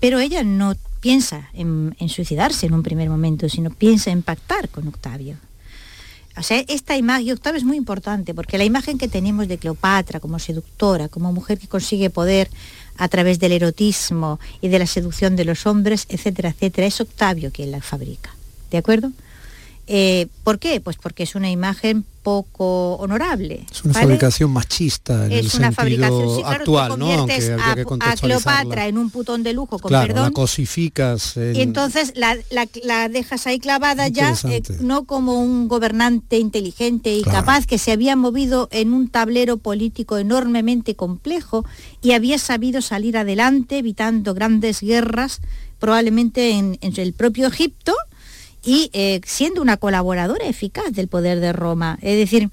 pero 0.00 0.20
ella 0.20 0.42
no 0.42 0.72
piensa 1.00 1.50
en, 1.52 1.94
en 1.98 2.08
suicidarse 2.08 2.64
en 2.64 2.72
un 2.72 2.82
primer 2.82 3.10
momento, 3.10 3.50
sino 3.50 3.68
piensa 3.68 4.10
en 4.10 4.22
pactar 4.22 4.70
con 4.70 4.88
Octavio. 4.88 5.36
O 6.38 6.42
sea, 6.42 6.62
esta 6.68 6.96
imagen, 6.96 7.32
Octavio 7.32 7.58
es 7.58 7.64
muy 7.64 7.76
importante, 7.78 8.34
porque 8.34 8.58
la 8.58 8.64
imagen 8.64 8.98
que 8.98 9.08
tenemos 9.08 9.48
de 9.48 9.56
Cleopatra 9.56 10.20
como 10.20 10.38
seductora, 10.38 11.08
como 11.08 11.32
mujer 11.32 11.58
que 11.58 11.66
consigue 11.66 12.10
poder 12.10 12.50
a 12.98 13.08
través 13.08 13.38
del 13.38 13.52
erotismo 13.52 14.38
y 14.60 14.68
de 14.68 14.78
la 14.78 14.86
seducción 14.86 15.34
de 15.34 15.46
los 15.46 15.66
hombres, 15.66 16.06
etcétera, 16.10 16.50
etcétera, 16.50 16.86
es 16.86 17.00
Octavio 17.00 17.50
quien 17.52 17.70
la 17.70 17.80
fabrica. 17.80 18.34
¿De 18.70 18.78
acuerdo? 18.78 19.12
Eh, 19.86 20.26
¿Por 20.44 20.58
qué? 20.58 20.80
Pues 20.80 20.96
porque 20.96 21.22
es 21.22 21.34
una 21.36 21.50
imagen 21.50 22.04
poco 22.26 22.96
honorable. 22.96 23.64
Es 23.70 23.84
una 23.84 23.94
fabricación 23.94 24.50
machista 24.50 25.26
en 25.26 25.32
es 25.32 25.54
el 25.54 25.60
una 25.60 25.70
fabricación, 25.70 26.44
actual, 26.44 26.98
¿no? 26.98 27.24
a, 28.00 28.16
Cleopatra 28.16 28.88
en 28.88 28.98
un 28.98 29.10
putón 29.10 29.44
de 29.44 29.52
lujo, 29.52 29.78
con 29.78 29.90
claro, 29.90 30.08
perdón. 30.08 30.24
La 30.24 30.30
cosificas. 30.32 31.36
Y 31.36 31.60
entonces 31.60 32.14
la, 32.16 33.08
dejas 33.08 33.46
ahí 33.46 33.60
clavada 33.60 34.08
ya, 34.08 34.34
eh, 34.50 34.60
no 34.80 35.04
como 35.04 35.40
un 35.40 35.68
gobernante 35.68 36.38
inteligente 36.38 37.14
y 37.14 37.22
capaz 37.22 37.64
que 37.64 37.78
se 37.78 37.92
había 37.92 38.16
movido 38.16 38.68
en 38.72 38.92
un 38.92 39.08
tablero 39.08 39.58
político 39.58 40.18
enormemente 40.18 40.96
complejo 40.96 41.64
y 42.02 42.10
había 42.10 42.40
sabido 42.40 42.82
salir 42.82 43.16
adelante 43.16 43.78
evitando 43.78 44.34
grandes 44.34 44.80
guerras, 44.80 45.42
probablemente 45.78 46.58
en 46.58 46.76
el 46.80 47.12
propio 47.12 47.46
Egipto 47.46 47.94
y 48.66 48.90
eh, 48.92 49.20
siendo 49.24 49.62
una 49.62 49.78
colaboradora 49.78 50.46
eficaz 50.46 50.92
del 50.92 51.08
poder 51.08 51.40
de 51.40 51.52
Roma. 51.52 51.98
Es 52.02 52.18
decir, 52.18 52.50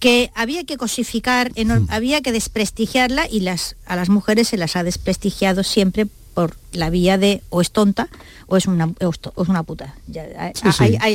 que 0.00 0.32
había 0.34 0.64
que 0.64 0.76
cosificar, 0.76 1.52
mm. 1.52 1.86
había 1.88 2.20
que 2.20 2.32
desprestigiarla 2.32 3.28
y 3.30 3.40
las, 3.40 3.76
a 3.86 3.94
las 3.94 4.08
mujeres 4.08 4.48
se 4.48 4.56
las 4.56 4.74
ha 4.74 4.82
desprestigiado 4.82 5.62
siempre 5.62 6.06
por 6.34 6.56
la 6.72 6.90
vía 6.90 7.18
de 7.18 7.42
o 7.50 7.60
es 7.60 7.70
tonta 7.70 8.08
o 8.48 8.56
es 8.56 8.66
una, 8.66 8.86
o 8.86 9.10
es 9.10 9.48
una 9.48 9.62
puta. 9.62 9.94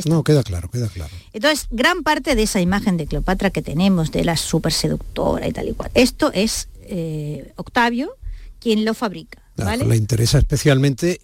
no, 0.06 0.24
queda 0.24 0.44
claro, 0.44 0.70
queda 0.70 0.88
claro. 0.88 1.14
Entonces, 1.34 1.68
gran 1.70 2.04
parte 2.04 2.36
de 2.36 2.44
esa 2.44 2.62
imagen 2.62 2.96
de 2.96 3.08
Cleopatra 3.08 3.50
que 3.50 3.62
tenemos, 3.62 4.12
de 4.12 4.24
la 4.24 4.38
super 4.38 4.72
seductora 4.72 5.48
y 5.48 5.52
tal 5.52 5.68
y 5.68 5.74
cual, 5.74 5.92
esto 5.94 6.32
es 6.34 6.70
eh, 6.84 7.52
Octavio, 7.58 8.16
quien 8.60 8.86
lo 8.86 8.94
fabrica. 8.94 9.42
¿vale? 9.58 9.86
le 9.86 9.98
interesa 9.98 10.38
especialmente 10.38 11.20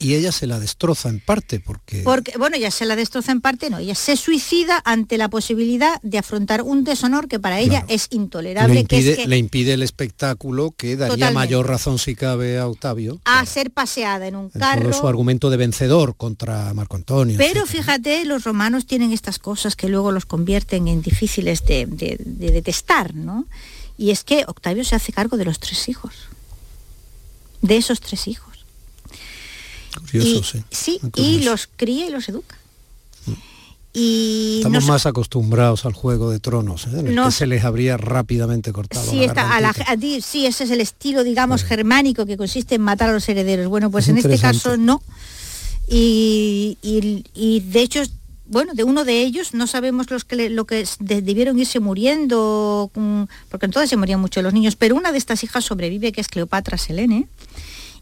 y 0.00 0.14
ella 0.14 0.30
se 0.30 0.46
la 0.46 0.60
destroza 0.60 1.08
en 1.08 1.18
parte 1.18 1.58
porque... 1.58 2.02
Porque, 2.02 2.38
bueno, 2.38 2.56
ella 2.56 2.70
se 2.70 2.86
la 2.86 2.94
destroza 2.94 3.32
en 3.32 3.40
parte, 3.40 3.68
no, 3.68 3.78
ella 3.78 3.96
se 3.96 4.16
suicida 4.16 4.80
ante 4.84 5.18
la 5.18 5.28
posibilidad 5.28 6.00
de 6.02 6.18
afrontar 6.18 6.62
un 6.62 6.84
deshonor 6.84 7.26
que 7.26 7.40
para 7.40 7.58
ella 7.58 7.84
es 7.88 8.06
intolerable. 8.10 8.74
Le 8.74 8.80
impide, 8.80 9.16
que 9.16 9.26
le 9.26 9.38
impide 9.38 9.72
el 9.72 9.82
espectáculo 9.82 10.72
que 10.76 10.96
daría 10.96 11.32
mayor 11.32 11.66
razón 11.66 11.98
si 11.98 12.14
cabe 12.14 12.58
a 12.58 12.68
Octavio. 12.68 13.20
A 13.24 13.44
ser 13.44 13.72
paseada 13.72 14.28
en 14.28 14.36
un 14.36 14.50
carro. 14.50 14.92
su 14.92 15.08
argumento 15.08 15.50
de 15.50 15.56
vencedor 15.56 16.14
contra 16.16 16.72
Marco 16.74 16.94
Antonio. 16.94 17.36
Pero 17.36 17.66
fíjate, 17.66 18.24
los 18.24 18.44
romanos 18.44 18.86
tienen 18.86 19.12
estas 19.12 19.40
cosas 19.40 19.74
que 19.74 19.88
luego 19.88 20.12
los 20.12 20.26
convierten 20.26 20.86
en 20.86 21.02
difíciles 21.02 21.64
de, 21.64 21.86
de 21.86 22.50
detestar, 22.52 23.14
¿no? 23.14 23.46
Y 23.96 24.10
es 24.10 24.22
que 24.22 24.44
Octavio 24.46 24.84
se 24.84 24.94
hace 24.94 25.12
cargo 25.12 25.36
de 25.36 25.44
los 25.44 25.58
tres 25.58 25.88
hijos. 25.88 26.14
De 27.62 27.76
esos 27.76 28.00
tres 28.00 28.28
hijos 28.28 28.57
Curioso, 29.98 30.60
sí. 30.70 31.00
y 31.16 31.40
los 31.40 31.68
cría 31.76 32.06
y 32.06 32.10
los 32.10 32.28
educa. 32.28 32.56
Mm. 33.26 33.32
Y 33.94 34.56
Estamos 34.58 34.86
más 34.86 35.06
acostumbrados 35.06 35.84
al 35.86 35.92
juego 35.92 36.30
de 36.30 36.38
tronos, 36.40 36.86
¿eh? 36.86 37.00
en 37.00 37.06
el 37.08 37.24
que 37.24 37.30
se 37.32 37.46
les 37.46 37.64
habría 37.64 37.96
rápidamente 37.96 38.72
cortado. 38.72 39.10
Sí, 39.10 39.24
está, 39.24 39.56
a, 39.56 39.74
sí, 40.20 40.46
ese 40.46 40.64
es 40.64 40.70
el 40.70 40.80
estilo, 40.80 41.24
digamos, 41.24 41.64
germánico 41.64 42.26
que 42.26 42.36
consiste 42.36 42.76
en 42.76 42.82
matar 42.82 43.10
a 43.10 43.12
los 43.12 43.28
herederos. 43.28 43.66
Bueno, 43.68 43.90
pues 43.90 44.08
en 44.08 44.18
este 44.18 44.38
caso 44.38 44.76
no. 44.76 45.02
Y, 45.88 47.62
de 47.64 47.80
hecho, 47.80 48.02
bueno, 48.46 48.74
de 48.74 48.84
uno 48.84 49.04
de 49.04 49.22
ellos 49.22 49.54
no 49.54 49.66
sabemos 49.66 50.10
los 50.10 50.24
que 50.24 50.50
lo 50.50 50.66
que 50.66 50.86
debieron 51.00 51.58
irse 51.58 51.80
muriendo, 51.80 52.90
mm, 52.94 53.22
porque 53.48 53.66
entonces 53.66 53.90
se 53.90 53.96
morían 53.96 54.20
mucho 54.20 54.42
los 54.42 54.52
niños, 54.52 54.76
pero 54.76 54.96
una 54.96 55.12
de 55.12 55.18
estas 55.18 55.42
hijas 55.44 55.64
sobrevive, 55.64 56.12
que 56.12 56.20
es 56.20 56.28
Cleopatra 56.28 56.76
Selene 56.78 57.26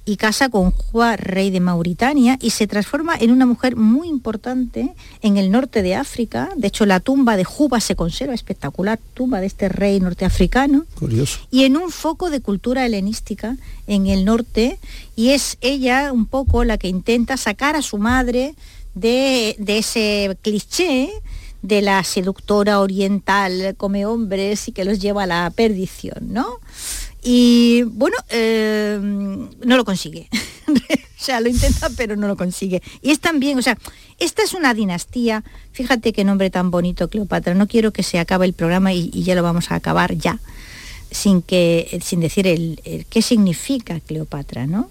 y 0.06 0.16
casa 0.16 0.48
con 0.48 0.70
Juan, 0.70 1.18
rey 1.18 1.50
de 1.50 1.60
Mauritania, 1.60 2.38
y 2.40 2.50
se 2.50 2.66
transforma 2.66 3.16
en 3.18 3.32
una 3.32 3.44
mujer 3.44 3.74
muy 3.76 4.08
importante 4.08 4.94
en 5.20 5.36
el 5.36 5.50
norte 5.50 5.82
de 5.82 5.96
África. 5.96 6.48
De 6.56 6.68
hecho, 6.68 6.86
la 6.86 7.00
tumba 7.00 7.36
de 7.36 7.44
Juba 7.44 7.80
se 7.80 7.96
conserva, 7.96 8.32
espectacular 8.32 9.00
tumba 9.14 9.40
de 9.40 9.46
este 9.46 9.68
rey 9.68 9.98
norteafricano. 9.98 10.86
Curioso. 10.98 11.40
Y 11.50 11.64
en 11.64 11.76
un 11.76 11.90
foco 11.90 12.30
de 12.30 12.40
cultura 12.40 12.86
helenística 12.86 13.56
en 13.88 14.06
el 14.06 14.24
norte, 14.24 14.78
y 15.16 15.30
es 15.30 15.58
ella 15.60 16.12
un 16.12 16.26
poco 16.26 16.62
la 16.62 16.78
que 16.78 16.88
intenta 16.88 17.36
sacar 17.36 17.74
a 17.74 17.82
su 17.82 17.98
madre 17.98 18.54
de, 18.94 19.56
de 19.58 19.78
ese 19.78 20.38
cliché 20.40 21.10
de 21.62 21.82
la 21.82 22.04
seductora 22.04 22.80
oriental 22.80 23.74
come 23.76 24.06
hombres 24.06 24.68
y 24.68 24.72
que 24.72 24.84
los 24.84 25.00
lleva 25.00 25.24
a 25.24 25.26
la 25.26 25.50
perdición, 25.50 26.32
¿no? 26.32 26.60
Y 27.28 27.82
bueno, 27.82 28.16
eh, 28.30 29.00
no 29.02 29.76
lo 29.76 29.84
consigue. 29.84 30.28
o 30.68 30.74
sea, 31.16 31.40
lo 31.40 31.48
intenta, 31.48 31.90
pero 31.96 32.14
no 32.14 32.28
lo 32.28 32.36
consigue. 32.36 32.80
Y 33.02 33.10
es 33.10 33.18
también, 33.18 33.58
o 33.58 33.62
sea, 33.62 33.76
esta 34.20 34.44
es 34.44 34.54
una 34.54 34.74
dinastía, 34.74 35.42
fíjate 35.72 36.12
qué 36.12 36.22
nombre 36.22 36.50
tan 36.50 36.70
bonito, 36.70 37.08
Cleopatra. 37.08 37.54
No 37.54 37.66
quiero 37.66 37.92
que 37.92 38.04
se 38.04 38.20
acabe 38.20 38.46
el 38.46 38.52
programa 38.52 38.92
y, 38.92 39.10
ya 39.10 39.34
lo 39.34 39.42
vamos 39.42 39.72
a 39.72 39.74
acabar 39.74 40.14
ya, 40.14 40.38
sin, 41.10 41.42
que, 41.42 41.98
sin 42.00 42.20
decir 42.20 42.46
el, 42.46 42.80
qué 43.10 43.22
significa 43.22 43.98
Cleopatra, 43.98 44.68
¿no? 44.68 44.88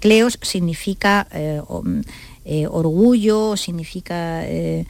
Cleos 0.00 0.38
significa 0.42 1.26
eh, 1.32 1.62
eh, 2.44 2.66
orgullo, 2.66 3.56
significa 3.56 4.46
eh, 4.46 4.84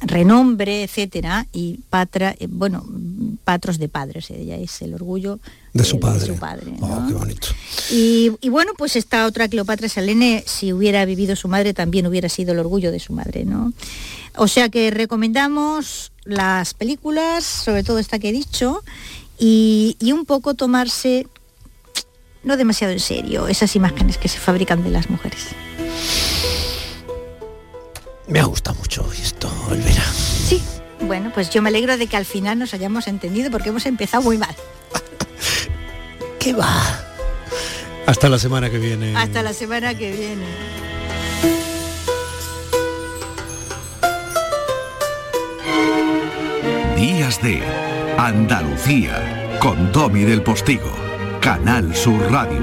renombre, 0.00 0.82
etcétera, 0.82 1.46
y 1.52 1.80
patra, 1.88 2.34
eh, 2.38 2.46
bueno, 2.48 2.84
patros 3.44 3.78
de 3.78 3.88
padres, 3.88 4.30
ella 4.30 4.56
es 4.56 4.82
el 4.82 4.94
orgullo 4.94 5.40
de 5.72 5.84
su 5.84 5.98
padre. 5.98 6.34
Oh, 6.80 7.06
y, 7.90 8.48
bueno, 8.50 8.72
pues 8.76 8.96
esta 8.96 9.26
otra 9.26 9.48
Cleopatra 9.48 9.88
Selene, 9.88 10.44
si 10.46 10.72
hubiera 10.72 11.04
vivido 11.04 11.34
su 11.36 11.48
madre, 11.48 11.72
también 11.72 12.06
hubiera 12.06 12.28
sido 12.28 12.52
el 12.52 12.58
orgullo 12.58 12.92
de 12.92 13.00
su 13.00 13.12
madre, 13.12 13.44
¿no? 13.44 13.72
O 14.36 14.48
sea 14.48 14.68
que 14.68 14.90
recomendamos 14.90 16.12
las 16.24 16.74
películas, 16.74 17.44
sobre 17.44 17.82
todo 17.82 17.98
esta 17.98 18.18
que 18.18 18.28
he 18.28 18.32
dicho, 18.32 18.82
y, 19.38 19.96
y 20.00 20.12
un 20.12 20.26
poco 20.26 20.54
tomarse 20.54 21.26
no 22.44 22.56
demasiado 22.56 22.92
en 22.92 23.00
serio 23.00 23.48
esas 23.48 23.74
imágenes 23.76 24.18
que 24.18 24.28
se 24.28 24.38
fabrican 24.38 24.82
de 24.84 24.90
las 24.90 25.10
mujeres. 25.10 25.48
Me 28.28 28.40
ha 28.40 28.44
gustado 28.44 28.76
mucho 28.78 29.10
esto, 29.12 29.50
Olvera. 29.70 30.04
Sí, 30.04 30.62
bueno, 31.00 31.30
pues 31.32 31.48
yo 31.50 31.62
me 31.62 31.70
alegro 31.70 31.96
de 31.96 32.06
que 32.06 32.16
al 32.16 32.26
final 32.26 32.58
nos 32.58 32.74
hayamos 32.74 33.08
entendido 33.08 33.50
porque 33.50 33.70
hemos 33.70 33.86
empezado 33.86 34.22
muy 34.22 34.36
mal. 34.36 34.54
¿Qué 36.38 36.52
va? 36.52 36.68
Hasta 38.06 38.28
la 38.28 38.38
semana 38.38 38.70
que 38.70 38.78
viene. 38.78 39.16
Hasta 39.16 39.42
la 39.42 39.54
semana 39.54 39.96
que 39.96 40.12
viene. 40.12 40.44
Días 46.96 47.40
de 47.42 47.62
Andalucía 48.18 49.58
con 49.60 49.90
Domi 49.92 50.24
del 50.24 50.42
Postigo, 50.42 50.90
Canal 51.40 51.94
Sur 51.94 52.30
Radio. 52.30 52.62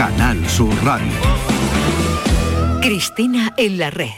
Canal 0.00 0.48
Sur 0.48 0.74
Radio. 0.82 1.12
Cristina 2.80 3.52
en 3.58 3.76
la 3.76 3.90
red. 3.90 4.08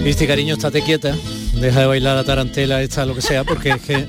Cristi, 0.00 0.26
cariño, 0.26 0.54
estate 0.54 0.80
quieta. 0.80 1.14
Deja 1.60 1.80
de 1.80 1.86
bailar 1.86 2.16
la 2.16 2.24
tarantela, 2.24 2.80
esta, 2.80 3.04
lo 3.04 3.14
que 3.14 3.20
sea, 3.20 3.44
porque 3.44 3.68
es 3.68 3.82
que 3.82 4.06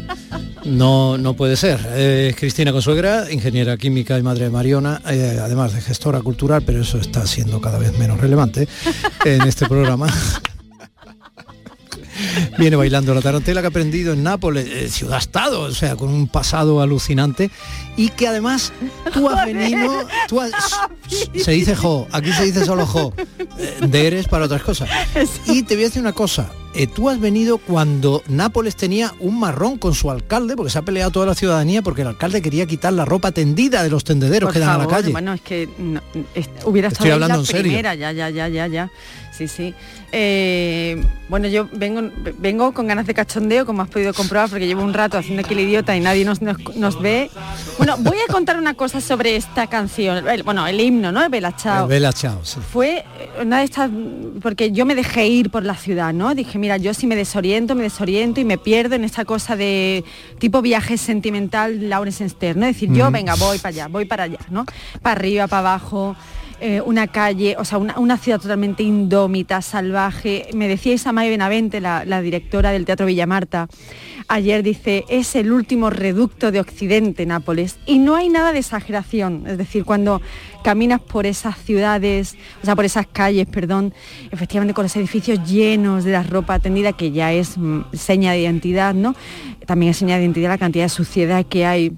no, 0.63 1.17
no 1.17 1.34
puede 1.34 1.57
ser. 1.57 1.86
Es 1.97 2.38
Cristina 2.38 2.72
Consuegra, 2.72 3.30
ingeniera 3.30 3.76
química 3.76 4.17
y 4.17 4.24
madre 4.24 4.45
de 4.45 4.51
Mariona, 4.51 5.01
eh, 5.09 5.38
además 5.41 5.74
de 5.74 5.82
gestora 5.82 6.22
cultural, 6.22 6.63
pero 6.65 6.80
eso 6.84 6.97
está 6.97 7.28
siendo 7.28 7.59
cada 7.59 7.78
vez 7.78 7.91
menos 7.99 8.22
relevante 8.22 8.70
en 9.26 9.41
este 9.41 9.67
programa. 9.67 10.07
Viene 12.57 12.76
bailando 12.76 13.13
la 13.13 13.22
tarantela 13.22 13.61
que 13.61 13.67
ha 13.67 13.70
aprendido 13.70 14.13
en 14.13 14.24
Nápoles, 14.24 14.67
eh, 14.67 14.89
ciudad-estado, 14.89 15.61
o 15.61 15.72
sea, 15.72 15.95
con 15.95 16.09
un 16.09 16.28
pasado 16.28 16.82
alucinante 16.82 17.49
y 17.97 18.09
que 18.09 18.28
además 18.28 18.72
tú 19.13 19.30
has 19.30 19.45
venido, 19.53 20.07
tú 20.28 20.39
has, 20.41 20.51
se 21.36 21.51
dice 21.51 21.76
jo, 21.76 22.07
aquí 22.11 22.32
se 22.32 22.45
dice 22.45 22.65
solo 22.65 22.86
jo, 22.86 23.13
eh, 23.57 23.78
de 23.88 24.07
eres 24.07 24.28
para 24.28 24.45
otras 24.45 24.61
cosas. 24.63 24.89
Y 25.45 25.63
te 25.63 25.76
voy 25.76 25.86
a 25.86 25.88
decir 25.88 26.01
una 26.01 26.13
cosa, 26.13 26.49
eh, 26.76 26.88
tú 26.88 27.09
has 27.09 27.20
venido 27.20 27.57
cuando 27.57 28.22
Nápoles 28.28 28.76
tenía 28.76 29.13
un 29.20 29.39
marrón 29.39 29.78
con 29.78 29.95
su 29.95 30.11
alcalde, 30.11 30.55
porque 30.55 30.72
se 30.72 30.78
ha 30.78 30.84
peleado 30.84 31.11
toda 31.11 31.26
la 31.26 31.36
ciudadanía 31.36 31.82
porque 31.82 32.01
el 32.03 32.07
alcalde 32.09 32.41
quería 32.41 32.65
quitar 32.65 32.93
la 32.93 33.05
ropa 33.05 33.32
tendida 33.32 33.82
de 33.84 33.89
los 33.89 34.03
tendederos 34.03 34.53
que 34.53 34.59
dan 34.59 34.70
a 34.70 34.78
la 34.78 34.88
calle. 34.88 35.11
Bueno, 35.11 35.34
es 35.34 35.41
que 35.41 35.67
hubiera 36.65 36.89
estado 36.89 37.05
Estoy 37.05 37.11
hablando 37.11 37.36
la 37.36 37.39
en 37.41 37.45
serio. 37.45 37.63
primera, 37.63 37.95
ya, 37.95 38.11
ya, 38.11 38.30
ya, 38.30 38.47
ya, 38.47 38.67
ya. 38.67 38.91
Sí, 39.40 39.48
sí. 39.48 39.74
Eh, 40.12 41.02
bueno, 41.30 41.48
yo 41.48 41.70
vengo, 41.72 42.02
vengo 42.40 42.74
con 42.74 42.88
ganas 42.88 43.08
de 43.08 43.14
cachondeo, 43.14 43.66
como 43.66 43.82
has 43.82 43.88
podido 43.88 44.14
comprobar, 44.14 44.50
porque 44.50 44.68
llevo 44.68 44.84
un 44.84 44.94
rato 44.94 45.18
haciendo 45.18 45.40
aquí 45.46 45.54
el 45.54 45.62
idiota 45.62 45.96
y 45.96 46.02
nadie 46.02 46.26
nos, 46.26 46.42
nos, 46.42 46.58
nos 46.76 47.02
ve. 47.02 47.32
Bueno, 47.78 47.96
voy 48.00 48.18
a 48.28 48.30
contar 48.30 48.58
una 48.58 48.74
cosa 48.74 49.00
sobre 49.00 49.38
esta 49.38 49.68
canción. 49.68 50.28
El- 50.28 50.44
bueno, 50.44 50.68
el 50.68 50.78
himno, 50.82 51.14
¿no? 51.14 51.24
El 51.24 51.30
Bella 51.30 51.54
Ciao. 51.54 51.88
Vela, 51.88 52.12
chao. 52.12 52.42
sí. 52.44 52.60
Fue 52.70 53.06
una 53.42 53.60
de 53.60 53.64
estas, 53.64 53.90
porque 54.42 54.72
yo 54.74 54.86
me 54.86 54.94
dejé 54.94 55.28
ir 55.28 55.50
por 55.52 55.64
la 55.64 55.76
ciudad, 55.76 56.12
¿no? 56.14 56.36
Dije, 56.36 56.58
mira, 56.60 56.76
yo 56.76 56.94
si 56.94 57.08
me 57.08 57.16
desoriento, 57.16 57.76
me 57.76 57.84
desoriento 57.84 58.42
y 58.42 58.44
me 58.44 58.58
pierdo 58.58 58.96
en 58.96 59.06
esta 59.06 59.24
cosa 59.24 59.56
de 59.56 60.04
tipo 60.40 60.62
viaje 60.62 60.98
sentimental 60.98 61.88
Lawrence 61.90 62.28
Stern, 62.28 62.60
¿no? 62.60 62.66
Es 62.66 62.76
decir, 62.76 62.92
yo, 62.92 63.10
venga, 63.10 63.36
voy 63.36 63.58
para 63.60 63.70
allá, 63.70 63.88
voy 63.88 64.04
para 64.04 64.24
allá, 64.24 64.40
¿no? 64.50 64.66
Para 65.02 65.14
arriba, 65.18 65.48
para 65.48 65.60
abajo, 65.62 66.18
eh, 66.62 66.82
una 66.82 67.07
calle, 67.07 67.55
o 67.57 67.66
sea, 67.66 67.78
una, 67.78 67.97
una 67.99 68.18
ciudad 68.18 68.39
totalmente 68.39 68.84
indómita, 68.84 69.62
salvaje. 69.62 70.47
Me 70.53 70.68
decía 70.68 70.93
Isamae 70.93 71.30
Benavente, 71.30 71.82
la, 71.82 72.05
la 72.05 72.22
directora 72.22 72.72
del 72.72 72.86
Teatro 72.86 73.05
Villa 73.05 73.26
Marta, 73.26 73.68
ayer 74.30 74.64
dice, 74.64 75.05
es 75.10 75.36
el 75.36 75.51
último 75.51 75.89
reducto 75.89 76.51
de 76.51 76.60
Occidente, 76.60 77.26
Nápoles. 77.26 77.78
Y 77.86 77.99
no 77.99 78.16
hay 78.16 78.30
nada 78.30 78.53
de 78.53 78.60
exageración. 78.60 79.45
Es 79.47 79.57
decir, 79.57 79.84
cuando 79.84 80.22
caminas 80.64 81.01
por 81.01 81.26
esas 81.26 81.57
ciudades, 81.57 82.36
o 82.62 82.66
sea, 82.66 82.76
por 82.76 82.86
esas 82.86 83.07
calles, 83.07 83.47
perdón, 83.47 83.93
efectivamente 84.32 84.74
con 84.74 84.84
los 84.84 84.95
edificios 84.95 85.49
llenos 85.49 86.03
de 86.03 86.12
la 86.12 86.24
ropa 86.24 86.60
tendida, 86.60 86.93
que 86.93 87.12
ya 87.12 87.34
es 87.34 87.57
mm, 87.57 87.82
seña 87.93 88.32
de 88.32 88.41
identidad, 88.41 88.93
¿no? 88.93 89.16
También 89.66 89.91
es 89.91 89.97
seña 89.97 90.16
de 90.16 90.24
identidad 90.24 90.49
la 90.49 90.57
cantidad 90.57 90.86
de 90.86 90.89
suciedad 90.89 91.45
que 91.45 91.66
hay 91.66 91.97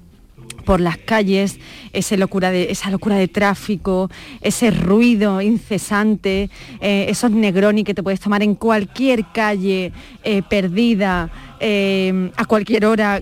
por 0.61 0.79
las 0.79 0.97
calles, 0.97 1.59
ese 1.93 2.17
locura 2.17 2.51
de, 2.51 2.71
esa 2.71 2.89
locura 2.89 3.15
de 3.15 3.27
tráfico, 3.27 4.09
ese 4.41 4.71
ruido 4.71 5.41
incesante, 5.41 6.49
eh, 6.79 7.05
esos 7.09 7.31
negroni 7.31 7.83
que 7.83 7.93
te 7.93 8.03
puedes 8.03 8.19
tomar 8.19 8.43
en 8.43 8.55
cualquier 8.55 9.25
calle 9.33 9.91
eh, 10.23 10.41
perdida, 10.43 11.29
eh, 11.61 12.31
a 12.35 12.45
cualquier 12.45 12.85
hora, 12.85 13.21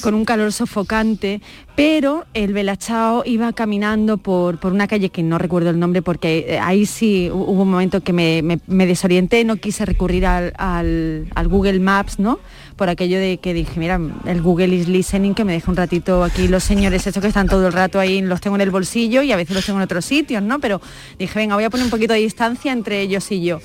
con, 0.00 0.14
un 0.14 0.24
calor 0.24 0.52
sofocante, 0.52 1.40
pero 1.76 2.24
el 2.34 2.52
Belachao 2.52 3.22
iba 3.26 3.52
caminando 3.52 4.16
por, 4.18 4.58
por 4.58 4.72
una 4.72 4.86
calle 4.86 5.08
que 5.10 5.22
no 5.22 5.38
recuerdo 5.38 5.70
el 5.70 5.78
nombre 5.78 6.00
porque 6.00 6.46
eh, 6.48 6.58
ahí 6.58 6.86
sí 6.86 7.28
hu- 7.30 7.34
hubo 7.34 7.62
un 7.62 7.70
momento 7.70 8.00
que 8.02 8.12
me, 8.12 8.42
me- 8.42 8.60
me 8.66 8.86
desorienté, 8.86 9.44
no 9.44 9.56
quise 9.56 9.84
recurrir 9.84 10.24
al, 10.26 10.52
al- 10.56 11.26
al 11.34 11.48
Google 11.48 11.80
Maps, 11.80 12.18
¿no? 12.18 12.38
Por 12.76 12.88
aquello 12.88 13.18
de 13.18 13.38
que 13.38 13.52
dije, 13.52 13.78
mira, 13.78 14.00
el 14.24 14.40
Google 14.40 14.68
is 14.74 14.88
listening, 14.88 15.34
que 15.34 15.44
me 15.44 15.52
deja 15.52 15.70
un 15.70 15.76
ratito 15.76 16.24
aquí 16.24 16.48
los 16.48 16.64
señores, 16.64 17.06
estos 17.06 17.20
que 17.20 17.28
están 17.28 17.48
todo 17.48 17.66
el 17.66 17.72
rato 17.72 17.98
ahí, 18.00 18.22
los 18.22 18.40
tengo 18.40 18.56
en 18.56 18.62
el 18.62 18.70
bolsillo 18.70 19.20
y 19.22 19.32
a 19.32 19.36
veces 19.36 19.54
los 19.54 19.66
tengo 19.66 19.78
en 19.80 19.82
otros 19.84 20.04
sitios, 20.04 20.42
¿no? 20.42 20.60
Pero 20.60 20.80
dije, 21.18 21.38
venga, 21.38 21.56
voy 21.56 21.64
a 21.64 21.70
poner 21.70 21.84
un 21.84 21.90
poquito 21.90 22.14
de 22.14 22.20
distancia 22.20 22.72
entre 22.72 23.00
ellos 23.02 23.30
y 23.32 23.42
yo. 23.42 23.60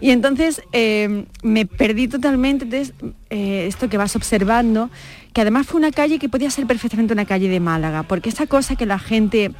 Y 0.00 0.10
entonces 0.10 0.62
eh, 0.72 1.26
me 1.42 1.66
perdí 1.66 2.08
totalmente 2.08 2.64
entonces, 2.64 2.94
eh, 3.28 3.66
esto 3.68 3.88
que 3.88 3.98
vas 3.98 4.16
observando, 4.16 4.90
que 5.32 5.42
además 5.42 5.66
fue 5.66 5.78
una 5.78 5.92
calle 5.92 6.18
que 6.18 6.28
podía 6.28 6.50
ser 6.50 6.66
perfectamente 6.66 7.12
una 7.12 7.26
calle 7.26 7.48
de 7.48 7.60
Málaga, 7.60 8.02
porque 8.02 8.28
esta 8.28 8.46
cosa 8.46 8.76
que 8.76 8.86
la 8.86 8.98
gente, 8.98 9.52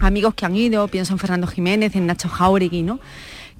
amigos 0.00 0.34
que 0.34 0.44
han 0.44 0.56
ido, 0.56 0.86
pienso 0.88 1.12
en 1.12 1.18
Fernando 1.18 1.46
Jiménez, 1.46 1.94
en 1.94 2.06
Nacho 2.06 2.28
Jauregui, 2.28 2.82
¿no? 2.82 2.98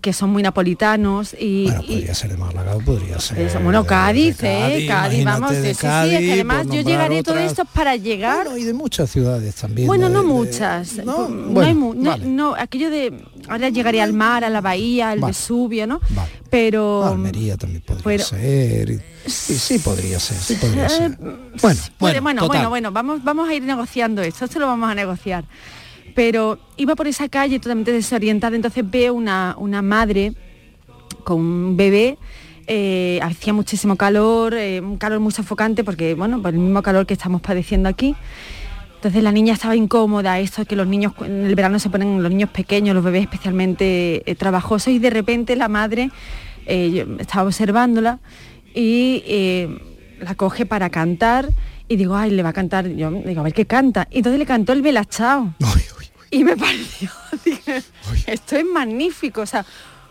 Que 0.00 0.12
son 0.12 0.30
muy 0.30 0.42
napolitanos 0.42 1.34
y, 1.38 1.64
Bueno, 1.64 1.82
y- 1.82 1.86
podría 1.94 2.14
ser 2.14 2.30
de 2.30 2.36
Málaga, 2.36 2.74
podría 2.84 3.18
ser. 3.18 3.40
eso, 3.40 3.58
bueno, 3.60 3.82
de- 3.82 3.88
Cádiz, 3.88 4.38
de 4.38 4.48
¿eh? 4.84 4.86
Cádiz, 4.86 5.20
imagínate, 5.22 5.24
vamos, 5.24 5.50
de 5.50 5.62
sí, 5.62 5.68
sí, 5.68 5.74
sí, 5.74 5.80
Cádiz, 5.80 6.12
es 6.14 6.20
que 6.20 6.32
además 6.34 6.66
yo 6.66 6.80
llegaré 6.82 7.22
todo 7.24 7.34
otras. 7.34 7.50
esto 7.50 7.64
para 7.64 7.96
llegar 7.96 8.44
Bueno, 8.44 8.56
y 8.58 8.64
de 8.64 8.72
muchas 8.72 9.10
ciudades 9.10 9.54
también. 9.56 9.88
bueno, 9.88 10.06
de- 10.08 10.14
no 10.14 10.22
muchas. 10.22 10.96
No, 11.04 11.26
bueno, 11.28 11.60
hay 11.62 11.74
mu- 11.74 11.94
no- 11.94 12.10
vale. 12.10 12.24
no, 12.26 12.54
aquello 12.54 12.90
de 12.90 13.12
ahora 13.48 13.68
llegaré 13.70 14.00
al 14.00 14.12
mar, 14.12 14.44
a 14.44 14.50
la 14.50 14.60
bahía, 14.60 15.10
al 15.10 15.18
Vale. 15.18 15.30
Vesubio, 15.32 15.86
¿no? 15.88 16.00
Pero 16.50 17.04
Almería 17.04 17.56
también 17.56 17.82
podría 17.82 18.02
pero- 18.04 18.24
ser. 18.24 18.90
y- 18.90 19.00
Sí, 19.28 19.58
sí 19.58 19.78
podría 19.80 20.20
ser, 20.20 20.36
sí 20.36 20.54
podría 20.54 20.86
Eh, 20.86 20.88
ser. 20.88 21.18
Bueno, 21.18 21.80
bueno, 21.98 22.22
bueno, 22.22 22.46
bueno, 22.46 22.68
bueno, 22.68 22.92
vamos, 22.92 23.24
vamos 23.24 23.48
a 23.48 23.54
ir 23.54 23.64
negociando 23.64 24.22
esto, 24.22 24.44
esto 24.44 24.60
lo 24.60 24.68
vamos 24.68 24.88
a 24.88 24.94
negociar. 24.94 25.42
Pero 26.16 26.58
iba 26.78 26.96
por 26.96 27.06
esa 27.06 27.28
calle 27.28 27.60
totalmente 27.60 27.92
desorientada, 27.92 28.56
entonces 28.56 28.90
veo 28.90 29.12
una, 29.14 29.54
una 29.58 29.82
madre 29.82 30.32
con 31.22 31.38
un 31.38 31.76
bebé. 31.76 32.18
eh, 32.68 33.20
hacía 33.22 33.52
muchísimo 33.52 33.94
calor, 33.94 34.54
eh, 34.54 34.80
un 34.80 34.96
calor 34.96 35.20
muy 35.20 35.30
sofocante 35.30 35.84
porque, 35.84 36.14
bueno, 36.14 36.42
por 36.42 36.52
el 36.52 36.58
mismo 36.58 36.82
calor 36.82 37.06
que 37.06 37.14
estamos 37.14 37.40
padeciendo 37.40 37.88
aquí. 37.88 38.16
Entonces 38.96 39.22
la 39.22 39.30
niña 39.30 39.52
estaba 39.54 39.76
incómoda, 39.76 40.40
esto 40.40 40.64
que 40.64 40.74
los 40.74 40.88
niños 40.88 41.12
en 41.20 41.46
el 41.46 41.54
verano 41.54 41.78
se 41.78 41.90
ponen 41.90 42.22
los 42.22 42.30
niños 42.32 42.50
pequeños, 42.50 42.94
los 42.94 43.04
bebés 43.04 43.22
especialmente 43.22 44.22
eh, 44.28 44.34
trabajosos 44.34 44.88
y 44.88 44.98
de 44.98 45.10
repente 45.10 45.54
la 45.54 45.68
madre, 45.68 46.10
eh, 46.66 47.06
estaba 47.20 47.44
observándola 47.44 48.18
y 48.74 49.22
la 50.18 50.34
coge 50.34 50.66
para 50.66 50.90
cantar 50.90 51.50
y 51.88 51.96
digo, 51.96 52.16
ay, 52.16 52.30
le 52.30 52.42
va 52.42 52.48
a 52.48 52.52
cantar, 52.52 52.88
yo 52.88 53.10
digo, 53.10 53.42
a 53.42 53.44
ver 53.44 53.52
qué 53.52 53.66
canta. 53.66 54.08
Y 54.10 54.18
entonces 54.18 54.40
le 54.40 54.46
cantó 54.46 54.72
el 54.72 54.82
Belachao. 54.82 55.54
Y 56.36 56.44
me 56.44 56.54
pareció, 56.54 57.10
dije, 57.44 57.82
esto 58.26 58.56
es 58.56 58.64
magnífico, 58.66 59.40
o 59.40 59.46
sea, 59.46 59.64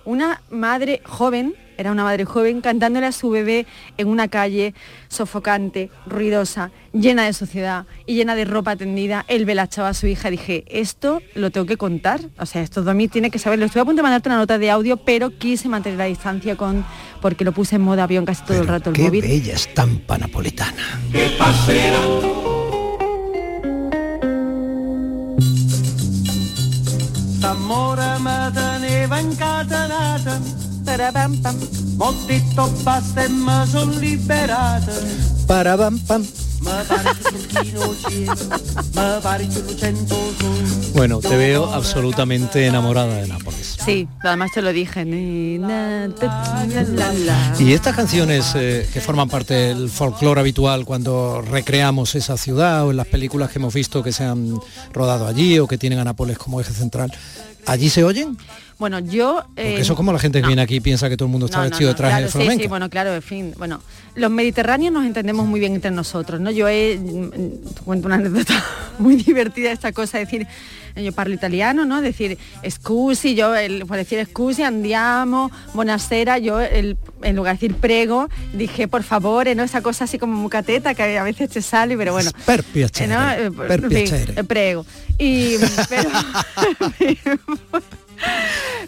una 0.06 0.42
madre 0.50 1.02
joven, 1.06 1.54
era 1.78 1.92
una 1.92 2.04
madre 2.04 2.26
joven, 2.26 2.62
cantándole 2.62 3.06
a 3.06 3.12
su 3.12 3.30
bebé 3.30 3.68
en 3.98 4.08
una 4.08 4.28
calle 4.28 4.74
sofocante, 5.08 5.92
ruidosa, 6.08 6.72
llena 6.94 7.26
de 7.26 7.34
suciedad 7.34 7.86
y 8.08 8.16
llena 8.16 8.34
de 8.34 8.46
ropa 8.46 8.76
tendida, 8.76 9.24
el 9.28 9.46
velachaba 9.46 9.90
a 9.90 9.94
su 9.94 10.08
hija. 10.08 10.32
Dije, 10.32 10.64
esto 10.68 11.22
lo 11.36 11.52
tengo 11.52 11.68
que 11.68 11.78
contar, 11.78 12.22
o 12.40 12.46
sea, 12.48 12.64
esto 12.64 12.82
Domi 12.82 13.08
tiene 13.08 13.30
que 13.30 13.38
saberlo. 13.38 13.66
Estuve 13.66 13.82
a 13.82 13.86
punto 13.86 13.98
de 14.00 14.04
mandarte 14.04 14.30
una 14.30 14.38
nota 14.40 14.58
de 14.58 14.72
audio, 14.72 14.98
pero 14.98 15.38
quise 15.38 15.70
mantener 15.70 16.00
la 16.00 16.06
distancia 16.06 16.56
con, 16.56 16.84
porque 17.22 17.44
lo 17.46 17.52
puse 17.52 17.76
en 17.76 17.84
modo 17.84 18.02
avión 18.02 18.26
casi 18.26 18.44
todo 18.46 18.62
el 18.62 18.68
rato 18.68 18.90
el 18.90 18.96
Qué 18.96 19.04
móvil. 19.04 19.22
bella 19.22 19.54
estampa 19.54 20.18
napolitana. 20.18 21.00
Me 27.54 28.52
teneva 28.54 29.20
incatenata 29.22 30.40
M'ho 31.98 32.12
detto 32.28 32.68
basta 32.84 33.24
e 33.24 33.30
me 33.30 33.66
son 33.68 34.00
liberata 34.00 34.92
Para 35.48 35.78
bam 35.78 36.00
pam. 36.00 36.26
Bueno, 40.94 41.20
te 41.20 41.36
veo 41.36 41.74
absolutamente 41.74 42.66
enamorada 42.66 43.16
de 43.16 43.28
Nápoles. 43.28 43.78
Sí, 43.84 44.08
además 44.24 44.52
te 44.54 44.62
lo 44.62 44.72
dije. 44.72 45.06
Y 47.60 47.74
estas 47.74 47.96
canciones 47.96 48.54
eh, 48.56 48.90
que 48.92 49.02
forman 49.02 49.30
parte 49.30 49.54
del 49.54 49.90
folclore 49.90 50.40
habitual 50.40 50.86
cuando 50.86 51.42
recreamos 51.42 52.16
esa 52.16 52.38
ciudad 52.38 52.86
o 52.86 52.92
en 52.92 52.98
las 52.98 53.08
películas 53.08 53.52
que 53.52 53.60
hemos 53.60 53.74
visto 53.74 54.02
que 54.04 54.12
se 54.12 54.24
han 54.24 54.60
rodado 54.94 55.28
allí 55.28 55.60
o 55.60 55.68
que 55.68 55.78
tienen 55.78 56.00
a 56.00 56.04
Nápoles 56.04 56.38
como 56.38 56.62
eje 56.62 56.74
central, 56.74 57.12
¿allí 57.66 57.90
se 57.90 58.04
oyen? 58.04 58.38
Bueno, 58.78 59.00
yo... 59.00 59.44
Porque 59.56 59.76
eh, 59.78 59.80
eso 59.80 59.94
es 59.94 59.98
como 59.98 60.12
la 60.12 60.20
gente 60.20 60.40
que 60.40 60.44
no. 60.44 60.48
viene 60.48 60.62
aquí 60.62 60.76
y 60.76 60.80
piensa 60.82 61.08
que 61.10 61.16
todo 61.18 61.28
el 61.28 61.32
mundo 61.32 61.46
está 61.46 61.60
No, 61.60 61.64
vestido 61.70 61.90
no, 61.90 61.94
de 61.94 61.98
traje 61.98 62.12
claro, 62.12 62.26
de 62.26 62.32
sí, 62.32 62.38
flamenco. 62.38 62.62
sí, 62.64 62.68
bueno, 62.68 62.90
claro, 62.90 63.14
en 63.16 63.22
fin, 63.22 63.54
bueno, 63.58 63.82
los 64.16 64.30
mediterráneos 64.32 64.92
nos 64.94 65.06
entendemos 65.06 65.46
muy 65.48 65.60
bien 65.60 65.76
entre 65.76 65.92
nosotros, 65.92 66.42
¿no? 66.42 66.52
Yo 66.52 66.68
he, 66.68 66.98
mm, 67.00 67.84
cuento 67.86 68.08
una 68.08 68.16
anécdota 68.16 68.62
muy 69.00 69.16
divertida 69.16 69.72
esta 69.72 69.92
cosa, 69.94 70.18
de 70.18 70.26
decir, 70.26 70.48
yo 70.98 71.12
parlo 71.14 71.34
italiano, 71.34 71.86
¿no? 71.86 72.02
Decir, 72.02 72.38
scusi, 72.70 73.36
yo, 73.36 73.56
el, 73.56 73.86
por 73.86 73.98
decir 73.98 74.26
scusi, 74.26 74.64
andiamo, 74.64 75.52
buonasera, 75.74 76.38
yo, 76.38 76.60
el, 76.62 76.98
en 77.22 77.36
lugar 77.36 77.58
de 77.58 77.68
decir 77.68 77.76
prego, 77.80 78.30
dije, 78.54 78.88
por 78.88 79.04
favor, 79.04 79.48
¿no? 79.56 79.64
Esa 79.64 79.82
cosa 79.82 80.04
así 80.06 80.18
como 80.18 80.36
mucateta 80.36 80.94
que 80.96 81.18
a 81.18 81.24
veces 81.24 81.50
te 81.50 81.62
sale, 81.62 81.98
pero 81.98 82.12
bueno. 82.14 82.32
Per 82.46 82.64
piacere, 82.64 83.14
¿no? 83.14 83.32
Eh, 83.32 83.52
per 83.52 83.88
piacere. 83.88 84.34
eh, 84.38 84.44
prego. 84.44 84.86
Y, 85.18 85.56
pero, 85.90 86.10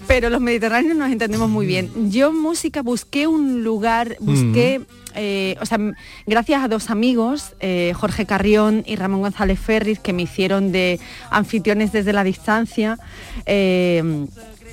pero 0.08 0.30
los 0.30 0.42
mediterráneos 0.42 0.96
nos 0.96 1.12
entendemos 1.12 1.50
muy 1.50 1.66
bien. 1.66 2.12
Yo 2.12 2.32
música 2.32 2.82
busqué 2.82 3.28
un 3.28 3.64
lugar, 3.64 4.18
busqué, 4.20 4.82
eh, 5.16 5.56
o 5.62 5.66
sea, 5.66 5.80
gracias 6.26 6.64
a 6.64 6.68
dos 6.68 6.90
amigos, 6.90 7.56
eh, 7.60 7.94
Jorge 7.96 8.26
Carrión 8.26 8.84
y 8.86 8.96
Ramón 8.96 9.22
González 9.22 9.60
Ferris, 9.60 10.00
que 10.00 10.14
me 10.14 10.24
hicieron 10.24 10.72
de 10.72 11.00
anfitriones 11.30 11.92
desde 11.92 12.14
la 12.14 12.24
distancia. 12.24 12.98
eh, 13.46 14.28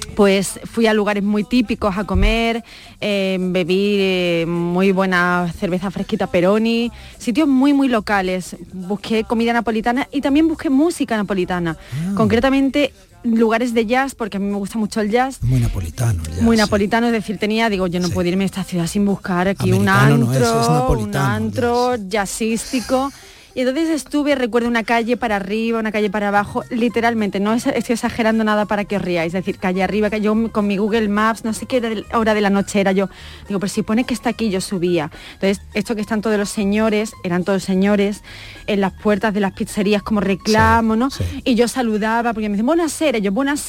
pues 0.06 0.60
fui 0.64 0.86
a 0.86 0.94
lugares 0.94 1.22
muy 1.22 1.44
típicos 1.44 1.96
a 1.96 2.04
comer, 2.04 2.64
eh, 3.00 3.38
bebí 3.40 3.96
eh, 3.98 4.44
muy 4.46 4.92
buena 4.92 5.52
cerveza 5.58 5.90
fresquita 5.90 6.26
Peroni, 6.26 6.90
sitios 7.18 7.48
muy 7.48 7.72
muy 7.72 7.88
locales. 7.88 8.56
Busqué 8.72 9.24
comida 9.24 9.52
napolitana 9.52 10.08
y 10.12 10.20
también 10.20 10.48
busqué 10.48 10.70
música 10.70 11.16
napolitana. 11.16 11.76
Ah. 11.78 12.12
Concretamente 12.16 12.92
lugares 13.24 13.74
de 13.74 13.86
jazz, 13.86 14.14
porque 14.14 14.36
a 14.36 14.40
mí 14.40 14.46
me 14.46 14.56
gusta 14.56 14.78
mucho 14.78 15.00
el 15.00 15.10
jazz. 15.10 15.42
Muy 15.42 15.60
napolitano. 15.60 16.22
muy 16.42 16.56
napolitano, 16.56 17.06
es 17.06 17.12
decir, 17.12 17.38
tenía, 17.38 17.70
digo, 17.70 17.86
yo 17.86 18.00
no 18.00 18.10
puedo 18.10 18.28
irme 18.28 18.44
a 18.44 18.46
esta 18.46 18.64
ciudad 18.64 18.86
sin 18.86 19.04
buscar 19.04 19.48
aquí 19.48 19.72
un 19.72 19.88
antro, 19.88 20.98
un 20.98 21.16
antro 21.16 21.94
jazzístico. 22.08 23.10
Y 23.54 23.60
entonces 23.60 23.88
estuve, 23.90 24.34
recuerdo 24.34 24.68
una 24.68 24.82
calle 24.82 25.16
para 25.16 25.36
arriba, 25.36 25.78
una 25.78 25.92
calle 25.92 26.10
para 26.10 26.28
abajo, 26.28 26.64
literalmente, 26.70 27.38
no 27.38 27.52
estoy 27.52 27.72
exagerando 27.76 28.42
nada 28.42 28.64
para 28.64 28.84
que 28.84 28.96
os 28.96 29.02
riáis, 29.02 29.28
es 29.28 29.44
decir, 29.44 29.58
calle 29.58 29.82
arriba, 29.82 30.10
que 30.10 30.20
yo 30.20 30.34
con 30.50 30.66
mi 30.66 30.76
Google 30.76 31.08
Maps, 31.08 31.44
no 31.44 31.52
sé 31.52 31.66
qué 31.66 32.04
hora 32.12 32.34
de 32.34 32.40
la 32.40 32.50
noche 32.50 32.80
era 32.80 32.90
yo, 32.90 33.08
digo, 33.46 33.60
pero 33.60 33.70
si 33.70 33.82
pone 33.82 34.04
que 34.04 34.14
está 34.14 34.30
aquí, 34.30 34.50
yo 34.50 34.60
subía. 34.60 35.10
Entonces, 35.34 35.60
esto 35.72 35.94
que 35.94 36.00
están 36.00 36.20
todos 36.20 36.36
los 36.36 36.48
señores, 36.48 37.12
eran 37.22 37.44
todos 37.44 37.62
señores, 37.62 38.22
en 38.66 38.80
las 38.80 38.92
puertas 38.92 39.32
de 39.32 39.40
las 39.40 39.52
pizzerías 39.52 40.02
como 40.02 40.20
reclamo, 40.20 40.96
¿no? 40.96 41.08
Y 41.44 41.54
yo 41.54 41.68
saludaba, 41.68 42.32
porque 42.32 42.48
me 42.48 42.54
dicen, 42.54 42.66
buenas 42.66 42.92
cera, 42.92 43.18
yo 43.18 43.30
buenas 43.30 43.64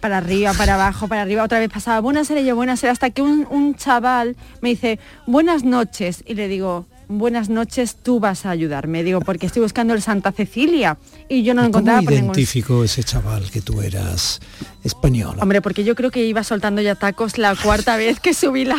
para 0.00 0.18
arriba, 0.18 0.52
para 0.52 0.74
abajo, 0.74 1.08
para 1.08 1.22
arriba, 1.22 1.42
otra 1.42 1.58
vez 1.58 1.70
pasaba, 1.70 2.00
buenas 2.00 2.28
cera, 2.28 2.40
yo 2.42 2.54
buenas 2.54 2.84
hasta 2.84 3.10
que 3.10 3.22
un, 3.22 3.46
un 3.50 3.74
chaval 3.74 4.36
me 4.60 4.70
dice, 4.70 4.98
buenas 5.26 5.64
noches, 5.64 6.22
y 6.26 6.34
le 6.34 6.48
digo, 6.48 6.86
buenas 7.08 7.48
noches, 7.48 7.96
tú 8.02 8.20
vas 8.20 8.46
a 8.46 8.50
ayudarme. 8.50 9.02
Digo, 9.02 9.20
porque 9.20 9.46
estoy 9.46 9.62
buscando 9.62 9.94
el 9.94 10.02
Santa 10.02 10.32
Cecilia 10.32 10.98
y 11.28 11.42
yo 11.42 11.54
no 11.54 11.62
lo 11.62 11.68
encontraba. 11.68 12.00
¿Cómo 12.00 12.10
identificó 12.10 12.84
ese 12.84 13.02
chaval 13.04 13.50
que 13.50 13.60
tú 13.60 13.80
eras 13.80 14.40
español? 14.84 15.36
Hombre, 15.40 15.62
porque 15.62 15.84
yo 15.84 15.94
creo 15.94 16.10
que 16.10 16.24
iba 16.24 16.42
soltando 16.44 16.82
ya 16.82 16.94
tacos 16.94 17.38
la 17.38 17.54
cuarta 17.56 17.96
vez 17.98 18.20
que 18.20 18.34
subí 18.34 18.64
la, 18.64 18.76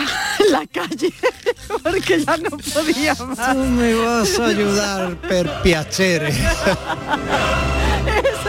la 0.51 0.65
calle, 0.67 1.13
porque 1.84 2.23
ya 2.23 2.38
no 2.38 2.49
podía 2.49 3.15
más. 3.15 3.53
Tú 3.53 3.59
me 3.59 3.93
vas 3.93 4.39
a 4.39 4.45
ayudar, 4.45 5.21
per 5.21 5.61
piacere. 5.61 6.30
Eso 6.30 6.36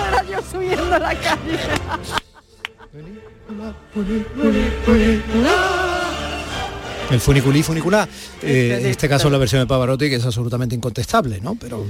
era 0.08 0.24
yo 0.30 0.40
subiendo 0.50 0.98
la 0.98 1.14
calle. 1.14 1.58
El 7.10 7.20
funiculí 7.20 7.62
funiculá, 7.62 8.06
eh, 8.42 8.78
en 8.80 8.86
este 8.86 9.08
caso 9.08 9.30
la 9.30 9.38
versión 9.38 9.62
de 9.62 9.66
Pavarotti 9.66 10.10
que 10.10 10.16
es 10.16 10.26
absolutamente 10.26 10.74
incontestable, 10.74 11.40
¿no? 11.40 11.56
Pero 11.58 11.86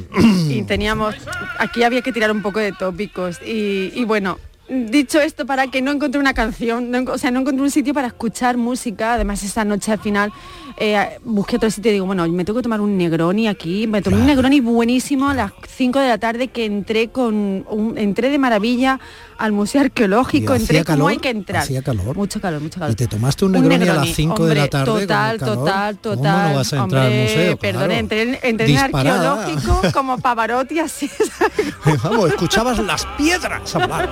y 0.48 0.62
teníamos, 0.62 1.16
aquí 1.58 1.82
había 1.82 2.02
que 2.02 2.12
tirar 2.12 2.30
un 2.30 2.40
poco 2.40 2.60
de 2.60 2.72
tópicos 2.72 3.40
y, 3.44 4.04
bueno, 4.04 4.38
dicho 4.68 5.20
esto 5.20 5.46
para 5.46 5.66
que 5.68 5.80
no 5.80 5.90
encontré 5.90 6.20
una 6.20 6.34
canción, 6.34 6.94
o 7.08 7.18
sea, 7.18 7.30
no 7.30 7.40
encontré 7.40 7.62
un 7.62 7.70
sitio 7.70 7.94
para 7.94 8.08
escuchar 8.08 8.56
música, 8.56 9.14
además 9.14 9.42
esa 9.42 9.64
noche 9.64 9.92
al 9.92 9.98
final 9.98 10.32
eh, 10.76 11.18
busqué 11.24 11.56
otro 11.56 11.70
sitio 11.70 11.90
y 11.90 11.94
digo, 11.94 12.06
bueno, 12.06 12.28
me 12.28 12.44
tengo 12.44 12.58
que 12.58 12.62
tomar 12.62 12.80
un 12.80 12.96
Negroni 12.96 13.48
aquí, 13.48 13.86
me 13.86 14.02
tomé 14.02 14.18
un 14.18 14.26
Negroni 14.26 14.60
buenísimo 14.60 15.28
a 15.28 15.34
las 15.34 15.52
5 15.66 15.98
de 15.98 16.08
la 16.08 16.18
tarde 16.18 16.48
que 16.48 16.66
entré 16.66 17.08
con 17.08 17.64
un, 17.68 17.94
entré 17.96 18.30
de 18.30 18.38
maravilla 18.38 19.00
al 19.38 19.52
Museo 19.52 19.80
Arqueológico, 19.80 20.54
entré 20.54 20.84
como 20.84 21.08
hay 21.08 21.18
que 21.18 21.30
entrar. 21.30 21.62
Hacía 21.62 21.82
calor. 21.82 22.16
Mucho 22.16 22.40
calor, 22.40 22.60
mucho 22.60 22.78
calor. 22.78 22.92
Y 22.92 22.96
te 22.96 23.06
tomaste 23.06 23.44
un 23.44 23.52
Negroni, 23.52 23.88
a 23.88 23.94
las 23.94 24.08
5 24.08 24.46
de 24.46 24.54
la 24.54 24.68
tarde. 24.68 24.84
Total, 24.84 25.38
total, 25.38 25.98
total. 25.98 26.34
¿Cómo 26.34 26.48
no 26.48 26.54
vas 26.54 26.72
a 26.72 26.82
entrar 26.82 27.06
al 27.06 27.22
museo? 27.22 27.56
Perdón, 27.56 27.90
entré, 27.92 28.40
en 28.42 28.76
arqueológico 28.78 29.80
como 29.92 30.18
Pavarotti 30.18 30.78
así. 30.78 31.10
Vamos, 32.04 32.30
escuchabas 32.30 32.78
las 32.78 33.06
piedras 33.16 33.74
hablar. 33.74 34.08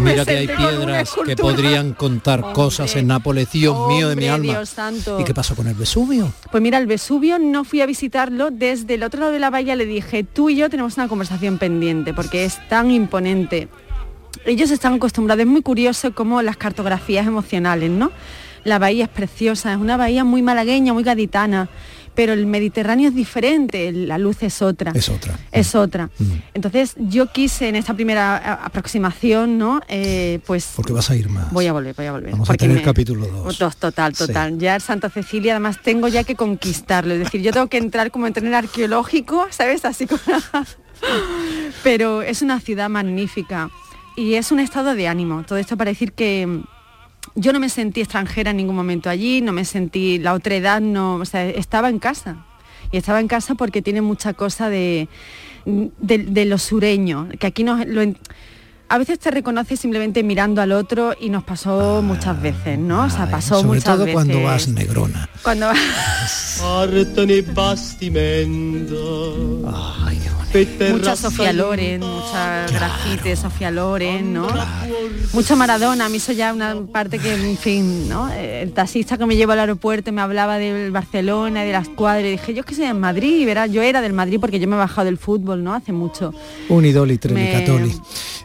Mira 0.00 0.24
que 0.24 0.36
hay 0.36 0.46
piedras 0.46 1.14
que 1.24 1.36
podrían 1.36 1.92
contar 1.92 2.52
cosas 2.52 2.96
en 2.96 3.06
Nápoles, 3.06 3.50
Dios 3.52 3.88
mío 3.88 4.08
de 4.08 4.16
mi 4.16 4.28
alma. 4.28 4.64
Santo 4.66 5.18
pasó 5.34 5.54
con 5.54 5.66
el 5.66 5.74
Vesubio? 5.74 6.32
Pues 6.50 6.62
mira, 6.62 6.78
el 6.78 6.86
Vesubio 6.86 7.38
no 7.38 7.64
fui 7.64 7.80
a 7.80 7.86
visitarlo, 7.86 8.50
desde 8.50 8.94
el 8.94 9.02
otro 9.02 9.20
lado 9.20 9.32
de 9.32 9.38
la 9.38 9.50
bahía 9.50 9.76
le 9.76 9.86
dije, 9.86 10.24
tú 10.24 10.50
y 10.50 10.56
yo 10.56 10.70
tenemos 10.70 10.96
una 10.96 11.08
conversación 11.08 11.58
pendiente, 11.58 12.14
porque 12.14 12.44
es 12.44 12.58
tan 12.68 12.90
imponente. 12.90 13.68
Ellos 14.44 14.70
están 14.70 14.94
acostumbrados, 14.94 15.40
es 15.40 15.46
muy 15.46 15.62
curioso 15.62 16.14
como 16.14 16.42
las 16.42 16.56
cartografías 16.56 17.26
emocionales, 17.26 17.90
¿no? 17.90 18.10
La 18.64 18.78
bahía 18.78 19.04
es 19.04 19.10
preciosa, 19.10 19.72
es 19.72 19.78
una 19.78 19.96
bahía 19.96 20.24
muy 20.24 20.42
malagueña, 20.42 20.92
muy 20.92 21.02
gaditana 21.02 21.68
pero 22.14 22.32
el 22.32 22.46
Mediterráneo 22.46 23.08
es 23.08 23.14
diferente, 23.14 23.90
la 23.92 24.18
luz 24.18 24.42
es 24.42 24.62
otra. 24.62 24.92
Es 24.94 25.08
otra. 25.08 25.38
Es 25.50 25.74
otra. 25.74 26.10
Mm. 26.18 26.32
Entonces 26.54 26.94
yo 26.98 27.26
quise 27.26 27.68
en 27.68 27.76
esta 27.76 27.94
primera 27.94 28.64
aproximación, 28.64 29.58
¿no? 29.58 29.80
Eh, 29.88 30.40
pues... 30.46 30.72
Porque 30.76 30.92
vas 30.92 31.10
a 31.10 31.16
ir 31.16 31.28
más. 31.28 31.50
Voy 31.52 31.66
a 31.66 31.72
volver, 31.72 31.94
voy 31.94 32.06
a 32.06 32.12
volver. 32.12 32.32
Vamos 32.32 32.50
a 32.50 32.54
tener 32.54 32.82
capítulo 32.82 33.26
2. 33.26 33.58
Total, 33.78 34.12
total. 34.12 34.58
Ya 34.58 34.78
Santa 34.80 35.10
Cecilia 35.10 35.52
además 35.52 35.80
tengo 35.82 36.08
ya 36.08 36.24
que 36.24 36.34
conquistarlo. 36.34 37.14
Es 37.14 37.20
decir, 37.20 37.40
yo 37.42 37.52
tengo 37.52 37.68
que 37.68 37.78
entrar 37.78 38.10
como 38.10 38.26
en 38.26 38.32
tren 38.32 38.54
arqueológico, 38.54 39.46
¿sabes? 39.50 39.84
Así 39.84 40.06
como... 40.06 40.20
pero 41.82 42.22
es 42.22 42.42
una 42.42 42.60
ciudad 42.60 42.88
magnífica 42.88 43.70
y 44.16 44.34
es 44.34 44.52
un 44.52 44.60
estado 44.60 44.94
de 44.94 45.08
ánimo. 45.08 45.44
Todo 45.44 45.58
esto 45.58 45.76
para 45.76 45.90
decir 45.90 46.12
que 46.12 46.62
yo 47.34 47.52
no 47.52 47.60
me 47.60 47.68
sentí 47.68 48.00
extranjera 48.00 48.50
en 48.50 48.58
ningún 48.58 48.76
momento 48.76 49.08
allí, 49.08 49.40
no 49.40 49.52
me 49.52 49.64
sentí, 49.64 50.18
la 50.18 50.34
otra 50.34 50.54
edad 50.54 50.80
no, 50.80 51.16
o 51.16 51.24
sea, 51.24 51.48
estaba 51.48 51.88
en 51.88 51.98
casa. 51.98 52.44
Y 52.90 52.98
estaba 52.98 53.20
en 53.20 53.28
casa 53.28 53.54
porque 53.54 53.80
tiene 53.80 54.02
mucha 54.02 54.34
cosa 54.34 54.68
de, 54.68 55.08
de, 55.64 56.44
lo 56.44 56.58
sureño, 56.58 57.28
que 57.38 57.46
aquí 57.46 57.64
nos, 57.64 57.86
lo, 57.86 58.02
a 58.92 58.98
veces 58.98 59.18
te 59.18 59.30
reconoces 59.30 59.80
simplemente 59.80 60.22
mirando 60.22 60.60
al 60.60 60.72
otro 60.72 61.14
y 61.18 61.30
nos 61.30 61.42
pasó 61.42 62.02
muchas 62.02 62.42
veces, 62.42 62.78
¿no? 62.78 63.04
O 63.04 63.10
sea, 63.10 63.30
pasó 63.30 63.62
sobre 63.62 63.78
muchas 63.78 63.96
todo 63.96 64.12
cuando 64.12 64.42
vas 64.42 64.68
negrona. 64.68 65.30
Cuando 65.42 65.68
vas... 65.68 65.78
mucha 70.90 71.16
Sofía 71.16 71.52
Loren, 71.52 72.00
mucha 72.00 72.66
grafite 72.66 73.36
Sofía 73.36 73.70
Loren, 73.70 74.32
¿no? 74.32 74.48
Mucho 75.32 75.56
Maradona, 75.56 76.06
a 76.06 76.08
mí 76.08 76.18
eso 76.18 76.32
ya 76.32 76.52
una 76.52 76.76
parte 76.92 77.18
que, 77.18 77.34
en 77.34 77.56
fin, 77.56 78.08
¿no? 78.08 78.30
El 78.32 78.72
taxista 78.72 79.16
que 79.16 79.26
me 79.26 79.36
llevó 79.36 79.52
al 79.52 79.60
aeropuerto 79.60 80.12
me 80.12 80.20
hablaba 80.20 80.58
del 80.58 80.90
Barcelona, 80.90 81.62
de 81.62 81.72
las 81.72 81.88
cuadras, 81.88 82.26
y 82.26 82.30
dije, 82.32 82.54
yo 82.54 82.60
es 82.60 82.66
que 82.66 82.74
soy 82.74 82.84
en 82.84 83.00
Madrid, 83.00 83.46
¿verdad? 83.46 83.68
Yo 83.68 83.82
era 83.82 84.00
del 84.00 84.12
Madrid 84.12 84.38
porque 84.40 84.60
yo 84.60 84.68
me 84.68 84.76
he 84.76 84.78
bajado 84.78 85.06
del 85.06 85.18
fútbol, 85.18 85.64
¿no? 85.64 85.74
Hace 85.74 85.92
mucho. 85.92 86.34
Un 86.68 86.84
idoli, 86.84 87.18
Catoli. 87.18 87.94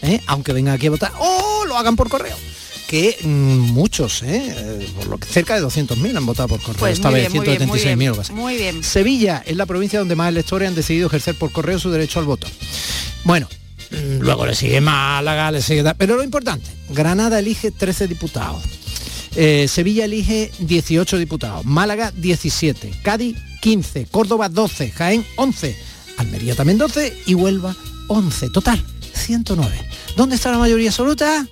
¿eh? 0.01 0.19
Aunque 0.27 0.53
vengan 0.53 0.75
aquí 0.75 0.87
a 0.87 0.91
votar 0.91 1.11
o 1.19 1.65
lo 1.65 1.77
hagan 1.77 1.95
por 1.95 2.09
correo. 2.09 2.35
Que 2.87 3.17
mm, 3.21 3.71
muchos, 3.71 4.23
¿eh? 4.23 4.87
por 4.95 5.07
lo 5.07 5.17
que 5.19 5.27
cerca 5.27 5.55
de 5.55 5.61
200.000 5.61 6.17
han 6.17 6.25
votado 6.25 6.47
por 6.49 6.59
correo. 6.61 6.79
Pues 6.79 6.93
Esta 6.93 7.11
vez 7.11 7.31
176.000 7.31 8.31
Muy 8.31 8.57
bien. 8.57 8.83
Sevilla 8.83 9.43
es 9.45 9.55
la 9.55 9.67
provincia 9.67 9.99
donde 9.99 10.15
más 10.15 10.29
electores 10.29 10.67
han 10.67 10.75
decidido 10.75 11.05
ejercer 11.07 11.35
por 11.35 11.51
correo 11.51 11.77
su 11.77 11.91
derecho 11.91 12.19
al 12.19 12.25
voto. 12.25 12.47
Bueno, 13.25 13.47
mm, 13.91 14.21
luego 14.21 14.45
le 14.45 14.55
sigue 14.55 14.81
Málaga, 14.81 15.51
le 15.51 15.61
sigue... 15.61 15.83
Pero 15.97 16.15
lo 16.15 16.23
importante, 16.23 16.67
Granada 16.89 17.37
elige 17.39 17.71
13 17.71 18.07
diputados. 18.07 18.63
Eh, 19.35 19.67
Sevilla 19.67 20.05
elige 20.05 20.51
18 20.57 21.19
diputados, 21.19 21.63
Málaga 21.63 22.11
17, 22.15 22.91
Cádiz 23.03 23.37
15, 23.61 24.07
Córdoba 24.11 24.49
12, 24.49 24.91
Jaén 24.91 25.25
11, 25.35 25.75
Almería 26.17 26.55
también 26.55 26.77
12 26.77 27.23
y 27.25 27.33
Huelva 27.35 27.75
11. 28.07 28.49
Total, 28.49 28.83
109. 29.13 29.89
¿Dónde 30.15 30.35
está 30.35 30.51
la 30.51 30.57
mayoría 30.57 30.89
absoluta? 30.89 31.47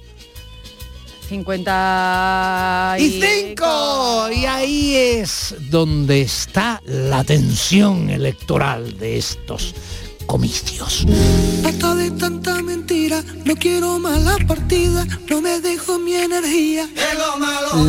50 1.30 2.96
y 3.00 3.22
5. 3.48 4.30
Y 4.32 4.46
ahí 4.46 4.96
es 4.96 5.56
donde 5.70 6.22
está 6.22 6.82
la 6.86 7.24
tensión 7.24 8.10
electoral 8.10 8.98
de 8.98 9.18
estos 9.18 9.76
comicios. 10.28 11.08
Hasta 11.66 11.96
de 11.96 12.12
tanta 12.12 12.62
mentira, 12.62 13.24
no 13.46 13.56
quiero 13.56 13.98
mala 13.98 14.38
partida, 14.48 15.08
no 15.30 15.42
me 15.42 15.60
dejo 15.62 15.98
mi 15.98 16.14
energía. 16.14 16.88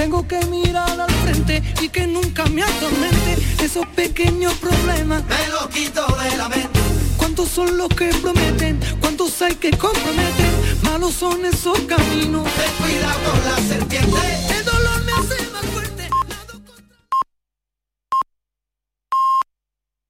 Tengo 0.00 0.26
que 0.26 0.42
mirar 0.46 0.98
al 0.98 1.10
frente 1.10 1.62
y 1.82 1.90
que 1.90 2.06
nunca 2.06 2.46
me 2.46 2.62
atormente 2.62 3.36
esos 3.62 3.86
pequeños 3.88 4.54
problemas. 4.54 5.22
Me 5.26 5.48
los 5.48 5.66
quito 5.66 6.06
de 6.22 6.38
la 6.38 6.48
mente. 6.48 6.80
¿Cuántos 7.18 7.50
son 7.50 7.76
los 7.76 7.88
que 7.90 8.06
prometen? 8.22 8.80
¿Cuántos 8.98 9.42
hay 9.42 9.56
que 9.56 9.70
comprometen? 9.72 10.52
Malos 10.84 11.12
son 11.12 11.44
esos 11.44 11.78
caminos. 11.80 12.44
Ten 12.44 12.72
cuidado 12.78 13.30
con 13.30 13.44
la 13.44 13.56
serpiente. 13.68 14.18
El 14.56 14.64
dolor 14.64 15.04
me 15.04 15.12
hace 15.12 15.49